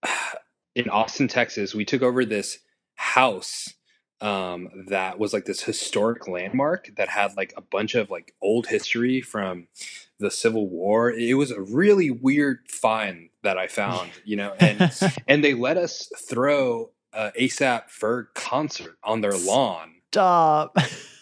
in 0.74 0.88
Austin, 0.88 1.28
Texas. 1.28 1.74
We 1.74 1.84
took 1.84 2.00
over 2.00 2.24
this 2.24 2.60
house 2.94 3.74
um, 4.20 4.68
that 4.88 5.18
was 5.18 5.32
like 5.32 5.46
this 5.46 5.62
historic 5.62 6.28
landmark 6.28 6.90
that 6.96 7.08
had 7.08 7.36
like 7.36 7.54
a 7.56 7.62
bunch 7.62 7.94
of 7.94 8.10
like 8.10 8.34
old 8.42 8.66
history 8.66 9.20
from 9.20 9.68
the 10.18 10.30
Civil 10.30 10.68
War. 10.68 11.10
It 11.10 11.34
was 11.34 11.50
a 11.50 11.60
really 11.60 12.10
weird 12.10 12.60
find 12.68 13.30
that 13.42 13.58
I 13.58 13.66
found, 13.66 14.10
you 14.24 14.36
know, 14.36 14.54
and 14.60 14.92
and 15.28 15.42
they 15.42 15.54
let 15.54 15.76
us 15.76 16.10
throw 16.28 16.90
a 17.12 17.32
ASAP 17.38 17.90
Ferg 17.90 18.26
concert 18.34 18.98
on 19.02 19.20
their 19.20 19.36
lawn. 19.36 19.94
Stop. 20.12 20.76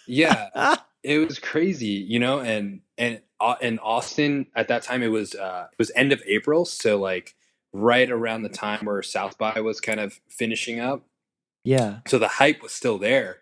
Yeah, 0.06 0.76
it 1.02 1.26
was 1.26 1.38
crazy, 1.38 1.86
you 1.86 2.18
know, 2.18 2.40
and 2.40 2.80
and 2.96 3.20
uh, 3.40 3.56
in 3.60 3.78
Austin 3.78 4.46
at 4.56 4.68
that 4.68 4.82
time 4.82 5.02
it 5.02 5.08
was 5.08 5.34
uh, 5.34 5.66
it 5.70 5.78
was 5.78 5.92
end 5.94 6.12
of 6.12 6.22
April, 6.26 6.64
so 6.64 6.98
like 6.98 7.34
right 7.72 8.10
around 8.10 8.42
the 8.42 8.48
time 8.48 8.86
where 8.86 9.02
South 9.02 9.38
by 9.38 9.60
was 9.60 9.80
kind 9.80 10.00
of 10.00 10.20
finishing 10.28 10.80
up, 10.80 11.04
yeah. 11.64 11.98
so 12.06 12.18
the 12.18 12.28
hype 12.28 12.62
was 12.62 12.72
still 12.72 12.98
there. 12.98 13.38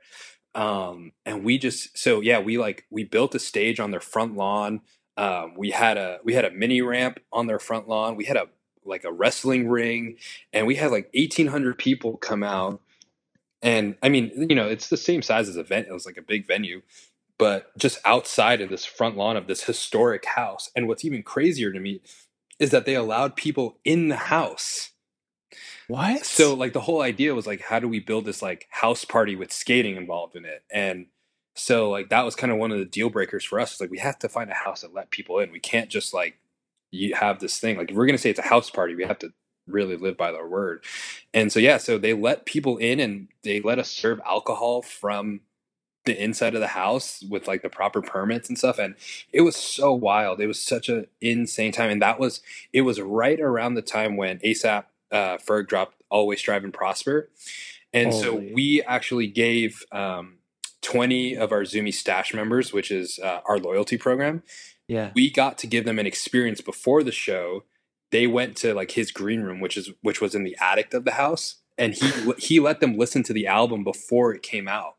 Um, 0.55 1.13
and 1.27 1.45
we 1.45 1.59
just 1.59 1.99
so 1.99 2.21
yeah, 2.21 2.39
we 2.39 2.57
like 2.57 2.87
we 2.91 3.05
built 3.05 3.35
a 3.35 3.39
stage 3.39 3.79
on 3.79 3.91
their 3.91 4.01
front 4.01 4.37
lawn. 4.37 4.81
Um, 5.19 5.55
we 5.57 5.71
had 5.71 5.99
a 5.99 6.19
we 6.25 6.33
had 6.33 6.47
a 6.47 6.51
mini 6.51 6.81
ramp 6.81 7.21
on 7.31 7.47
their 7.47 7.59
front 7.59 7.89
lawn. 7.89 8.17
We 8.17 8.25
had 8.25 8.37
a 8.37 8.47
like 8.85 9.05
a 9.05 9.13
wrestling 9.13 9.69
ring, 9.69 10.17
and 10.53 10.67
we 10.67 10.77
had 10.77 10.91
like 10.91 11.11
eighteen 11.13 11.49
hundred 11.49 11.79
people 11.79 12.17
come 12.17 12.43
out. 12.43 12.81
And 13.61 13.97
I 14.03 14.09
mean, 14.09 14.47
you 14.49 14.57
know, 14.57 14.67
it's 14.67 14.89
the 14.89 14.97
same 14.97 15.23
size 15.23 15.49
as 15.49 15.57
a 15.57 15.61
event. 15.61 15.89
It 15.89 15.93
was 15.93 16.07
like 16.07 16.17
a 16.17 16.23
big 16.23 16.47
venue, 16.47 16.83
but 17.39 17.77
just 17.77 17.99
outside 18.05 18.61
of 18.61 18.71
this 18.71 18.85
front 18.85 19.17
lawn 19.17 19.37
of 19.37 19.49
this 19.49 19.65
historic 19.65 20.25
house. 20.25 20.71
And 20.75 20.89
what's 20.89 21.05
even 21.05 21.23
crazier 21.23 21.73
to 21.73 21.81
me 21.81 22.01
is 22.59 22.71
that 22.71 22.87
they 22.87 22.95
allowed 22.95 23.37
people 23.37 23.79
in 23.85 24.09
the 24.09 24.17
house. 24.17 24.91
What? 25.89 26.27
So 26.27 26.55
like 26.55 26.73
the 26.73 26.81
whole 26.81 27.01
idea 27.03 27.35
was 27.35 27.47
like, 27.47 27.61
how 27.61 27.79
do 27.79 27.89
we 27.89 28.01
build 28.01 28.25
this 28.25 28.43
like 28.43 28.67
house 28.71 29.05
party 29.05 29.37
with 29.37 29.53
skating 29.53 29.97
involved 29.97 30.37
in 30.37 30.45
it? 30.45 30.65
And 30.71 31.07
so 31.55 31.91
like 31.91 32.09
that 32.11 32.25
was 32.25 32.35
kind 32.35 32.53
of 32.53 32.59
one 32.59 32.73
of 32.73 32.79
the 32.79 32.85
deal 32.85 33.09
breakers 33.11 33.45
for 33.45 33.61
us. 33.61 33.73
It's 33.73 33.81
like 33.81 33.91
we 33.91 33.99
have 33.99 34.19
to 34.21 34.29
find 34.29 34.51
a 34.51 34.55
house 34.55 34.83
that 34.83 34.95
let 34.95 35.11
people 35.11 35.39
in. 35.39 35.53
We 35.53 35.61
can't 35.61 35.91
just 35.91 36.13
like 36.13 36.39
you 36.91 37.15
have 37.15 37.41
this 37.41 37.59
thing 37.59 37.77
like 37.77 37.91
if 37.91 37.97
we're 37.97 38.07
gonna 38.07 38.19
say 38.19 38.31
it's 38.31 38.39
a 38.39 38.43
house 38.43 38.71
party, 38.71 38.95
we 38.95 39.05
have 39.05 39.19
to 39.21 39.31
really 39.67 39.97
live 39.97 40.17
by 40.17 40.33
their 40.33 40.47
word. 40.47 40.85
And 41.33 41.53
so 41.53 41.61
yeah, 41.61 41.79
so 41.79 41.99
they 41.99 42.15
let 42.15 42.47
people 42.47 42.79
in 42.79 42.99
and 43.01 43.29
they 43.43 43.61
let 43.61 43.79
us 43.79 43.91
serve 43.91 44.21
alcohol 44.27 44.83
from 44.83 45.41
the 46.05 46.23
inside 46.23 46.55
of 46.55 46.61
the 46.61 46.69
house 46.69 47.23
with 47.29 47.47
like 47.47 47.63
the 47.63 47.69
proper 47.69 48.01
permits 48.01 48.49
and 48.49 48.57
stuff 48.57 48.79
and 48.79 48.95
it 49.33 49.41
was 49.41 49.57
so 49.57 49.93
wild 49.93 50.41
it 50.41 50.47
was 50.47 50.63
such 50.63 50.89
an 50.89 51.05
insane 51.21 51.73
time 51.73 51.91
and 51.91 52.01
that 52.01 52.21
was 52.21 52.41
it 52.73 52.83
was 52.83 53.01
right 53.01 53.41
around 53.41 53.75
the 53.75 53.83
time 53.83 54.17
when 54.17 54.39
asap 54.39 54.85
uh, 55.13 55.37
ferg 55.39 55.67
dropped 55.69 55.97
always 56.11 56.39
strive 56.39 56.65
and 56.65 56.73
prosper 56.73 57.31
and 57.93 58.13
so 58.13 58.35
we 58.53 58.83
actually 58.83 59.27
gave 59.27 59.83
um, 59.91 60.39
20 60.83 61.35
of 61.37 61.51
our 61.51 61.63
Zumiez 61.63 61.95
stash 61.95 62.35
members 62.35 62.73
which 62.73 62.91
is 62.91 63.19
uh, 63.19 63.41
our 63.47 63.59
loyalty 63.59 63.97
program 63.97 64.43
yeah. 64.89 65.11
we 65.15 65.31
got 65.31 65.59
to 65.59 65.67
give 65.67 65.85
them 65.85 65.99
an 65.99 66.07
experience 66.07 66.61
before 66.61 67.03
the 67.03 67.13
show 67.13 67.65
they 68.11 68.27
went 68.27 68.57
to 68.57 68.75
like 68.75 68.93
his 68.93 69.11
green 69.11 69.43
room 69.43 69.61
which 69.61 69.77
is 69.77 69.91
which 70.03 70.21
was 70.21 70.35
in 70.35 70.45
the 70.45 70.57
attic 70.61 70.95
of 70.95 71.05
the 71.05 71.13
house 71.13 71.57
and 71.79 71.95
he 71.95 72.33
he 72.39 72.61
let 72.61 72.81
them 72.81 72.97
listen 72.97 73.23
to 73.23 73.33
the 73.33 73.47
album 73.47 73.83
before 73.85 74.33
it 74.35 74.43
came 74.43 74.69
out 74.69 74.97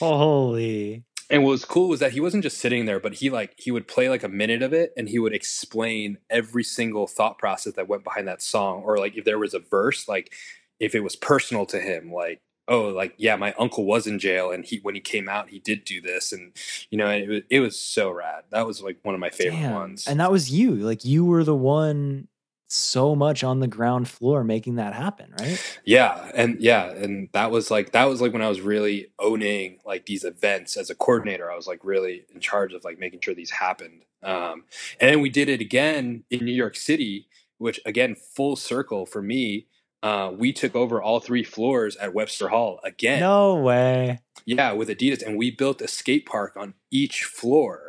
Holy. 0.00 1.04
And 1.30 1.44
what 1.44 1.50
was 1.50 1.64
cool 1.64 1.88
was 1.88 2.00
that 2.00 2.12
he 2.12 2.20
wasn't 2.20 2.42
just 2.42 2.58
sitting 2.58 2.86
there, 2.86 2.98
but 2.98 3.14
he 3.14 3.28
like 3.28 3.54
he 3.56 3.70
would 3.70 3.86
play 3.86 4.08
like 4.08 4.22
a 4.22 4.28
minute 4.28 4.62
of 4.62 4.72
it 4.72 4.92
and 4.96 5.08
he 5.08 5.18
would 5.18 5.34
explain 5.34 6.18
every 6.30 6.64
single 6.64 7.06
thought 7.06 7.38
process 7.38 7.74
that 7.74 7.88
went 7.88 8.04
behind 8.04 8.26
that 8.28 8.42
song. 8.42 8.82
Or 8.84 8.98
like 8.98 9.16
if 9.16 9.24
there 9.24 9.38
was 9.38 9.52
a 9.52 9.58
verse, 9.58 10.08
like 10.08 10.32
if 10.80 10.94
it 10.94 11.00
was 11.00 11.16
personal 11.16 11.66
to 11.66 11.80
him, 11.80 12.12
like, 12.12 12.40
oh, 12.66 12.88
like, 12.88 13.14
yeah, 13.18 13.36
my 13.36 13.52
uncle 13.58 13.84
was 13.84 14.06
in 14.06 14.18
jail 14.18 14.50
and 14.50 14.64
he 14.64 14.78
when 14.82 14.94
he 14.94 15.02
came 15.02 15.28
out, 15.28 15.50
he 15.50 15.58
did 15.58 15.84
do 15.84 16.00
this. 16.00 16.32
And 16.32 16.52
you 16.90 16.96
know, 16.96 17.10
it 17.10 17.28
was 17.28 17.42
it 17.50 17.60
was 17.60 17.78
so 17.78 18.10
rad. 18.10 18.44
That 18.50 18.66
was 18.66 18.82
like 18.82 18.98
one 19.02 19.14
of 19.14 19.20
my 19.20 19.30
favorite 19.30 19.60
Damn. 19.60 19.74
ones. 19.74 20.06
And 20.06 20.20
that 20.20 20.32
was 20.32 20.50
you. 20.50 20.76
Like 20.76 21.04
you 21.04 21.26
were 21.26 21.44
the 21.44 21.54
one 21.54 22.28
so 22.68 23.16
much 23.16 23.42
on 23.42 23.60
the 23.60 23.66
ground 23.66 24.08
floor 24.08 24.44
making 24.44 24.76
that 24.76 24.94
happen, 24.94 25.32
right? 25.40 25.78
Yeah, 25.84 26.30
and 26.34 26.60
yeah, 26.60 26.90
and 26.90 27.28
that 27.32 27.50
was 27.50 27.70
like 27.70 27.92
that 27.92 28.04
was 28.04 28.20
like 28.20 28.32
when 28.32 28.42
I 28.42 28.48
was 28.48 28.60
really 28.60 29.10
owning 29.18 29.78
like 29.84 30.06
these 30.06 30.24
events 30.24 30.76
as 30.76 30.90
a 30.90 30.94
coordinator. 30.94 31.50
I 31.50 31.56
was 31.56 31.66
like 31.66 31.80
really 31.82 32.24
in 32.32 32.40
charge 32.40 32.74
of 32.74 32.84
like 32.84 32.98
making 32.98 33.20
sure 33.20 33.34
these 33.34 33.50
happened. 33.50 34.04
Um, 34.22 34.64
and 35.00 35.10
then 35.10 35.20
we 35.20 35.30
did 35.30 35.48
it 35.48 35.60
again 35.60 36.24
in 36.30 36.44
New 36.44 36.52
York 36.52 36.76
City, 36.76 37.28
which 37.56 37.80
again 37.86 38.14
full 38.14 38.54
circle 38.54 39.06
for 39.06 39.22
me. 39.22 39.66
Uh, 40.00 40.30
we 40.32 40.52
took 40.52 40.76
over 40.76 41.02
all 41.02 41.18
three 41.18 41.42
floors 41.42 41.96
at 41.96 42.14
Webster 42.14 42.48
Hall 42.48 42.78
again. 42.84 43.18
No 43.18 43.56
way. 43.56 44.20
Yeah, 44.46 44.72
with 44.72 44.88
Adidas, 44.88 45.26
and 45.26 45.36
we 45.36 45.50
built 45.50 45.82
a 45.82 45.88
skate 45.88 46.24
park 46.24 46.56
on 46.56 46.74
each 46.90 47.24
floor. 47.24 47.87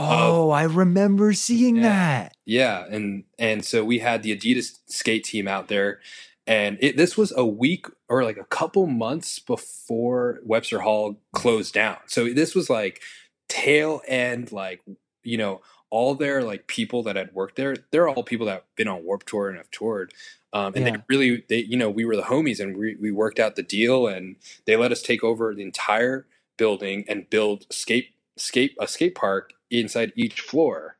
Oh, 0.00 0.50
I 0.50 0.64
remember 0.64 1.32
seeing 1.32 1.76
Yeah. 1.76 1.82
that. 1.82 2.36
Yeah, 2.46 2.84
and 2.90 3.24
and 3.38 3.64
so 3.64 3.84
we 3.84 3.98
had 3.98 4.22
the 4.22 4.36
Adidas 4.36 4.78
skate 4.86 5.24
team 5.24 5.46
out 5.48 5.68
there, 5.68 6.00
and 6.46 6.78
it, 6.80 6.96
this 6.96 7.16
was 7.16 7.32
a 7.36 7.44
week 7.44 7.86
or 8.08 8.24
like 8.24 8.38
a 8.38 8.44
couple 8.44 8.86
months 8.86 9.38
before 9.38 10.40
Webster 10.44 10.80
Hall 10.80 11.20
closed 11.32 11.74
down. 11.74 11.98
So 12.06 12.32
this 12.32 12.54
was 12.54 12.70
like 12.70 13.02
tail 13.48 14.00
end, 14.08 14.52
like 14.52 14.80
you 15.22 15.36
know, 15.36 15.60
all 15.90 16.14
their 16.14 16.42
like 16.42 16.66
people 16.66 17.02
that 17.04 17.16
had 17.16 17.32
worked 17.34 17.56
there. 17.56 17.76
They're 17.90 18.08
all 18.08 18.22
people 18.22 18.46
that 18.46 18.52
have 18.52 18.76
been 18.76 18.88
on 18.88 19.04
Warp 19.04 19.24
Tour 19.24 19.48
and 19.48 19.58
have 19.58 19.70
toured. 19.70 20.12
Um, 20.54 20.72
and 20.74 20.86
Yeah. 20.86 20.92
they 20.96 21.02
really, 21.10 21.44
they 21.50 21.58
you 21.58 21.76
know, 21.76 21.90
we 21.90 22.06
were 22.06 22.16
the 22.16 22.22
homies, 22.22 22.60
and 22.60 22.76
we 22.78 22.96
we 23.00 23.10
worked 23.10 23.38
out 23.38 23.56
the 23.56 23.62
deal, 23.62 24.06
and 24.06 24.36
they 24.64 24.76
let 24.76 24.92
us 24.92 25.02
take 25.02 25.22
over 25.22 25.54
the 25.54 25.62
entire 25.62 26.26
building 26.56 27.04
and 27.08 27.28
build 27.28 27.66
skate 27.70 28.14
skate 28.36 28.74
a 28.80 28.88
skate 28.88 29.14
park 29.14 29.52
inside 29.70 30.12
each 30.16 30.40
floor. 30.40 30.96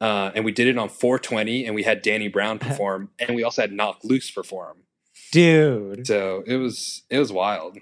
Uh, 0.00 0.30
and 0.34 0.44
we 0.44 0.52
did 0.52 0.66
it 0.66 0.76
on 0.76 0.88
420, 0.90 1.64
and 1.64 1.74
we 1.74 1.82
had 1.82 2.02
Danny 2.02 2.28
Brown 2.28 2.58
perform, 2.60 3.10
and 3.18 3.34
we 3.34 3.42
also 3.42 3.62
had 3.62 3.72
Knocked 3.72 4.04
Loose 4.04 4.30
perform. 4.30 4.78
dude. 5.32 6.06
So 6.06 6.42
it 6.46 6.56
was 6.56 7.02
it 7.10 7.18
was 7.18 7.32
wild. 7.32 7.78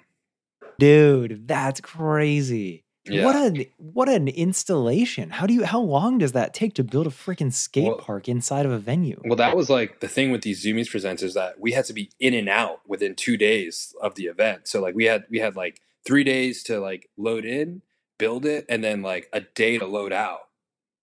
Dude, 0.78 1.46
that's 1.46 1.80
crazy. 1.80 2.84
Yeah. 3.06 3.24
What 3.26 3.36
an 3.36 3.66
what 3.76 4.08
an 4.08 4.28
installation. 4.28 5.28
How 5.30 5.46
do 5.46 5.52
you 5.52 5.64
how 5.64 5.80
long 5.80 6.18
does 6.18 6.32
that 6.32 6.54
take 6.54 6.72
to 6.74 6.84
build 6.84 7.06
a 7.06 7.10
freaking 7.10 7.52
skate 7.52 7.84
Well- 7.88 7.98
park 7.98 8.28
inside 8.28 8.64
of 8.64 8.72
a 8.72 8.78
venue? 8.78 9.20
Well, 9.24 9.36
that 9.36 9.56
was 9.56 9.68
like 9.68 10.00
the 10.00 10.08
thing 10.08 10.30
with 10.30 10.40
these 10.42 10.64
Zumiez 10.64 10.88
presents 10.90 11.22
is 11.22 11.34
that 11.34 11.60
we 11.60 11.72
had 11.72 11.84
to 11.86 11.92
be 11.92 12.10
in 12.18 12.32
and 12.32 12.48
out 12.48 12.80
within 12.88 13.14
two 13.14 13.36
days 13.36 13.94
of 14.00 14.14
the 14.14 14.24
event. 14.24 14.68
So 14.68 14.80
like 14.80 14.94
we 14.94 15.04
had 15.04 15.24
we 15.28 15.38
had 15.38 15.54
like 15.54 15.80
three 16.06 16.24
days 16.24 16.62
to 16.64 16.80
like 16.80 17.10
load 17.18 17.44
in, 17.44 17.82
build 18.18 18.46
it, 18.46 18.66
and 18.68 18.82
then 18.82 19.02
like 19.02 19.28
a 19.32 19.40
day 19.40 19.78
to 19.78 19.86
load 19.86 20.12
out. 20.12 20.40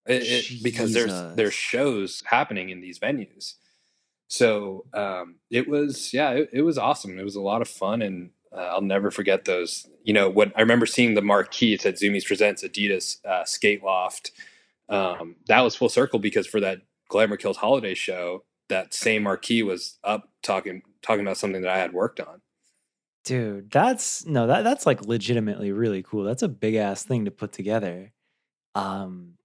It, 0.07 0.23
it, 0.23 0.63
because 0.63 0.93
there's 0.93 1.35
there's 1.35 1.53
shows 1.53 2.23
happening 2.25 2.69
in 2.69 2.81
these 2.81 2.99
venues. 2.99 3.53
So 4.27 4.85
um, 4.93 5.35
it 5.49 5.67
was 5.67 6.13
yeah, 6.13 6.31
it, 6.31 6.49
it 6.53 6.61
was 6.61 6.77
awesome. 6.77 7.19
It 7.19 7.23
was 7.23 7.35
a 7.35 7.41
lot 7.41 7.61
of 7.61 7.67
fun, 7.67 8.01
and 8.01 8.31
uh, 8.55 8.61
I'll 8.61 8.81
never 8.81 9.11
forget 9.11 9.45
those. 9.45 9.87
You 10.03 10.13
know, 10.13 10.29
when 10.29 10.51
I 10.55 10.61
remember 10.61 10.85
seeing 10.85 11.13
the 11.13 11.21
marquee, 11.21 11.73
it 11.73 11.81
said 11.81 11.95
Zumiez 11.95 12.25
presents 12.25 12.63
Adidas 12.63 13.23
uh, 13.25 13.45
Skate 13.45 13.83
Loft. 13.83 14.31
Um, 14.89 15.35
that 15.47 15.61
was 15.61 15.75
full 15.75 15.89
circle 15.89 16.19
because 16.19 16.47
for 16.47 16.59
that 16.59 16.81
Glamour 17.09 17.37
Kills 17.37 17.57
Holiday 17.57 17.93
show, 17.93 18.43
that 18.69 18.93
same 18.93 19.23
marquee 19.23 19.63
was 19.63 19.99
up 20.03 20.29
talking 20.41 20.81
talking 21.01 21.21
about 21.21 21.37
something 21.37 21.61
that 21.61 21.71
I 21.71 21.77
had 21.77 21.93
worked 21.93 22.19
on. 22.19 22.41
Dude, 23.23 23.69
that's 23.69 24.25
no, 24.25 24.47
that 24.47 24.63
that's 24.63 24.85
like 24.85 25.05
legitimately 25.05 25.71
really 25.71 26.01
cool. 26.01 26.23
That's 26.23 26.41
a 26.41 26.47
big 26.49 26.75
ass 26.75 27.03
thing 27.03 27.25
to 27.25 27.31
put 27.31 27.51
together. 27.51 28.13
Um 28.75 29.35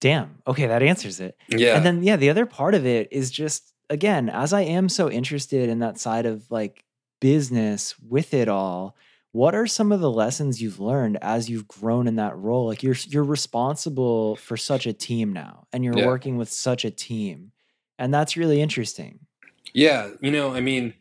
damn. 0.00 0.42
Okay, 0.46 0.66
that 0.66 0.82
answers 0.82 1.20
it. 1.20 1.36
Yeah, 1.48 1.76
And 1.76 1.84
then 1.86 2.02
yeah, 2.02 2.16
the 2.16 2.30
other 2.30 2.46
part 2.46 2.74
of 2.74 2.86
it 2.86 3.08
is 3.12 3.30
just 3.30 3.74
again, 3.90 4.28
as 4.30 4.52
I 4.52 4.62
am 4.62 4.88
so 4.88 5.10
interested 5.10 5.68
in 5.68 5.80
that 5.80 5.98
side 5.98 6.26
of 6.26 6.50
like 6.50 6.84
business 7.20 7.98
with 8.00 8.34
it 8.34 8.48
all, 8.48 8.96
what 9.32 9.54
are 9.54 9.66
some 9.66 9.92
of 9.92 10.00
the 10.00 10.10
lessons 10.10 10.62
you've 10.62 10.80
learned 10.80 11.18
as 11.22 11.50
you've 11.50 11.68
grown 11.68 12.08
in 12.08 12.16
that 12.16 12.36
role? 12.38 12.66
Like 12.66 12.82
you're 12.82 12.96
you're 13.08 13.24
responsible 13.24 14.36
for 14.36 14.56
such 14.56 14.86
a 14.86 14.94
team 14.94 15.32
now 15.32 15.66
and 15.72 15.84
you're 15.84 15.94
Yeah. 15.94 16.06
working 16.06 16.36
with 16.38 16.50
such 16.50 16.84
a 16.86 16.90
team. 16.90 17.52
And 17.98 18.14
that's 18.14 18.36
really 18.36 18.60
interesting. 18.62 19.26
Yeah, 19.74 20.10
you 20.20 20.30
know, 20.30 20.54
I 20.54 20.60
mean, 20.60 20.94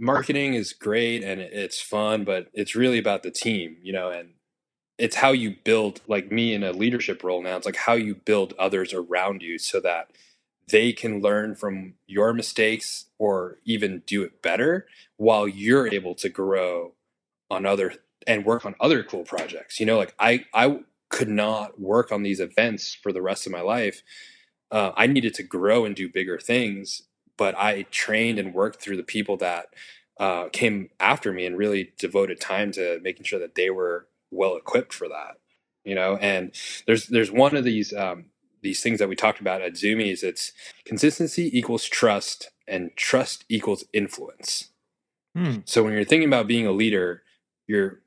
marketing 0.00 0.54
is 0.54 0.72
great 0.72 1.22
and 1.22 1.40
it's 1.40 1.80
fun, 1.80 2.24
but 2.24 2.48
it's 2.54 2.74
really 2.74 2.98
about 2.98 3.22
the 3.22 3.30
team, 3.30 3.76
you 3.82 3.92
know, 3.92 4.10
and 4.10 4.30
it's 4.98 5.16
how 5.16 5.30
you 5.30 5.54
build, 5.62 6.00
like 6.08 6.32
me 6.32 6.54
in 6.54 6.62
a 6.62 6.72
leadership 6.72 7.22
role 7.22 7.42
now, 7.42 7.56
it's 7.56 7.66
like 7.66 7.76
how 7.76 7.92
you 7.92 8.14
build 8.14 8.54
others 8.58 8.92
around 8.94 9.42
you 9.42 9.58
so 9.58 9.78
that 9.80 10.10
they 10.70 10.92
can 10.92 11.20
learn 11.20 11.54
from 11.54 11.94
your 12.06 12.32
mistakes 12.32 13.06
or 13.18 13.58
even 13.64 14.02
do 14.06 14.22
it 14.22 14.42
better 14.42 14.86
while 15.16 15.46
you're 15.46 15.92
able 15.92 16.14
to 16.14 16.28
grow 16.28 16.94
on 17.50 17.66
other 17.66 17.94
and 18.26 18.44
work 18.44 18.64
on 18.64 18.74
other 18.80 19.02
cool 19.02 19.24
projects. 19.24 19.80
You 19.80 19.86
know, 19.86 19.98
like 19.98 20.14
I, 20.18 20.44
I 20.54 20.80
could 21.10 21.28
not 21.28 21.80
work 21.80 22.10
on 22.12 22.22
these 22.22 22.40
events 22.40 22.94
for 22.94 23.12
the 23.12 23.22
rest 23.22 23.46
of 23.46 23.52
my 23.52 23.60
life. 23.60 24.02
Uh, 24.70 24.92
I 24.96 25.08
needed 25.08 25.34
to 25.34 25.42
grow 25.42 25.84
and 25.84 25.96
do 25.96 26.08
bigger 26.08 26.38
things 26.38 27.02
but 27.40 27.58
I 27.58 27.86
trained 27.90 28.38
and 28.38 28.52
worked 28.52 28.82
through 28.82 28.98
the 28.98 29.02
people 29.02 29.38
that 29.38 29.68
uh, 30.18 30.50
came 30.52 30.90
after 31.00 31.32
me 31.32 31.46
and 31.46 31.56
really 31.56 31.94
devoted 31.98 32.38
time 32.38 32.70
to 32.72 33.00
making 33.02 33.24
sure 33.24 33.38
that 33.38 33.54
they 33.54 33.70
were 33.70 34.08
well 34.30 34.56
equipped 34.56 34.92
for 34.92 35.08
that. 35.08 35.38
You 35.82 35.94
know, 35.94 36.18
and 36.18 36.52
there's 36.86 37.06
there's 37.06 37.32
one 37.32 37.56
of 37.56 37.64
these 37.64 37.94
um, 37.94 38.26
these 38.60 38.82
things 38.82 38.98
that 38.98 39.08
we 39.08 39.16
talked 39.16 39.40
about 39.40 39.62
at 39.62 39.72
Zumiez. 39.72 40.22
It's 40.22 40.52
consistency 40.84 41.50
equals 41.58 41.86
trust, 41.86 42.50
and 42.68 42.90
trust 42.94 43.46
equals 43.48 43.84
influence. 43.94 44.68
Hmm. 45.34 45.60
So 45.64 45.82
when 45.82 45.94
you're 45.94 46.04
thinking 46.04 46.28
about 46.28 46.46
being 46.46 46.66
a 46.66 46.72
leader, 46.72 47.22
your 47.66 48.02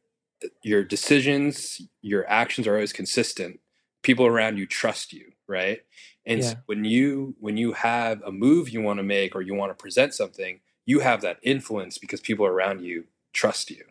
your 0.62 0.84
decisions, 0.84 1.82
your 2.04 2.30
actions 2.30 2.68
are 2.68 2.76
always 2.76 2.94
consistent. 2.94 3.62
People 4.04 4.28
around 4.28 4.60
you 4.60 4.68
trust 4.68 5.12
you, 5.12 5.32
right? 5.48 5.80
And 6.26 6.44
so 6.44 6.56
when 6.68 6.86
you 6.86 7.36
when 7.40 7.58
you 7.58 7.74
have 7.74 8.22
a 8.24 8.32
move 8.32 8.70
you 8.70 8.82
want 8.82 9.00
to 9.00 9.04
make 9.04 9.36
or 9.36 9.42
you 9.42 9.54
want 9.54 9.72
to 9.72 9.82
present 9.82 10.14
something, 10.14 10.60
you 10.86 11.00
have 11.00 11.22
that 11.22 11.38
influence 11.44 11.98
because 11.98 12.22
people 12.22 12.46
around 12.46 12.82
you 12.82 13.06
trust 13.34 13.72
you. 13.72 13.84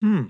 Hmm. 0.00 0.26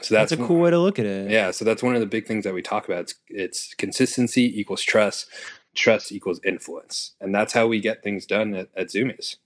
So 0.00 0.14
That's, 0.14 0.30
that's, 0.30 0.32
a 0.32 0.46
cool 0.46 0.60
way 0.60 0.70
to 0.70 0.78
look 0.78 0.98
at 0.98 1.06
it. 1.06 1.30
Yeah, 1.30 1.50
so 1.50 1.64
that's 1.64 1.82
one 1.82 1.94
of 1.94 2.00
the 2.00 2.06
big 2.06 2.26
things 2.26 2.44
that 2.44 2.54
we 2.54 2.62
talk 2.62 2.86
about. 2.86 3.02
It's, 3.02 3.14
it's 3.28 3.74
consistency 3.74 4.58
equals 4.58 4.82
trust, 4.82 5.26
trust 5.74 6.10
equals 6.10 6.40
influence, 6.44 7.12
and 7.20 7.34
that's 7.34 7.52
how 7.52 7.66
we 7.66 7.78
get 7.78 8.02
things 8.02 8.24
done 8.24 8.54
at, 8.54 8.68
at 8.74 8.88
Zumiez. 8.88 9.36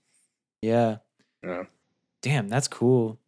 Yeah. 0.61 0.97
Know? 1.43 1.67
Damn, 2.21 2.47
that's 2.47 2.67
cool. 2.67 3.19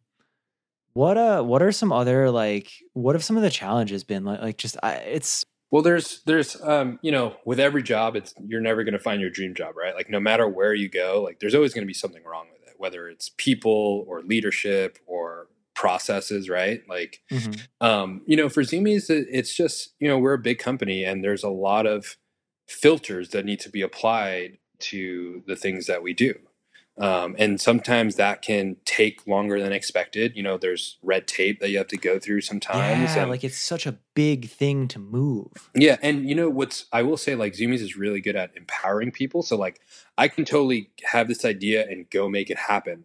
What 0.92 1.16
uh 1.16 1.42
what 1.42 1.62
are 1.62 1.70
some 1.70 1.92
other 1.92 2.30
like 2.30 2.72
what 2.94 3.14
have 3.14 3.22
some 3.22 3.36
of 3.36 3.44
the 3.44 3.50
challenges 3.50 4.02
been 4.02 4.24
like 4.24 4.40
like 4.42 4.58
just 4.58 4.76
I, 4.82 4.94
it's 4.94 5.44
Well, 5.70 5.82
there's 5.82 6.22
there's 6.26 6.60
um 6.62 6.98
you 7.02 7.12
know 7.12 7.36
with 7.44 7.60
every 7.60 7.82
job, 7.82 8.16
it's 8.16 8.34
you're 8.46 8.60
never 8.60 8.82
going 8.84 8.92
to 8.94 8.98
find 8.98 9.20
your 9.20 9.30
dream 9.30 9.54
job, 9.54 9.76
right? 9.76 9.94
Like 9.94 10.10
no 10.10 10.20
matter 10.20 10.48
where 10.48 10.74
you 10.74 10.88
go, 10.88 11.22
like 11.22 11.38
there's 11.40 11.54
always 11.54 11.72
going 11.74 11.82
to 11.84 11.86
be 11.86 11.94
something 11.94 12.24
wrong 12.24 12.46
with 12.52 12.68
it, 12.68 12.74
whether 12.78 13.08
it's 13.08 13.30
people 13.36 14.04
or 14.08 14.22
leadership 14.22 14.98
or 15.06 15.48
processes, 15.74 16.48
right? 16.48 16.82
Like 16.88 17.20
Mhm. 17.30 17.60
um, 17.80 18.22
you 18.26 18.36
know, 18.36 18.48
for 18.48 18.62
Zumiez, 18.62 19.08
it- 19.10 19.28
it's 19.30 19.54
just, 19.56 19.94
you 20.00 20.08
know, 20.08 20.18
we're 20.18 20.34
a 20.34 20.38
big 20.38 20.58
company 20.58 21.04
and 21.04 21.22
there's 21.24 21.44
a 21.44 21.48
lot 21.48 21.86
of 21.86 22.16
filters 22.68 23.30
that 23.30 23.44
need 23.44 23.60
to 23.60 23.70
be 23.70 23.80
applied 23.82 24.58
to 24.80 25.42
the 25.46 25.56
things 25.56 25.86
that 25.86 26.02
we 26.02 26.12
do. 26.12 26.34
Um, 27.00 27.34
and 27.38 27.58
sometimes 27.58 28.16
that 28.16 28.42
can 28.42 28.76
take 28.84 29.26
longer 29.26 29.58
than 29.60 29.72
expected. 29.72 30.36
You 30.36 30.42
know, 30.42 30.58
there's 30.58 30.98
red 31.02 31.26
tape 31.26 31.58
that 31.60 31.70
you 31.70 31.78
have 31.78 31.88
to 31.88 31.96
go 31.96 32.18
through 32.18 32.42
sometimes. 32.42 33.14
yeah, 33.16 33.22
and- 33.22 33.30
like 33.30 33.42
it's 33.42 33.56
such 33.58 33.86
a 33.86 33.98
big 34.14 34.50
thing 34.50 34.86
to 34.88 34.98
move. 34.98 35.70
yeah, 35.74 35.96
and 36.02 36.28
you 36.28 36.34
know 36.34 36.50
what's 36.50 36.84
I 36.92 37.02
will 37.02 37.16
say 37.16 37.34
like 37.34 37.54
Zumiez 37.54 37.80
is 37.80 37.96
really 37.96 38.20
good 38.20 38.36
at 38.36 38.54
empowering 38.54 39.12
people. 39.12 39.42
So 39.42 39.56
like 39.56 39.80
I 40.18 40.28
can 40.28 40.44
totally 40.44 40.90
have 41.04 41.26
this 41.26 41.44
idea 41.44 41.86
and 41.88 42.08
go 42.10 42.28
make 42.28 42.50
it 42.50 42.58
happen, 42.58 43.04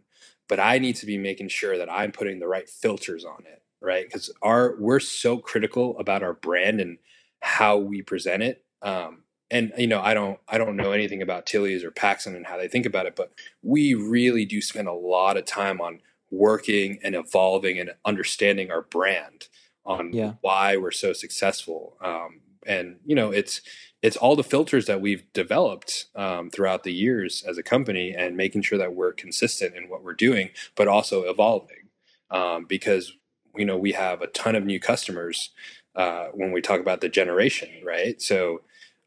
but 0.50 0.60
I 0.60 0.78
need 0.78 0.98
to 0.98 1.06
be 1.06 1.18
making 1.18 1.48
sure 1.48 1.78
that 1.78 1.90
I'm 1.90 2.12
putting 2.12 2.40
the 2.40 2.48
right 2.48 2.70
filters 2.70 3.24
on 3.24 3.44
it, 3.46 3.62
right? 3.82 4.06
Because 4.06 4.30
our 4.42 4.76
we're 4.78 5.00
so 5.00 5.38
critical 5.38 5.98
about 6.00 6.22
our 6.22 6.34
brand 6.34 6.82
and 6.82 6.98
how 7.40 7.78
we 7.78 8.02
present 8.02 8.44
it. 8.44 8.66
Um, 8.82 9.22
and 9.52 9.72
you 9.78 9.88
know, 9.88 10.02
I 10.02 10.14
don't 10.14 10.40
I 10.48 10.58
don't 10.58 10.76
know 10.76 10.92
anything 10.92 11.22
about 11.22 11.46
Tilly's 11.46 11.84
or 11.84 11.92
PacSun 11.92 12.36
and 12.36 12.46
how 12.46 12.58
they 12.58 12.68
think 12.68 12.86
about 12.86 13.06
it, 13.06 13.16
but 13.16 13.34
we 13.62 13.94
really 13.94 14.46
do 14.46 14.62
spend 14.62 14.88
a 14.88 14.94
lot 14.94 15.38
of 15.38 15.46
time 15.46 15.82
on 15.82 16.02
working 16.32 17.00
and 17.04 17.16
evolving 17.16 17.80
and 17.80 17.92
understanding 18.04 18.72
our 18.72 18.82
brand 18.82 19.48
on 19.86 20.12
Yeah. 20.14 20.34
why 20.42 20.78
we're 20.78 20.92
so 20.92 21.14
successful. 21.14 21.96
Um, 22.02 22.42
and 22.66 23.00
you 23.06 23.16
know, 23.16 23.32
it's 23.32 23.62
it's 24.02 24.18
all 24.18 24.36
the 24.36 24.44
filters 24.44 24.86
that 24.86 25.02
we've 25.02 25.32
developed 25.34 26.08
um, 26.16 26.50
throughout 26.50 26.84
the 26.84 26.94
years 26.94 27.44
as 27.48 27.58
a 27.58 27.64
company, 27.64 28.14
and 28.16 28.36
making 28.38 28.62
sure 28.64 28.78
that 28.78 28.94
we're 28.96 29.14
consistent 29.14 29.76
in 29.76 29.90
what 29.90 30.04
we're 30.04 30.14
doing, 30.14 30.50
but 30.76 30.88
also 30.88 31.24
evolving. 31.24 31.90
Um, 32.32 32.66
because 32.66 33.14
you 33.56 33.66
know 33.66 33.78
we 33.78 33.92
have 33.94 34.22
a 34.22 34.28
ton 34.28 34.56
of 34.56 34.66
new 34.66 34.80
customers 34.80 35.52
uh, 35.96 36.28
when 36.34 36.52
we 36.52 36.62
talk 36.62 36.80
about 36.82 37.02
the 37.02 37.10
generation, 37.10 37.70
right? 37.84 38.20
So 38.22 38.62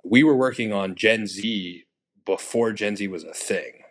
we 0.05 0.23
were 0.23 0.37
working 0.37 0.73
on 0.73 0.95
Gen 0.95 1.27
Z 1.27 1.85
before 2.25 2.73
Gen 2.73 2.97
Z 2.97 3.07
was 3.09 3.25
a 3.25 3.33
thing. 3.33 3.83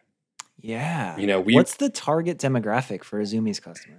Yeah. 0.59 1.17
You 1.17 1.27
know, 1.27 1.39
we 1.39 1.53
What's 1.53 1.75
the 1.75 1.89
target 1.89 2.37
demographic 2.39 3.03
for 3.03 3.19
a 3.19 3.23
Zumiez 3.23 3.61
customer? 3.61 3.97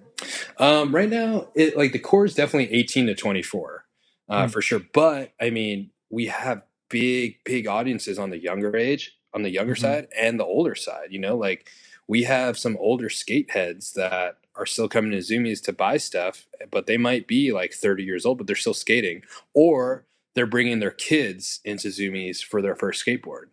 Um, 0.58 0.94
right 0.94 1.08
now, 1.08 1.48
it 1.54 1.76
like 1.76 1.92
the 1.92 1.98
core 2.00 2.24
is 2.24 2.34
definitely 2.34 2.72
18 2.76 3.06
to 3.06 3.14
24, 3.14 3.84
uh, 4.28 4.42
Hmm. 4.46 4.48
for 4.48 4.60
sure. 4.60 4.80
But 4.92 5.32
I 5.40 5.50
mean, 5.50 5.90
we 6.10 6.26
have 6.26 6.62
big, 6.88 7.36
big 7.44 7.66
audiences 7.68 8.18
on 8.18 8.30
the 8.30 8.38
younger 8.38 8.76
age, 8.76 9.16
on 9.32 9.42
the 9.42 9.50
younger 9.50 9.74
Mhm. 9.74 9.80
side, 9.80 10.08
and 10.16 10.40
the 10.40 10.44
older 10.44 10.74
side. 10.74 11.08
You 11.12 11.20
know, 11.20 11.36
like 11.36 11.68
we 12.08 12.24
have 12.24 12.58
some 12.58 12.76
older 12.78 13.08
skate 13.10 13.50
heads 13.52 13.92
that 13.92 14.38
are 14.56 14.66
still 14.66 14.88
coming 14.88 15.12
to 15.12 15.18
Zumiez 15.18 15.62
to 15.62 15.72
buy 15.72 15.98
stuff, 15.98 16.48
but 16.72 16.86
they 16.86 16.96
might 16.96 17.28
be 17.28 17.52
like 17.52 17.72
30 17.72 18.02
years 18.02 18.26
old, 18.26 18.38
but 18.38 18.46
they're 18.48 18.56
still 18.56 18.74
skating, 18.74 19.22
or 19.54 20.06
they're 20.38 20.46
bringing 20.46 20.78
their 20.78 20.92
kids 20.92 21.58
into 21.64 21.88
Zumiez 21.88 22.44
for 22.44 22.62
their 22.62 22.76
first 22.76 23.04
skateboard. 23.04 23.46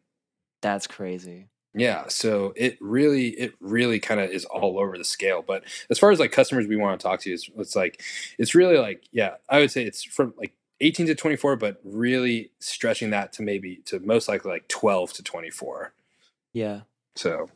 That's 0.62 0.86
crazy. 0.86 1.48
Yeah, 1.74 2.06
so 2.10 2.54
it 2.56 2.78
really, 2.80 3.30
it 3.30 3.56
really 3.60 4.00
kind 4.00 4.20
of 4.20 4.30
is 4.30 4.46
all 4.46 4.78
over 4.78 4.96
the 4.96 5.04
scale. 5.04 5.44
But 5.46 5.64
as 5.90 5.98
far 5.98 6.12
as 6.12 6.20
like 6.20 6.32
customers 6.32 6.68
we 6.68 6.76
want 6.76 7.00
to 7.00 7.04
talk 7.04 7.22
to, 7.22 7.32
it's, 7.32 7.50
it's 7.58 7.76
like, 7.76 8.04
it's 8.38 8.54
really 8.54 8.78
like, 8.78 9.06
yeah, 9.12 9.38
I 9.50 9.62
would 9.62 9.72
say 9.72 9.84
it's 9.84 10.04
from 10.04 10.36
like 10.38 10.54
18 10.80 11.08
to 11.08 11.16
24, 11.16 11.56
but 11.56 11.82
really 11.84 12.52
stretching 12.60 13.10
that 13.10 13.34
to 13.34 13.42
maybe 13.42 13.78
to 13.86 14.00
most 14.00 14.28
likely 14.28 14.52
like 14.52 14.68
12 14.68 15.14
to 15.14 15.24
24. 15.24 15.92
Yeah. 16.54 16.82
So 17.16 17.50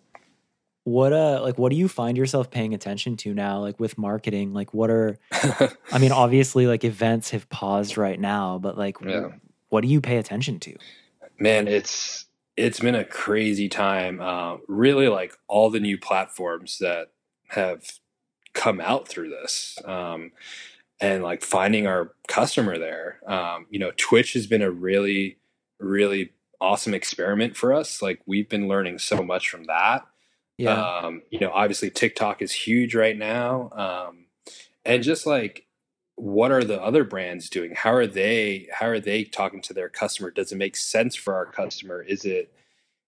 What 0.89 1.13
uh 1.13 1.41
like 1.43 1.57
what 1.57 1.69
do 1.69 1.75
you 1.75 1.87
find 1.87 2.17
yourself 2.17 2.49
paying 2.49 2.73
attention 2.73 3.15
to 3.17 3.33
now 3.33 3.59
like 3.59 3.79
with 3.79 3.97
marketing? 3.97 4.53
Like 4.53 4.73
what 4.73 4.89
are 4.89 5.17
I 5.31 5.99
mean 5.99 6.11
obviously 6.11 6.65
like 6.65 6.83
events 6.83 7.29
have 7.29 7.47
paused 7.49 7.97
right 7.97 8.19
now, 8.19 8.57
but 8.57 8.77
like 8.77 8.97
Yeah. 9.05 9.29
what 9.69 9.81
do 9.81 9.87
you 9.87 10.01
pay 10.01 10.17
attention 10.17 10.59
to? 10.61 10.75
man, 11.39 11.67
it's 11.67 12.25
it's 12.57 12.79
been 12.79 12.95
a 12.95 13.05
crazy 13.05 13.69
time. 13.69 14.19
Uh, 14.19 14.57
really, 14.67 15.07
like 15.07 15.33
all 15.47 15.69
the 15.69 15.79
new 15.79 15.97
platforms 15.97 16.77
that 16.79 17.07
have 17.49 17.83
come 18.53 18.81
out 18.81 19.07
through 19.07 19.29
this, 19.29 19.77
um, 19.85 20.31
and 20.99 21.23
like 21.23 21.41
finding 21.41 21.87
our 21.87 22.13
customer 22.27 22.77
there. 22.77 23.19
Um, 23.25 23.65
you 23.69 23.79
know, 23.79 23.91
Twitch 23.95 24.33
has 24.33 24.45
been 24.45 24.61
a 24.61 24.69
really, 24.71 25.37
really 25.79 26.33
awesome 26.59 26.93
experiment 26.93 27.55
for 27.55 27.73
us. 27.73 28.01
Like 28.01 28.19
we've 28.25 28.49
been 28.49 28.67
learning 28.67 28.99
so 28.99 29.23
much 29.23 29.49
from 29.49 29.63
that. 29.65 30.05
Yeah. 30.59 30.99
Um, 30.99 31.21
you 31.29 31.39
know, 31.39 31.51
obviously 31.51 31.89
TikTok 31.89 32.41
is 32.41 32.51
huge 32.51 32.93
right 32.93 33.17
now. 33.17 33.69
Um, 33.71 34.25
and 34.83 35.01
just 35.01 35.25
like 35.25 35.65
what 36.15 36.51
are 36.51 36.65
the 36.65 36.81
other 36.81 37.05
brands 37.05 37.49
doing? 37.49 37.73
How 37.75 37.93
are 37.93 38.05
they 38.07 38.67
how 38.73 38.87
are 38.87 38.99
they 38.99 39.23
talking 39.23 39.61
to 39.63 39.73
their 39.73 39.87
customer? 39.87 40.31
Does 40.31 40.51
it 40.51 40.57
make 40.57 40.75
sense 40.75 41.15
for 41.15 41.33
our 41.33 41.45
customer? 41.45 42.01
Is 42.01 42.25
it 42.25 42.53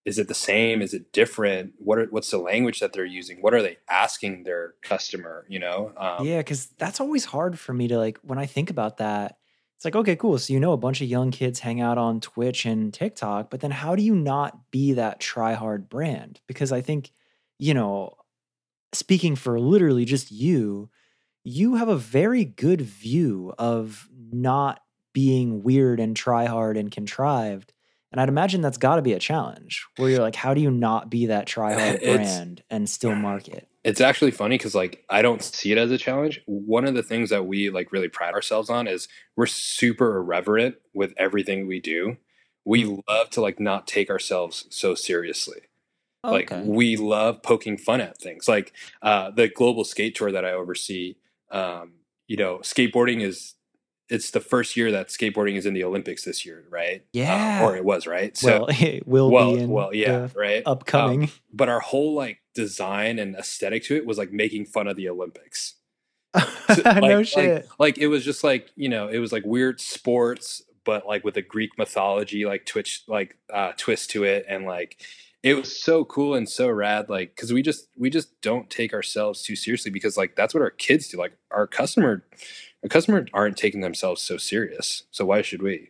is 0.06 0.18
it 0.18 0.30
the 0.30 0.34
same? 0.34 0.82
Is 0.82 0.94
it 0.94 1.12
different? 1.12 1.74
What 1.78 2.00
are, 2.00 2.06
what's 2.06 2.32
the 2.32 2.38
language 2.38 2.80
that 2.80 2.94
they're 2.94 3.06
using? 3.06 3.42
What 3.42 3.54
are 3.54 3.62
they 3.62 3.78
asking 3.90 4.44
their 4.44 4.76
customer 4.82 5.46
you 5.50 5.60
know? 5.60 5.92
Um, 5.98 6.26
yeah 6.26 6.38
because 6.38 6.68
that's 6.78 7.02
always 7.02 7.26
hard 7.26 7.60
for 7.60 7.74
me 7.74 7.90
to 7.90 7.98
like 7.98 8.18
when 8.24 8.40
i 8.40 8.46
think 8.46 8.70
about 8.70 8.98
that 8.98 9.38
it's 9.76 9.84
like 9.84 9.96
okay 9.96 10.16
cool 10.16 10.38
so 10.38 10.54
you 10.54 10.60
know 10.60 10.72
a 10.72 10.78
bunch 10.78 11.02
of 11.02 11.08
young 11.08 11.32
kids 11.32 11.60
hang 11.60 11.82
out 11.82 11.98
on 11.98 12.22
twitch 12.22 12.66
and 12.66 12.94
tiktok 12.94 13.50
but 13.50 13.60
then 13.60 13.72
how 13.72 13.96
do 13.96 14.04
you 14.04 14.16
not 14.16 14.72
be 14.72 14.94
that 14.94 15.20
try 15.20 15.54
hard 15.54 15.90
brand? 15.90 16.40
Because 16.48 16.72
i 16.72 16.80
think 16.80 17.12
you 17.62 17.74
know 17.76 18.16
speaking 18.92 19.38
for 19.38 19.60
literally 19.60 20.04
just 20.04 20.32
you 20.32 20.90
you 21.44 21.76
have 21.76 21.88
a 21.88 21.96
very 21.96 22.44
good 22.44 22.82
view 22.82 23.54
of 23.58 24.10
not 24.32 24.82
being 25.14 25.64
weird 25.64 26.00
and 26.00 26.16
try 26.16 26.46
hard 26.46 26.78
and 26.78 26.92
contrived. 26.92 27.74
And 28.12 28.20
I'd 28.20 28.30
imagine 28.30 28.62
that's 28.62 28.78
got 28.78 28.98
to 28.98 29.02
be 29.02 29.14
a 29.14 29.20
challenge 29.20 29.86
where 29.98 30.10
you're 30.10 30.22
like, 30.22 30.36
how 30.36 30.54
do 30.54 30.62
you 30.62 30.70
not 30.70 31.10
be 31.10 31.28
that 31.28 31.48
try 31.48 31.74
hard 31.74 32.02
brand 32.04 32.64
and 32.70 32.90
still 32.90 33.16
market? 33.16 33.68
It's 33.84 34.02
actually 34.02 34.32
funny 34.32 34.58
because 34.58 34.76
like 34.76 35.04
I 35.10 35.22
don't 35.22 35.42
see 35.42 35.72
it 35.72 35.78
as 35.78 35.92
a 35.92 35.98
challenge. 35.98 36.42
One 36.46 36.86
of 36.86 36.94
the 36.94 37.04
things 37.04 37.30
that 37.30 37.48
we 37.48 37.70
like 37.70 37.92
really 37.92 38.10
pride 38.10 38.34
ourselves 38.34 38.70
on 38.70 38.88
is 38.88 39.08
we're 39.36 39.48
super 39.48 40.18
irreverent 40.18 40.76
with 40.94 41.14
everything 41.18 41.68
we 41.68 41.80
do. 41.80 42.18
We 42.66 42.84
mm. 42.84 43.02
love 43.10 43.30
to 43.32 43.42
like 43.42 43.60
not 43.60 43.88
take 43.88 44.10
ourselves 44.10 44.68
so 44.70 44.94
seriously. 44.94 45.62
Like 46.24 46.52
we 46.64 46.98
love 46.98 47.42
poking 47.42 47.78
fun 47.78 48.00
at 48.02 48.18
things. 48.18 48.48
Like 48.48 48.74
uh, 49.02 49.32
the 49.32 49.48
global 49.48 49.84
skate 49.84 50.16
tour 50.16 50.32
that 50.32 50.46
I 50.46 50.52
oversee 50.52 51.16
um, 51.52 51.94
you 52.28 52.38
know, 52.38 52.60
skateboarding 52.60 53.22
is 53.22 53.56
it's 54.10 54.32
the 54.32 54.40
first 54.40 54.76
year 54.76 54.92
that 54.92 55.08
skateboarding 55.08 55.56
is 55.56 55.66
in 55.66 55.74
the 55.74 55.84
Olympics 55.84 56.24
this 56.24 56.46
year, 56.46 56.64
right? 56.70 57.06
Yeah, 57.14 57.62
uh, 57.62 57.66
or 57.66 57.76
it 57.76 57.86
was, 57.86 58.08
right? 58.08 58.36
So 58.36 58.62
well, 58.62 58.68
it 58.80 59.08
will 59.08 59.32
well, 59.32 59.56
be. 59.56 59.66
well, 59.66 59.94
yeah, 59.94 60.30
right. 60.36 60.64
Upcoming, 60.66 61.24
um, 61.24 61.30
but 61.54 61.70
our 61.70 61.80
whole 61.80 62.14
like 62.14 62.42
design 62.56 63.20
and 63.20 63.36
aesthetic 63.36 63.84
to 63.86 63.96
it 63.96 64.06
was 64.06 64.18
like 64.18 64.32
making 64.32 64.66
fun 64.66 64.88
of 64.88 64.96
the 64.96 65.10
Olympics. 65.10 65.76
So, 66.72 66.84
like, 66.86 67.02
no 67.04 67.22
shit. 67.22 67.66
Like, 67.66 67.80
like, 67.80 67.98
it 67.98 68.08
was 68.08 68.24
just 68.24 68.46
like 68.46 68.72
you 68.78 68.88
know, 68.88 69.10
it 69.10 69.18
was 69.18 69.34
like 69.34 69.44
weird 69.46 69.82
sports, 69.82 70.62
but 70.86 71.06
like 71.06 71.26
with 71.26 71.36
a 71.36 71.42
Greek 71.42 71.72
mythology 71.78 72.46
like 72.46 72.66
twitch 72.66 73.04
like 73.10 73.36
uh, 73.52 73.74
twist 73.76 74.12
to 74.12 74.24
it, 74.24 74.46
and 74.48 74.66
like 74.66 75.02
it 75.44 75.56
was 75.56 75.82
so 75.82 76.06
cool 76.06 76.36
and 76.36 76.48
so 76.48 76.70
rad 76.70 77.10
like 77.10 77.36
because 77.36 77.52
we 77.52 77.62
just 77.62 77.88
we 77.98 78.10
just 78.10 78.40
don't 78.42 78.70
take 78.70 78.94
ourselves 78.94 79.42
too 79.42 79.56
seriously 79.56 79.92
because 79.92 80.18
like 80.18 80.36
that's 80.36 80.54
what 80.54 80.62
our 80.62 80.70
kids 80.70 81.08
do 81.08 81.18
like 81.18 81.34
our 81.50 81.68
customer 81.68 82.24
our 82.84 82.90
customer 82.90 83.26
aren't 83.34 83.58
taking 83.58 83.82
themselves 83.82 84.22
so 84.22 84.38
serious 84.38 85.04
so 85.12 85.26
why 85.26 85.42
should 85.42 85.62
we 85.62 85.90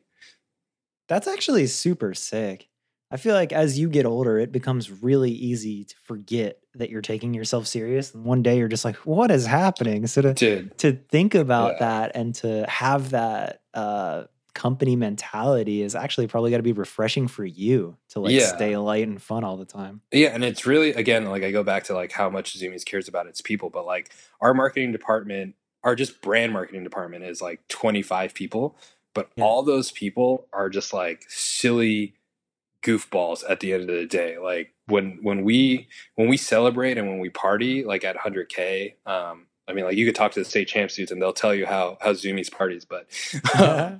that's 1.07 1.27
actually 1.27 1.67
super 1.67 2.13
sick 2.13 2.69
i 3.11 3.17
feel 3.17 3.35
like 3.35 3.51
as 3.51 3.77
you 3.77 3.89
get 3.89 4.05
older 4.05 4.39
it 4.39 4.51
becomes 4.51 4.89
really 4.89 5.31
easy 5.31 5.83
to 5.83 5.95
forget 6.03 6.57
that 6.73 6.89
you're 6.89 7.01
taking 7.01 7.33
yourself 7.33 7.67
serious 7.67 8.13
and 8.13 8.23
one 8.23 8.41
day 8.41 8.57
you're 8.57 8.69
just 8.69 8.85
like 8.85 8.95
what 8.97 9.29
is 9.31 9.45
happening 9.45 10.07
so 10.07 10.21
to 10.21 10.33
Dude. 10.33 10.77
to 10.77 10.93
think 10.93 11.35
about 11.35 11.73
yeah. 11.73 11.79
that 11.79 12.11
and 12.15 12.33
to 12.35 12.65
have 12.69 13.09
that 13.09 13.61
uh 13.73 14.23
company 14.53 14.95
mentality 14.95 15.81
is 15.81 15.95
actually 15.95 16.27
probably 16.27 16.51
got 16.51 16.57
to 16.57 16.63
be 16.63 16.71
refreshing 16.71 17.27
for 17.27 17.45
you 17.45 17.97
to 18.09 18.19
like 18.19 18.33
yeah. 18.33 18.45
stay 18.45 18.77
light 18.77 19.07
and 19.07 19.21
fun 19.21 19.43
all 19.43 19.57
the 19.57 19.65
time. 19.65 20.01
Yeah, 20.11 20.29
and 20.29 20.43
it's 20.43 20.65
really 20.65 20.91
again 20.91 21.25
like 21.25 21.43
I 21.43 21.51
go 21.51 21.63
back 21.63 21.85
to 21.85 21.93
like 21.93 22.11
how 22.11 22.29
much 22.29 22.57
Zumiez 22.57 22.85
cares 22.85 23.07
about 23.07 23.27
its 23.27 23.41
people, 23.41 23.69
but 23.69 23.85
like 23.85 24.11
our 24.39 24.53
marketing 24.53 24.91
department, 24.91 25.55
our 25.83 25.95
just 25.95 26.21
brand 26.21 26.53
marketing 26.53 26.83
department 26.83 27.23
is 27.23 27.41
like 27.41 27.67
25 27.69 28.33
people, 28.33 28.77
but 29.13 29.29
yeah. 29.35 29.43
all 29.43 29.63
those 29.63 29.91
people 29.91 30.47
are 30.53 30.69
just 30.69 30.93
like 30.93 31.25
silly 31.27 32.15
goofballs 32.83 33.43
at 33.47 33.59
the 33.59 33.73
end 33.73 33.89
of 33.89 33.95
the 33.95 34.05
day. 34.05 34.37
Like 34.37 34.73
when 34.87 35.19
when 35.21 35.43
we 35.43 35.87
when 36.15 36.27
we 36.27 36.37
celebrate 36.37 36.97
and 36.97 37.07
when 37.07 37.19
we 37.19 37.29
party 37.29 37.83
like 37.83 38.03
at 38.03 38.17
100k 38.17 38.95
um 39.05 39.47
I 39.67 39.73
mean, 39.73 39.85
like 39.85 39.95
you 39.95 40.05
could 40.05 40.15
talk 40.15 40.31
to 40.33 40.39
the 40.39 40.45
state 40.45 40.67
champs 40.67 40.95
dudes 40.95 41.11
and 41.11 41.21
they'll 41.21 41.33
tell 41.33 41.53
you 41.55 41.65
how 41.65 41.97
how 42.01 42.13
Zumiez 42.13 42.51
parties, 42.51 42.85
but 42.85 43.07
um, 43.59 43.99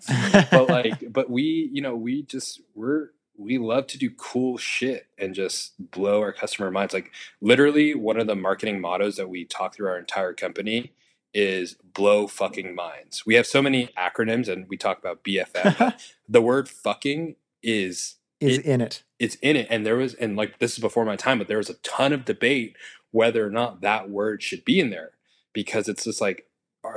but 0.51 0.69
like, 0.69 1.11
but 1.11 1.29
we, 1.29 1.69
you 1.71 1.81
know, 1.81 1.95
we 1.95 2.23
just 2.23 2.61
we're 2.75 3.09
we 3.37 3.57
love 3.57 3.87
to 3.87 3.97
do 3.97 4.09
cool 4.11 4.57
shit 4.57 5.07
and 5.17 5.33
just 5.33 5.73
blow 5.91 6.21
our 6.21 6.31
customer 6.31 6.71
minds. 6.71 6.93
Like 6.93 7.11
literally, 7.41 7.95
one 7.95 8.19
of 8.19 8.27
the 8.27 8.35
marketing 8.35 8.81
mottos 8.81 9.15
that 9.15 9.29
we 9.29 9.45
talk 9.45 9.75
through 9.75 9.89
our 9.89 9.97
entire 9.97 10.33
company 10.33 10.93
is 11.33 11.75
blow 11.93 12.27
fucking 12.27 12.75
minds. 12.75 13.25
We 13.25 13.35
have 13.35 13.47
so 13.47 13.61
many 13.61 13.87
acronyms 13.97 14.47
and 14.47 14.67
we 14.67 14.77
talk 14.77 14.99
about 14.99 15.23
BFF. 15.23 15.99
the 16.29 16.41
word 16.41 16.69
fucking 16.69 17.35
is 17.63 18.15
is 18.39 18.57
it, 18.57 18.65
in 18.65 18.81
it. 18.81 19.03
It's 19.19 19.35
in 19.35 19.55
it. 19.55 19.67
And 19.69 19.85
there 19.85 19.95
was 19.95 20.13
and 20.15 20.35
like 20.35 20.59
this 20.59 20.73
is 20.73 20.79
before 20.79 21.05
my 21.05 21.15
time, 21.15 21.37
but 21.37 21.47
there 21.47 21.57
was 21.57 21.69
a 21.69 21.75
ton 21.75 22.11
of 22.13 22.25
debate 22.25 22.75
whether 23.11 23.45
or 23.45 23.49
not 23.49 23.81
that 23.81 24.09
word 24.09 24.41
should 24.41 24.65
be 24.65 24.79
in 24.79 24.89
there 24.89 25.11
because 25.53 25.87
it's 25.87 26.03
just 26.03 26.21
like 26.21 26.47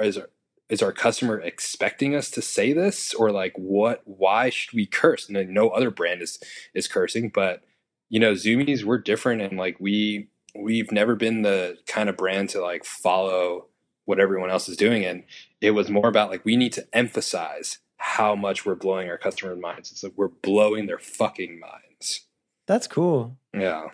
is 0.01 0.19
our, 0.19 0.31
is 0.69 0.83
our 0.83 0.93
customer 0.93 1.39
expecting 1.39 2.15
us 2.15 2.31
to 2.31 2.43
say 2.43 2.73
this? 2.73 3.15
Or 3.15 3.31
like 3.31 3.53
what 3.57 4.03
why 4.05 4.51
should 4.51 4.73
we 4.75 4.87
curse? 4.87 5.29
And 5.29 5.51
no 5.51 5.69
other 5.71 5.91
brand 5.91 6.23
is 6.23 6.39
is 6.75 6.89
cursing 6.89 7.31
but 7.35 7.63
you 8.09 8.21
know 8.21 8.33
Zumiez 8.33 8.85
we're 8.85 8.99
different 8.99 9.43
and 9.43 9.59
like 9.59 9.77
we 9.81 10.29
we've 10.55 10.93
never 10.93 11.17
been 11.17 11.43
the 11.43 11.79
kind 11.87 12.09
of 12.09 12.17
brand 12.17 12.51
to 12.51 12.61
like 12.61 12.85
follow 12.85 13.67
what 14.05 14.21
everyone 14.21 14.51
else 14.51 14.69
is 14.69 14.77
doing. 14.77 15.05
And 15.05 15.25
it 15.61 15.73
was 15.73 15.91
more 15.91 16.09
about 16.09 16.31
like 16.31 16.45
we 16.45 16.57
need 16.57 16.73
to 16.75 16.87
emphasize 16.93 17.79
how 17.97 18.37
much 18.37 18.67
we're 18.67 18.75
blowing 18.75 19.09
our 19.09 19.19
customer 19.19 19.57
minds. 19.57 19.91
It's 19.91 20.03
like 20.03 20.13
we're 20.17 20.29
blowing 20.29 20.87
their 20.87 20.99
fucking 20.99 21.59
minds. 21.59 22.27
That's 22.67 22.87
cool. 22.87 23.37
Yeah. 23.53 23.89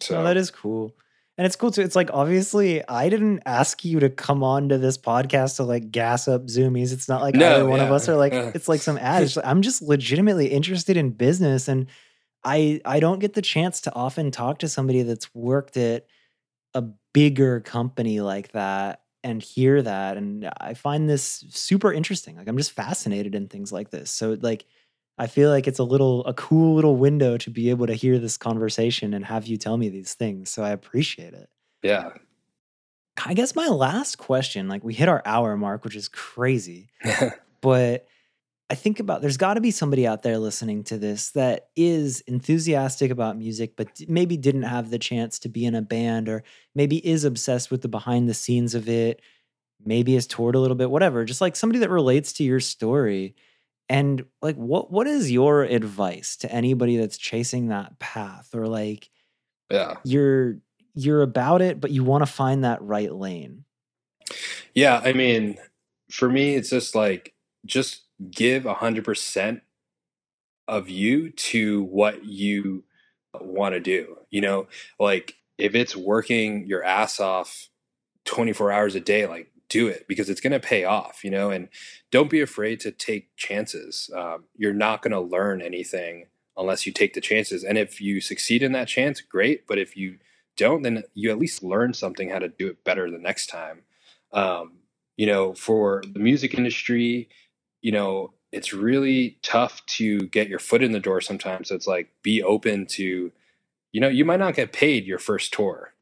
So 0.00 0.16
no, 0.16 0.24
that 0.24 0.36
is 0.36 0.50
cool 0.50 0.94
and 1.38 1.44
it's 1.44 1.56
cool 1.56 1.70
too. 1.70 1.82
It's 1.82 1.96
like 1.96 2.10
obviously 2.12 2.86
I 2.88 3.08
didn't 3.08 3.42
ask 3.44 3.84
you 3.84 4.00
to 4.00 4.08
come 4.08 4.42
on 4.42 4.70
to 4.70 4.78
this 4.78 4.96
podcast 4.96 5.56
to 5.56 5.64
like 5.64 5.90
gas 5.90 6.28
up 6.28 6.46
Zumiez. 6.46 6.92
It's 6.92 7.08
not 7.08 7.20
like 7.20 7.34
no, 7.34 7.56
either 7.56 7.66
one 7.66 7.80
of 7.80 7.92
us 7.92 8.08
are 8.08 8.16
like 8.16 8.32
it's 8.54 8.68
like 8.68 8.80
some 8.80 8.96
ad. 8.98 9.30
I'm 9.44 9.62
just 9.62 9.82
legitimately 9.82 10.46
interested 10.48 10.96
in 10.96 11.10
business 11.10 11.68
and 11.68 11.86
I 12.42 12.80
I 12.84 13.00
don't 13.00 13.18
get 13.18 13.34
the 13.34 13.42
chance 13.42 13.82
to 13.82 13.94
often 13.94 14.30
talk 14.30 14.60
to 14.60 14.68
somebody 14.68 15.02
that's 15.02 15.34
worked 15.34 15.76
at 15.76 16.06
a 16.72 16.82
bigger 17.12 17.60
company 17.60 18.20
like 18.20 18.52
that 18.52 19.02
and 19.22 19.42
hear 19.42 19.82
that 19.82 20.16
and 20.16 20.50
I 20.58 20.72
find 20.72 21.08
this 21.08 21.44
super 21.50 21.92
interesting. 21.92 22.36
Like 22.36 22.48
I'm 22.48 22.56
just 22.56 22.72
fascinated 22.72 23.34
in 23.34 23.48
things 23.48 23.72
like 23.72 23.90
this. 23.90 24.10
So 24.10 24.38
like 24.40 24.64
I 25.18 25.26
feel 25.26 25.50
like 25.50 25.66
it's 25.66 25.78
a 25.78 25.84
little 25.84 26.24
a 26.26 26.34
cool 26.34 26.74
little 26.74 26.96
window 26.96 27.38
to 27.38 27.50
be 27.50 27.70
able 27.70 27.86
to 27.86 27.94
hear 27.94 28.18
this 28.18 28.36
conversation 28.36 29.14
and 29.14 29.24
have 29.24 29.46
you 29.46 29.56
tell 29.56 29.76
me 29.76 29.88
these 29.88 30.14
things. 30.14 30.50
So 30.50 30.62
I 30.62 30.70
appreciate 30.70 31.32
it. 31.32 31.48
Yeah. 31.82 32.10
I 33.24 33.34
guess 33.34 33.56
my 33.56 33.68
last 33.68 34.18
question, 34.18 34.68
like 34.68 34.84
we 34.84 34.92
hit 34.92 35.08
our 35.08 35.22
hour 35.24 35.56
mark, 35.56 35.84
which 35.84 35.96
is 35.96 36.08
crazy. 36.08 36.90
but 37.62 38.06
I 38.68 38.74
think 38.74 38.98
about 38.98 39.22
there's 39.22 39.36
got 39.36 39.54
to 39.54 39.60
be 39.60 39.70
somebody 39.70 40.06
out 40.06 40.22
there 40.22 40.38
listening 40.38 40.82
to 40.84 40.98
this 40.98 41.30
that 41.30 41.68
is 41.76 42.20
enthusiastic 42.22 43.10
about 43.10 43.38
music, 43.38 43.76
but 43.76 43.88
maybe 44.08 44.36
didn't 44.36 44.64
have 44.64 44.90
the 44.90 44.98
chance 44.98 45.38
to 45.40 45.48
be 45.48 45.64
in 45.64 45.74
a 45.74 45.82
band 45.82 46.28
or 46.28 46.42
maybe 46.74 47.06
is 47.06 47.24
obsessed 47.24 47.70
with 47.70 47.82
the 47.82 47.88
behind 47.88 48.28
the 48.28 48.34
scenes 48.34 48.74
of 48.74 48.88
it, 48.88 49.22
maybe 49.84 50.14
has 50.14 50.26
toured 50.26 50.56
a 50.56 50.60
little 50.60 50.76
bit, 50.76 50.90
whatever. 50.90 51.24
Just 51.24 51.40
like 51.40 51.54
somebody 51.54 51.78
that 51.78 51.90
relates 51.90 52.32
to 52.34 52.44
your 52.44 52.60
story. 52.60 53.36
And 53.88 54.24
like 54.42 54.56
what 54.56 54.90
what 54.90 55.06
is 55.06 55.30
your 55.30 55.62
advice 55.62 56.36
to 56.38 56.50
anybody 56.50 56.96
that's 56.96 57.18
chasing 57.18 57.68
that 57.68 57.98
path 57.98 58.54
or 58.54 58.66
like 58.66 59.10
yeah. 59.70 59.96
You're 60.04 60.58
you're 60.94 61.22
about 61.22 61.60
it 61.60 61.80
but 61.80 61.90
you 61.90 62.04
want 62.04 62.22
to 62.22 62.32
find 62.32 62.64
that 62.64 62.82
right 62.82 63.12
lane. 63.12 63.64
Yeah, 64.74 65.00
I 65.04 65.12
mean, 65.12 65.58
for 66.10 66.28
me 66.28 66.54
it's 66.54 66.70
just 66.70 66.94
like 66.94 67.34
just 67.64 68.02
give 68.30 68.66
a 68.66 68.74
100% 68.74 69.60
of 70.68 70.88
you 70.88 71.30
to 71.30 71.84
what 71.84 72.24
you 72.24 72.84
want 73.40 73.74
to 73.74 73.80
do. 73.80 74.18
You 74.30 74.40
know, 74.40 74.66
like 74.98 75.36
if 75.58 75.74
it's 75.74 75.96
working 75.96 76.66
your 76.66 76.84
ass 76.84 77.20
off 77.20 77.68
24 78.24 78.72
hours 78.72 78.94
a 78.94 79.00
day, 79.00 79.26
like 79.26 79.50
do 79.68 79.88
it 79.88 80.06
because 80.08 80.30
it's 80.30 80.40
going 80.40 80.52
to 80.52 80.60
pay 80.60 80.84
off, 80.84 81.24
you 81.24 81.30
know, 81.30 81.50
and 81.50 81.68
don't 82.10 82.30
be 82.30 82.40
afraid 82.40 82.80
to 82.80 82.90
take 82.90 83.34
chances. 83.36 84.10
Um, 84.14 84.44
you're 84.56 84.72
not 84.72 85.02
going 85.02 85.12
to 85.12 85.20
learn 85.20 85.60
anything 85.60 86.26
unless 86.56 86.86
you 86.86 86.92
take 86.92 87.14
the 87.14 87.20
chances. 87.20 87.64
And 87.64 87.76
if 87.76 88.00
you 88.00 88.20
succeed 88.20 88.62
in 88.62 88.72
that 88.72 88.88
chance, 88.88 89.20
great. 89.20 89.66
But 89.66 89.78
if 89.78 89.96
you 89.96 90.18
don't, 90.56 90.82
then 90.82 91.04
you 91.14 91.30
at 91.30 91.38
least 91.38 91.62
learn 91.62 91.94
something 91.94 92.30
how 92.30 92.38
to 92.38 92.48
do 92.48 92.68
it 92.68 92.84
better 92.84 93.10
the 93.10 93.18
next 93.18 93.48
time. 93.48 93.82
Um, 94.32 94.78
you 95.16 95.26
know, 95.26 95.54
for 95.54 96.02
the 96.10 96.18
music 96.18 96.54
industry, 96.54 97.28
you 97.82 97.92
know, 97.92 98.32
it's 98.52 98.72
really 98.72 99.38
tough 99.42 99.84
to 99.86 100.20
get 100.28 100.48
your 100.48 100.58
foot 100.58 100.82
in 100.82 100.92
the 100.92 101.00
door 101.00 101.20
sometimes. 101.20 101.68
So 101.68 101.74
it's 101.74 101.86
like 101.86 102.10
be 102.22 102.42
open 102.42 102.86
to, 102.86 103.32
you 103.92 104.00
know, 104.00 104.08
you 104.08 104.24
might 104.24 104.40
not 104.40 104.54
get 104.54 104.72
paid 104.72 105.06
your 105.06 105.18
first 105.18 105.52
tour. 105.52 105.92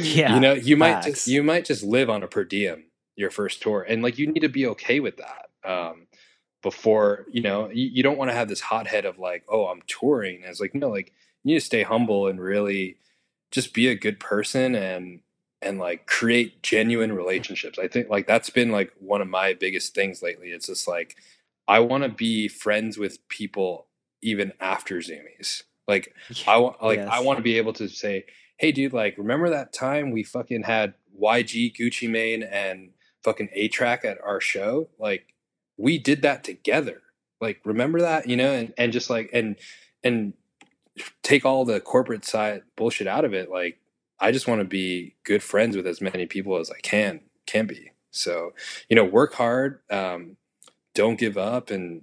Yeah. 0.00 0.34
You 0.34 0.40
know, 0.40 0.52
you 0.52 0.78
facts. 0.78 1.06
might 1.06 1.10
just 1.10 1.26
you 1.26 1.42
might 1.42 1.64
just 1.64 1.82
live 1.82 2.08
on 2.08 2.22
a 2.22 2.28
per 2.28 2.44
diem 2.44 2.84
your 3.16 3.30
first 3.30 3.62
tour. 3.62 3.84
And 3.88 4.02
like 4.02 4.18
you 4.18 4.26
need 4.26 4.40
to 4.40 4.48
be 4.48 4.66
okay 4.68 5.00
with 5.00 5.16
that. 5.16 5.48
Um, 5.64 6.06
before, 6.62 7.26
you 7.30 7.42
know, 7.42 7.68
you, 7.70 7.86
you 7.86 8.02
don't 8.02 8.18
want 8.18 8.30
to 8.30 8.36
have 8.36 8.48
this 8.48 8.60
hothead 8.60 9.04
of 9.04 9.18
like, 9.18 9.44
oh, 9.48 9.66
I'm 9.66 9.82
touring. 9.86 10.36
And 10.36 10.46
it's 10.46 10.60
like, 10.60 10.74
no, 10.74 10.88
like 10.90 11.12
you 11.42 11.54
need 11.54 11.60
to 11.60 11.64
stay 11.64 11.82
humble 11.82 12.26
and 12.28 12.40
really 12.40 12.96
just 13.50 13.74
be 13.74 13.88
a 13.88 13.94
good 13.94 14.20
person 14.20 14.74
and 14.74 15.20
and 15.62 15.78
like 15.78 16.06
create 16.06 16.62
genuine 16.62 17.12
relationships. 17.12 17.78
I 17.78 17.88
think 17.88 18.08
like 18.08 18.26
that's 18.26 18.50
been 18.50 18.70
like 18.70 18.92
one 19.00 19.22
of 19.22 19.28
my 19.28 19.54
biggest 19.54 19.94
things 19.94 20.22
lately. 20.22 20.48
It's 20.48 20.66
just 20.66 20.86
like 20.86 21.16
I 21.66 21.80
want 21.80 22.04
to 22.04 22.08
be 22.08 22.48
friends 22.48 22.98
with 22.98 23.26
people 23.28 23.86
even 24.22 24.52
after 24.60 24.96
Zumiez. 24.98 25.62
Like 25.88 26.14
I 26.46 26.58
want 26.58 26.82
like 26.82 26.98
yes. 26.98 27.08
I 27.10 27.20
want 27.20 27.38
to 27.38 27.42
be 27.42 27.58
able 27.58 27.72
to 27.74 27.88
say, 27.88 28.26
"Hey 28.56 28.72
dude, 28.72 28.92
like 28.92 29.16
remember 29.18 29.50
that 29.50 29.72
time 29.72 30.10
we 30.10 30.22
fucking 30.22 30.64
had 30.64 30.94
YG, 31.20 31.74
Gucci 31.76 32.08
Mane 32.08 32.42
and 32.42 32.90
fucking 33.22 33.48
A-Trak 33.52 34.04
at 34.04 34.18
our 34.22 34.40
show? 34.40 34.88
Like 34.98 35.34
we 35.76 35.98
did 35.98 36.22
that 36.22 36.44
together. 36.44 37.02
Like 37.40 37.60
remember 37.64 38.00
that, 38.00 38.28
you 38.28 38.36
know, 38.36 38.52
and 38.52 38.72
and 38.78 38.92
just 38.92 39.10
like 39.10 39.30
and 39.32 39.56
and 40.02 40.32
take 41.22 41.44
all 41.44 41.64
the 41.64 41.80
corporate 41.80 42.24
side 42.24 42.62
bullshit 42.76 43.06
out 43.06 43.24
of 43.24 43.34
it. 43.34 43.50
Like 43.50 43.78
I 44.18 44.32
just 44.32 44.48
want 44.48 44.60
to 44.60 44.66
be 44.66 45.14
good 45.24 45.42
friends 45.42 45.76
with 45.76 45.86
as 45.86 46.00
many 46.00 46.26
people 46.26 46.56
as 46.56 46.70
I 46.70 46.78
can 46.80 47.20
can 47.46 47.66
be. 47.66 47.92
So, 48.10 48.54
you 48.88 48.96
know, 48.96 49.04
work 49.04 49.34
hard, 49.34 49.80
um, 49.90 50.36
don't 50.94 51.18
give 51.18 51.36
up 51.36 51.70
and 51.70 52.02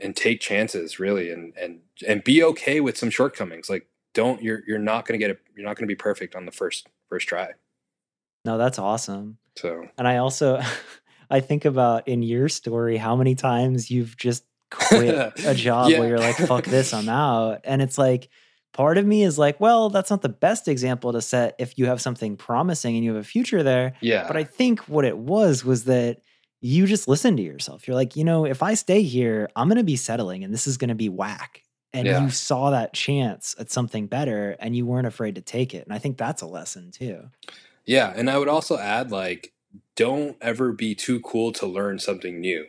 and 0.00 0.16
take 0.16 0.40
chances 0.40 0.98
really 0.98 1.30
and 1.30 1.54
and 1.56 1.80
and 2.06 2.24
be 2.24 2.42
okay 2.42 2.80
with 2.80 2.98
some 2.98 3.10
shortcomings. 3.10 3.70
Like 3.70 3.86
don't 4.14 4.42
you're 4.42 4.62
you're 4.66 4.78
not 4.78 5.06
gonna 5.06 5.18
get 5.18 5.30
it 5.30 5.40
you're 5.56 5.66
not 5.66 5.76
gonna 5.76 5.86
be 5.86 5.94
perfect 5.94 6.34
on 6.34 6.46
the 6.46 6.52
first 6.52 6.88
first 7.08 7.28
try. 7.28 7.50
No, 8.44 8.58
that's 8.58 8.78
awesome. 8.78 9.38
So 9.56 9.86
and 9.98 10.08
I 10.08 10.18
also 10.18 10.60
I 11.30 11.40
think 11.40 11.64
about 11.64 12.08
in 12.08 12.22
your 12.22 12.48
story 12.48 12.96
how 12.96 13.16
many 13.16 13.34
times 13.34 13.90
you've 13.90 14.16
just 14.16 14.44
quit 14.70 15.32
a 15.44 15.54
job 15.54 15.90
yeah. 15.90 15.98
where 15.98 16.08
you're 16.08 16.18
like, 16.18 16.36
fuck 16.36 16.64
this, 16.64 16.92
I'm 16.92 17.08
out. 17.08 17.60
And 17.64 17.80
it's 17.80 17.98
like 17.98 18.28
part 18.72 18.98
of 18.98 19.06
me 19.06 19.22
is 19.22 19.38
like, 19.38 19.60
well, 19.60 19.88
that's 19.90 20.10
not 20.10 20.22
the 20.22 20.28
best 20.28 20.68
example 20.68 21.12
to 21.12 21.22
set 21.22 21.54
if 21.58 21.78
you 21.78 21.86
have 21.86 22.00
something 22.00 22.36
promising 22.36 22.96
and 22.96 23.04
you 23.04 23.14
have 23.14 23.24
a 23.24 23.26
future 23.26 23.62
there. 23.62 23.94
Yeah. 24.00 24.26
But 24.26 24.36
I 24.36 24.44
think 24.44 24.80
what 24.88 25.04
it 25.04 25.16
was 25.16 25.64
was 25.64 25.84
that 25.84 26.20
you 26.60 26.86
just 26.86 27.08
listen 27.08 27.36
to 27.36 27.42
yourself. 27.42 27.86
You're 27.86 27.94
like, 27.94 28.16
you 28.16 28.24
know, 28.24 28.46
if 28.46 28.62
I 28.62 28.74
stay 28.74 29.02
here, 29.02 29.48
I'm 29.54 29.68
going 29.68 29.78
to 29.78 29.84
be 29.84 29.96
settling 29.96 30.44
and 30.44 30.52
this 30.52 30.66
is 30.66 30.76
going 30.76 30.88
to 30.88 30.94
be 30.94 31.08
whack. 31.08 31.62
And 31.94 32.06
yeah. 32.06 32.22
you 32.22 32.30
saw 32.30 32.70
that 32.70 32.92
chance 32.92 33.54
at 33.58 33.70
something 33.70 34.08
better 34.08 34.56
and 34.58 34.76
you 34.76 34.84
weren't 34.84 35.06
afraid 35.06 35.36
to 35.36 35.40
take 35.40 35.74
it. 35.74 35.84
And 35.84 35.94
I 35.94 35.98
think 35.98 36.18
that's 36.18 36.42
a 36.42 36.46
lesson 36.46 36.90
too. 36.90 37.30
Yeah. 37.86 38.12
And 38.14 38.28
I 38.28 38.36
would 38.36 38.48
also 38.48 38.76
add, 38.76 39.12
like, 39.12 39.52
don't 39.94 40.36
ever 40.40 40.72
be 40.72 40.94
too 40.94 41.20
cool 41.20 41.52
to 41.52 41.66
learn 41.66 41.98
something 41.98 42.40
new 42.40 42.66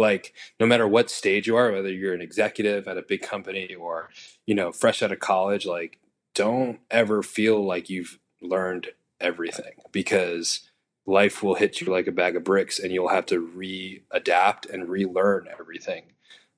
like 0.00 0.32
no 0.58 0.66
matter 0.66 0.88
what 0.88 1.10
stage 1.10 1.46
you 1.46 1.56
are 1.56 1.70
whether 1.70 1.92
you're 1.92 2.14
an 2.14 2.22
executive 2.22 2.88
at 2.88 2.98
a 2.98 3.02
big 3.02 3.22
company 3.22 3.74
or 3.74 4.08
you 4.46 4.54
know 4.54 4.72
fresh 4.72 5.02
out 5.02 5.12
of 5.12 5.20
college 5.20 5.66
like 5.66 5.98
don't 6.34 6.80
ever 6.90 7.22
feel 7.22 7.64
like 7.64 7.90
you've 7.90 8.18
learned 8.40 8.88
everything 9.20 9.74
because 9.92 10.70
life 11.06 11.42
will 11.42 11.54
hit 11.54 11.80
you 11.80 11.86
like 11.88 12.06
a 12.06 12.12
bag 12.12 12.34
of 12.34 12.44
bricks 12.44 12.78
and 12.78 12.92
you'll 12.92 13.08
have 13.08 13.26
to 13.26 13.46
readapt 13.46 14.68
and 14.72 14.88
relearn 14.88 15.46
everything 15.58 16.04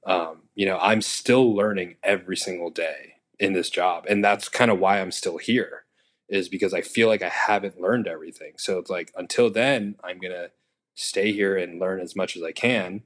um, 0.07 0.43
you 0.55 0.67
know 0.67 0.79
i'm 0.81 1.03
still 1.03 1.55
learning 1.55 1.97
every 2.03 2.37
single 2.37 2.71
day 2.71 3.15
in 3.39 3.53
this 3.53 3.71
job 3.71 4.05
and 4.09 4.25
that's 4.25 4.49
kind 4.49 4.71
of 4.71 4.79
why 4.79 5.01
i'm 5.01 5.13
still 5.13 5.39
here 5.39 5.85
is 6.29 6.49
because 6.49 6.75
i 6.75 6.81
feel 6.81 7.09
like 7.09 7.23
i 7.23 7.29
haven't 7.29 7.81
learned 7.81 8.07
everything 8.07 8.53
so 8.57 8.79
it's 8.79 8.91
like 8.91 9.13
until 9.17 9.51
then 9.51 9.97
i'm 10.05 10.19
gonna 10.19 10.49
stay 10.95 11.33
here 11.33 11.57
and 11.57 11.81
learn 11.81 12.01
as 12.01 12.15
much 12.15 12.37
as 12.37 12.43
i 12.43 12.53
can 12.53 13.03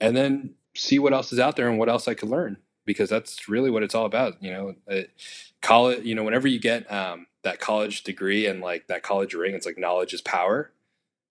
and 0.00 0.16
then 0.16 0.54
see 0.74 0.98
what 0.98 1.12
else 1.12 1.32
is 1.32 1.38
out 1.38 1.56
there 1.56 1.68
and 1.68 1.78
what 1.78 1.88
else 1.88 2.08
I 2.08 2.14
could 2.14 2.28
learn 2.28 2.58
because 2.84 3.10
that's 3.10 3.48
really 3.48 3.70
what 3.70 3.82
it's 3.82 3.94
all 3.94 4.06
about. 4.06 4.42
You 4.42 4.52
know, 4.52 4.74
it, 4.86 5.10
college, 5.62 6.04
you 6.04 6.14
know, 6.14 6.22
whenever 6.22 6.46
you 6.46 6.58
get 6.60 6.90
um, 6.92 7.26
that 7.42 7.60
college 7.60 8.02
degree 8.02 8.46
and 8.46 8.60
like 8.60 8.86
that 8.88 9.02
college 9.02 9.34
ring, 9.34 9.54
it's 9.54 9.66
like 9.66 9.78
knowledge 9.78 10.14
is 10.14 10.20
power. 10.20 10.72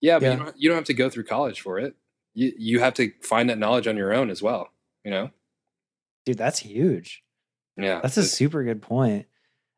Yeah, 0.02 0.20
but 0.20 0.26
yeah. 0.26 0.32
You, 0.32 0.38
don't, 0.38 0.58
you 0.58 0.70
don't 0.70 0.78
have 0.78 0.86
to 0.86 0.94
go 0.94 1.10
through 1.10 1.24
college 1.24 1.62
for 1.62 1.80
it. 1.80 1.96
You, 2.34 2.54
you 2.58 2.80
have 2.80 2.94
to 2.96 3.12
find 3.22 3.50
that 3.50 3.58
knowledge 3.58 3.88
on 3.88 3.96
your 3.96 4.14
own 4.14 4.30
as 4.30 4.42
well, 4.42 4.72
you 5.06 5.12
know? 5.12 5.30
Dude, 6.26 6.38
that's 6.38 6.60
huge. 6.60 7.24
Yeah. 7.78 8.02
That's 8.02 8.18
a 8.18 8.24
super 8.24 8.64
good 8.64 8.82
point. 8.82 9.28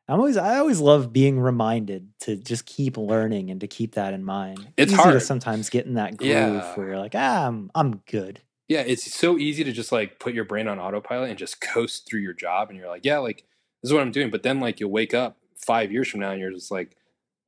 I'm 0.08 0.18
always 0.18 0.38
I 0.38 0.56
always 0.56 0.80
love 0.80 1.12
being 1.12 1.38
reminded 1.38 2.08
to 2.20 2.36
just 2.36 2.64
keep 2.64 2.96
learning 2.96 3.50
and 3.50 3.60
to 3.60 3.66
keep 3.66 3.94
that 3.94 4.14
in 4.14 4.24
mind. 4.24 4.66
It's 4.78 4.92
Easy 4.92 5.00
hard 5.00 5.12
to 5.12 5.20
sometimes 5.20 5.68
get 5.68 5.84
in 5.84 5.94
that 5.94 6.16
groove 6.16 6.30
yeah. 6.30 6.74
where 6.74 6.86
you're 6.88 6.98
like, 6.98 7.14
ah, 7.14 7.46
I'm 7.46 7.70
I'm 7.74 7.96
good. 8.10 8.40
Yeah, 8.68 8.80
it's 8.80 9.14
so 9.14 9.36
easy 9.36 9.64
to 9.64 9.72
just 9.72 9.92
like 9.92 10.18
put 10.18 10.32
your 10.32 10.44
brain 10.44 10.66
on 10.66 10.78
autopilot 10.78 11.28
and 11.28 11.38
just 11.38 11.60
coast 11.60 12.08
through 12.08 12.20
your 12.20 12.32
job, 12.32 12.70
and 12.70 12.78
you're 12.78 12.88
like, 12.88 13.04
yeah, 13.04 13.18
like 13.18 13.44
this 13.82 13.90
is 13.90 13.92
what 13.92 14.00
I'm 14.00 14.10
doing. 14.10 14.30
But 14.30 14.42
then 14.42 14.60
like 14.60 14.80
you'll 14.80 14.90
wake 14.90 15.12
up 15.12 15.36
five 15.56 15.92
years 15.92 16.08
from 16.08 16.20
now, 16.20 16.30
and 16.30 16.40
you're 16.40 16.52
just 16.52 16.70
like, 16.70 16.96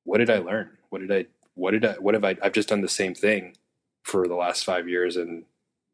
what 0.05 0.19
did 0.19 0.29
I 0.29 0.39
learn? 0.39 0.69
What 0.91 1.01
did 1.01 1.13
I? 1.13 1.27
What 1.55 1.71
did 1.71 1.85
I? 1.87 1.93
What 1.95 2.13
have 2.13 2.25
I? 2.25 2.37
I've 2.43 2.53
just 2.53 2.69
done 2.69 2.83
the 2.83 2.89
same 2.89 3.15
thing 3.15 3.57
for 4.03 4.29
the 4.29 4.35
last 4.35 4.65
five 4.65 4.87
years, 4.87 5.17
and 5.17 5.45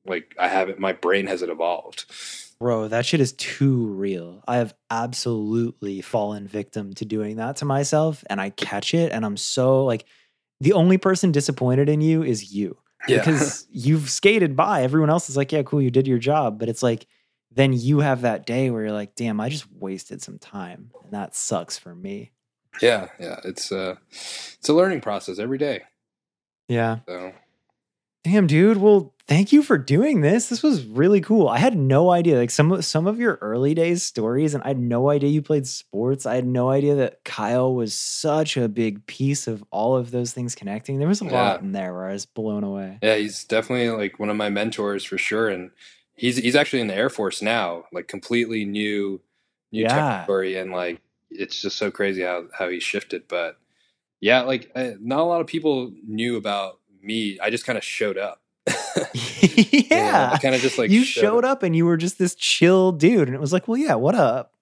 like 0.09 0.35
I 0.39 0.49
haven't. 0.49 0.79
My 0.79 0.93
brain 0.93 1.27
hasn't 1.27 1.51
evolved. 1.51 2.05
Bro, 2.59 2.89
that 2.89 3.05
shit 3.05 3.21
is 3.21 3.33
too 3.33 3.87
real. 3.87 4.43
I 4.49 4.57
have 4.57 4.75
absolutely 4.91 6.01
fallen 6.01 6.49
victim 6.49 6.95
to 6.95 7.05
doing 7.05 7.37
that 7.37 7.57
to 7.57 7.65
myself, 7.67 8.25
and 8.31 8.41
I 8.41 8.51
catch 8.51 8.95
it, 8.95 9.13
and 9.13 9.27
I'm 9.27 9.37
so 9.37 9.85
like, 9.85 10.07
the 10.61 10.73
only 10.73 10.97
person 10.97 11.33
disappointed 11.33 11.89
in 11.89 12.01
you 12.01 12.23
is 12.23 12.55
you 12.55 12.79
yeah. 13.09 13.19
because 13.19 13.67
you've 13.71 14.11
skated 14.11 14.57
by. 14.57 14.83
Everyone 14.83 15.11
else 15.11 15.29
is 15.29 15.37
like, 15.37 15.53
yeah, 15.53 15.63
cool, 15.63 15.83
you 15.83 15.91
did 15.91 16.07
your 16.07 16.19
job. 16.19 16.59
But 16.59 16.69
it's 16.69 16.83
like, 16.83 17.07
then 17.51 17.73
you 17.73 18.01
have 18.01 18.23
that 18.23 18.47
day 18.47 18.71
where 18.71 18.83
you're 18.83 18.93
like, 18.93 19.15
damn, 19.15 19.41
I 19.41 19.49
just 19.49 19.71
wasted 19.73 20.23
some 20.23 20.39
time. 20.39 20.91
And 21.05 21.13
that 21.13 21.35
sucks 21.35 21.79
for 21.79 21.95
me. 21.95 22.33
Yeah, 22.83 23.09
yeah. 23.19 23.41
It's 23.45 23.73
uh 23.73 23.97
it's 24.13 24.69
a 24.69 24.75
learning 24.75 25.01
process 25.01 25.39
every 25.39 25.57
day. 25.57 25.83
Yeah. 26.69 26.99
So 27.09 27.33
damn, 28.25 28.47
dude. 28.47 28.77
Well, 28.77 29.15
thank 29.29 29.53
you 29.53 29.63
for 29.63 29.77
doing 29.77 30.21
this. 30.21 30.49
This 30.49 30.63
was 30.63 30.85
really 30.85 31.21
cool. 31.21 31.49
I 31.49 31.59
had 31.59 31.77
no 31.77 32.11
idea. 32.11 32.39
Like 32.39 32.51
some 32.51 32.73
of 32.73 32.85
some 32.85 33.07
of 33.07 33.19
your 33.19 33.39
early 33.41 33.75
days 33.75 34.03
stories, 34.03 34.55
and 34.55 34.63
I 34.63 34.69
had 34.69 34.79
no 34.79 35.11
idea 35.11 35.31
you 35.31 35.43
played 35.43 35.67
sports. 35.67 36.27
I 36.27 36.35
had 36.37 36.47
no 36.47 36.71
idea 36.71 36.95
that 36.97 37.25
Kyle 37.25 37.75
was 37.75 37.95
such 37.95 38.57
a 38.57 38.69
big 38.69 39.07
piece 39.07 39.47
of 39.47 39.65
all 39.71 39.97
of 39.97 40.11
those 40.11 40.33
things 40.33 40.55
connecting. 40.55 40.99
There 40.99 41.09
was 41.09 41.23
a 41.23 41.27
yeah. 41.27 41.33
lot 41.33 41.61
in 41.61 41.73
there 41.73 41.93
where 41.93 42.09
I 42.09 42.13
was 42.13 42.27
blown 42.27 42.65
away. 42.65 42.99
Yeah, 43.03 43.17
he's 43.17 43.45
definitely 43.45 43.91
like 43.91 44.19
one 44.19 44.31
of 44.31 44.37
my 44.37 44.49
mentors 44.49 45.05
for 45.05 45.19
sure. 45.19 45.49
And 45.49 45.71
he's 46.15 46.37
he's 46.37 46.57
actually 46.57 46.81
in 46.81 46.89
the 46.89 46.97
Air 46.97 47.11
Force 47.11 47.43
now, 47.43 47.85
like 47.93 48.09
completely 48.09 48.65
new 48.65 49.21
new 49.73 49.83
yeah. 49.83 49.89
territory, 49.95 50.57
and 50.57 50.73
like 50.73 51.01
it's 51.31 51.61
just 51.61 51.77
so 51.77 51.91
crazy 51.91 52.23
how 52.23 52.47
how 52.53 52.69
he 52.69 52.81
shifted. 52.81 53.29
But 53.29 53.59
yeah, 54.21 54.43
like 54.43 54.71
not 54.75 55.21
a 55.21 55.25
lot 55.25 55.41
of 55.41 55.47
people 55.47 55.93
knew 56.07 56.37
about 56.37 56.79
me. 57.03 57.39
I 57.41 57.51
just 57.51 57.67
kind 57.67 57.77
of 57.77 57.85
showed 57.85 58.19
up 58.19 58.41
yeah. 59.13 60.31
I 60.33 60.39
kind 60.39 60.55
of 60.55 60.61
just 60.61 60.79
like 60.79 60.91
you 60.91 61.05
showed, 61.05 61.21
showed 61.21 61.45
up. 61.45 61.63
and 61.63 61.75
you 61.77 61.87
were 61.87 61.97
just 61.97 62.19
this 62.19 62.35
chill 62.35 62.93
dude, 62.93 63.29
and 63.29 63.35
it 63.35 63.41
was 63.41 63.53
like, 63.53 63.69
well, 63.69 63.77
yeah, 63.77 63.95
what 63.95 64.15
up? 64.15 64.53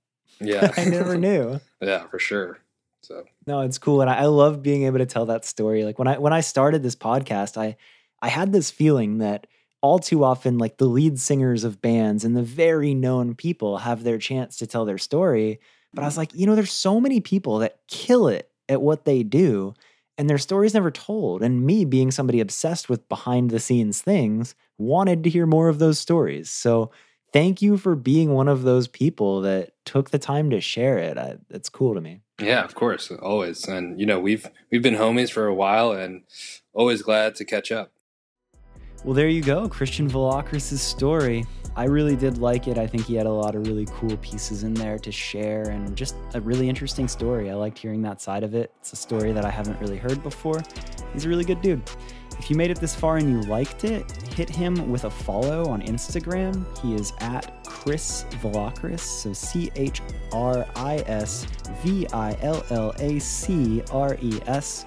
Yeah, 0.40 0.72
I 0.76 0.84
never 0.84 1.16
knew. 1.16 1.60
yeah, 1.80 2.06
for 2.08 2.18
sure. 2.18 2.58
So 3.02 3.24
no, 3.46 3.60
it's 3.60 3.78
cool, 3.78 4.00
and 4.00 4.10
I, 4.10 4.20
I 4.20 4.24
love 4.26 4.62
being 4.62 4.84
able 4.84 4.98
to 4.98 5.06
tell 5.06 5.26
that 5.26 5.44
story. 5.44 5.84
Like 5.84 5.98
when 5.98 6.08
I 6.08 6.18
when 6.18 6.32
I 6.32 6.40
started 6.40 6.82
this 6.82 6.96
podcast, 6.96 7.56
I 7.56 7.76
I 8.20 8.28
had 8.28 8.52
this 8.52 8.70
feeling 8.70 9.18
that 9.18 9.46
all 9.80 9.98
too 9.98 10.24
often, 10.24 10.58
like 10.58 10.78
the 10.78 10.86
lead 10.86 11.20
singers 11.20 11.62
of 11.64 11.82
bands 11.82 12.24
and 12.24 12.34
the 12.34 12.42
very 12.42 12.94
known 12.94 13.34
people 13.34 13.78
have 13.78 14.02
their 14.02 14.16
chance 14.16 14.56
to 14.56 14.66
tell 14.66 14.86
their 14.86 14.98
story. 14.98 15.60
But 15.92 16.02
I 16.02 16.06
was 16.06 16.16
like, 16.16 16.34
you 16.34 16.46
know, 16.46 16.54
there's 16.54 16.72
so 16.72 17.00
many 17.00 17.20
people 17.20 17.58
that 17.58 17.78
kill 17.86 18.26
it 18.28 18.50
at 18.68 18.80
what 18.80 19.04
they 19.04 19.22
do 19.22 19.74
and 20.16 20.28
their 20.30 20.38
stories 20.38 20.74
never 20.74 20.90
told. 20.90 21.42
And 21.42 21.64
me, 21.64 21.84
being 21.84 22.10
somebody 22.10 22.40
obsessed 22.40 22.88
with 22.88 23.08
behind 23.08 23.50
the 23.50 23.60
scenes 23.60 24.00
things, 24.00 24.54
wanted 24.78 25.24
to 25.24 25.30
hear 25.30 25.46
more 25.46 25.68
of 25.68 25.78
those 25.78 25.98
stories. 25.98 26.50
So 26.50 26.90
thank 27.32 27.60
you 27.60 27.76
for 27.76 27.94
being 27.94 28.32
one 28.32 28.48
of 28.48 28.62
those 28.62 28.88
people 28.88 29.40
that 29.42 29.72
took 29.84 30.10
the 30.10 30.18
time 30.18 30.50
to 30.50 30.60
share 30.60 30.98
it. 30.98 31.18
I, 31.18 31.36
it's 31.50 31.68
cool 31.68 31.94
to 31.94 32.00
me. 32.00 32.20
Yeah, 32.40 32.64
of 32.64 32.74
course, 32.74 33.10
always. 33.10 33.66
And 33.68 33.98
you 34.00 34.06
know, 34.06 34.18
we've 34.18 34.48
we've 34.70 34.82
been 34.82 34.96
homies 34.96 35.30
for 35.30 35.46
a 35.46 35.54
while, 35.54 35.92
and 35.92 36.22
always 36.72 37.02
glad 37.02 37.34
to 37.36 37.44
catch 37.44 37.70
up. 37.70 37.92
Well, 39.04 39.14
there 39.14 39.28
you 39.28 39.42
go, 39.42 39.68
Christian 39.68 40.08
Villacres' 40.08 40.80
story. 40.80 41.44
I 41.76 41.84
really 41.84 42.14
did 42.14 42.38
like 42.38 42.68
it. 42.68 42.78
I 42.78 42.86
think 42.86 43.04
he 43.04 43.16
had 43.16 43.26
a 43.26 43.32
lot 43.32 43.56
of 43.56 43.66
really 43.66 43.86
cool 43.86 44.16
pieces 44.18 44.62
in 44.62 44.74
there 44.74 44.98
to 44.98 45.10
share 45.10 45.70
and 45.70 45.96
just 45.96 46.14
a 46.34 46.40
really 46.40 46.68
interesting 46.68 47.08
story. 47.08 47.50
I 47.50 47.54
liked 47.54 47.78
hearing 47.78 48.00
that 48.02 48.20
side 48.20 48.44
of 48.44 48.54
it. 48.54 48.72
It's 48.78 48.92
a 48.92 48.96
story 48.96 49.32
that 49.32 49.44
I 49.44 49.50
haven't 49.50 49.80
really 49.80 49.96
heard 49.96 50.22
before. 50.22 50.62
He's 51.12 51.24
a 51.24 51.28
really 51.28 51.44
good 51.44 51.60
dude. 51.60 51.82
If 52.38 52.50
you 52.50 52.56
made 52.56 52.70
it 52.70 52.80
this 52.80 52.94
far 52.94 53.16
and 53.16 53.28
you 53.28 53.40
liked 53.48 53.84
it, 53.84 54.10
hit 54.34 54.48
him 54.48 54.90
with 54.90 55.04
a 55.04 55.10
follow 55.10 55.68
on 55.68 55.82
Instagram. 55.82 56.64
He 56.80 56.94
is 56.94 57.12
at 57.20 57.64
Chris 57.64 58.24
Villacres, 58.40 59.00
so 59.00 59.32
C 59.32 59.70
H 59.76 60.00
R 60.32 60.66
I 60.76 60.96
S 61.06 61.46
V 61.82 62.06
I 62.12 62.36
L 62.40 62.64
L 62.70 62.94
A 62.98 63.18
C 63.18 63.82
R 63.90 64.16
E 64.20 64.40
S. 64.46 64.84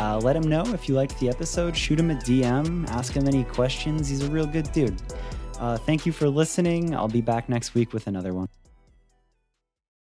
Uh, 0.00 0.18
let 0.18 0.34
him 0.34 0.44
know 0.44 0.64
if 0.72 0.88
you 0.88 0.94
liked 0.94 1.18
the 1.20 1.28
episode. 1.28 1.76
Shoot 1.76 2.00
him 2.00 2.10
a 2.10 2.14
DM, 2.14 2.88
ask 2.88 3.12
him 3.12 3.28
any 3.28 3.44
questions. 3.44 4.08
He's 4.08 4.22
a 4.22 4.30
real 4.30 4.46
good 4.46 4.70
dude. 4.72 5.00
Uh, 5.60 5.76
thank 5.76 6.06
you 6.06 6.12
for 6.12 6.28
listening. 6.28 6.96
I'll 6.96 7.06
be 7.06 7.20
back 7.20 7.48
next 7.48 7.74
week 7.74 7.92
with 7.92 8.06
another 8.06 8.32
one. 8.32 8.48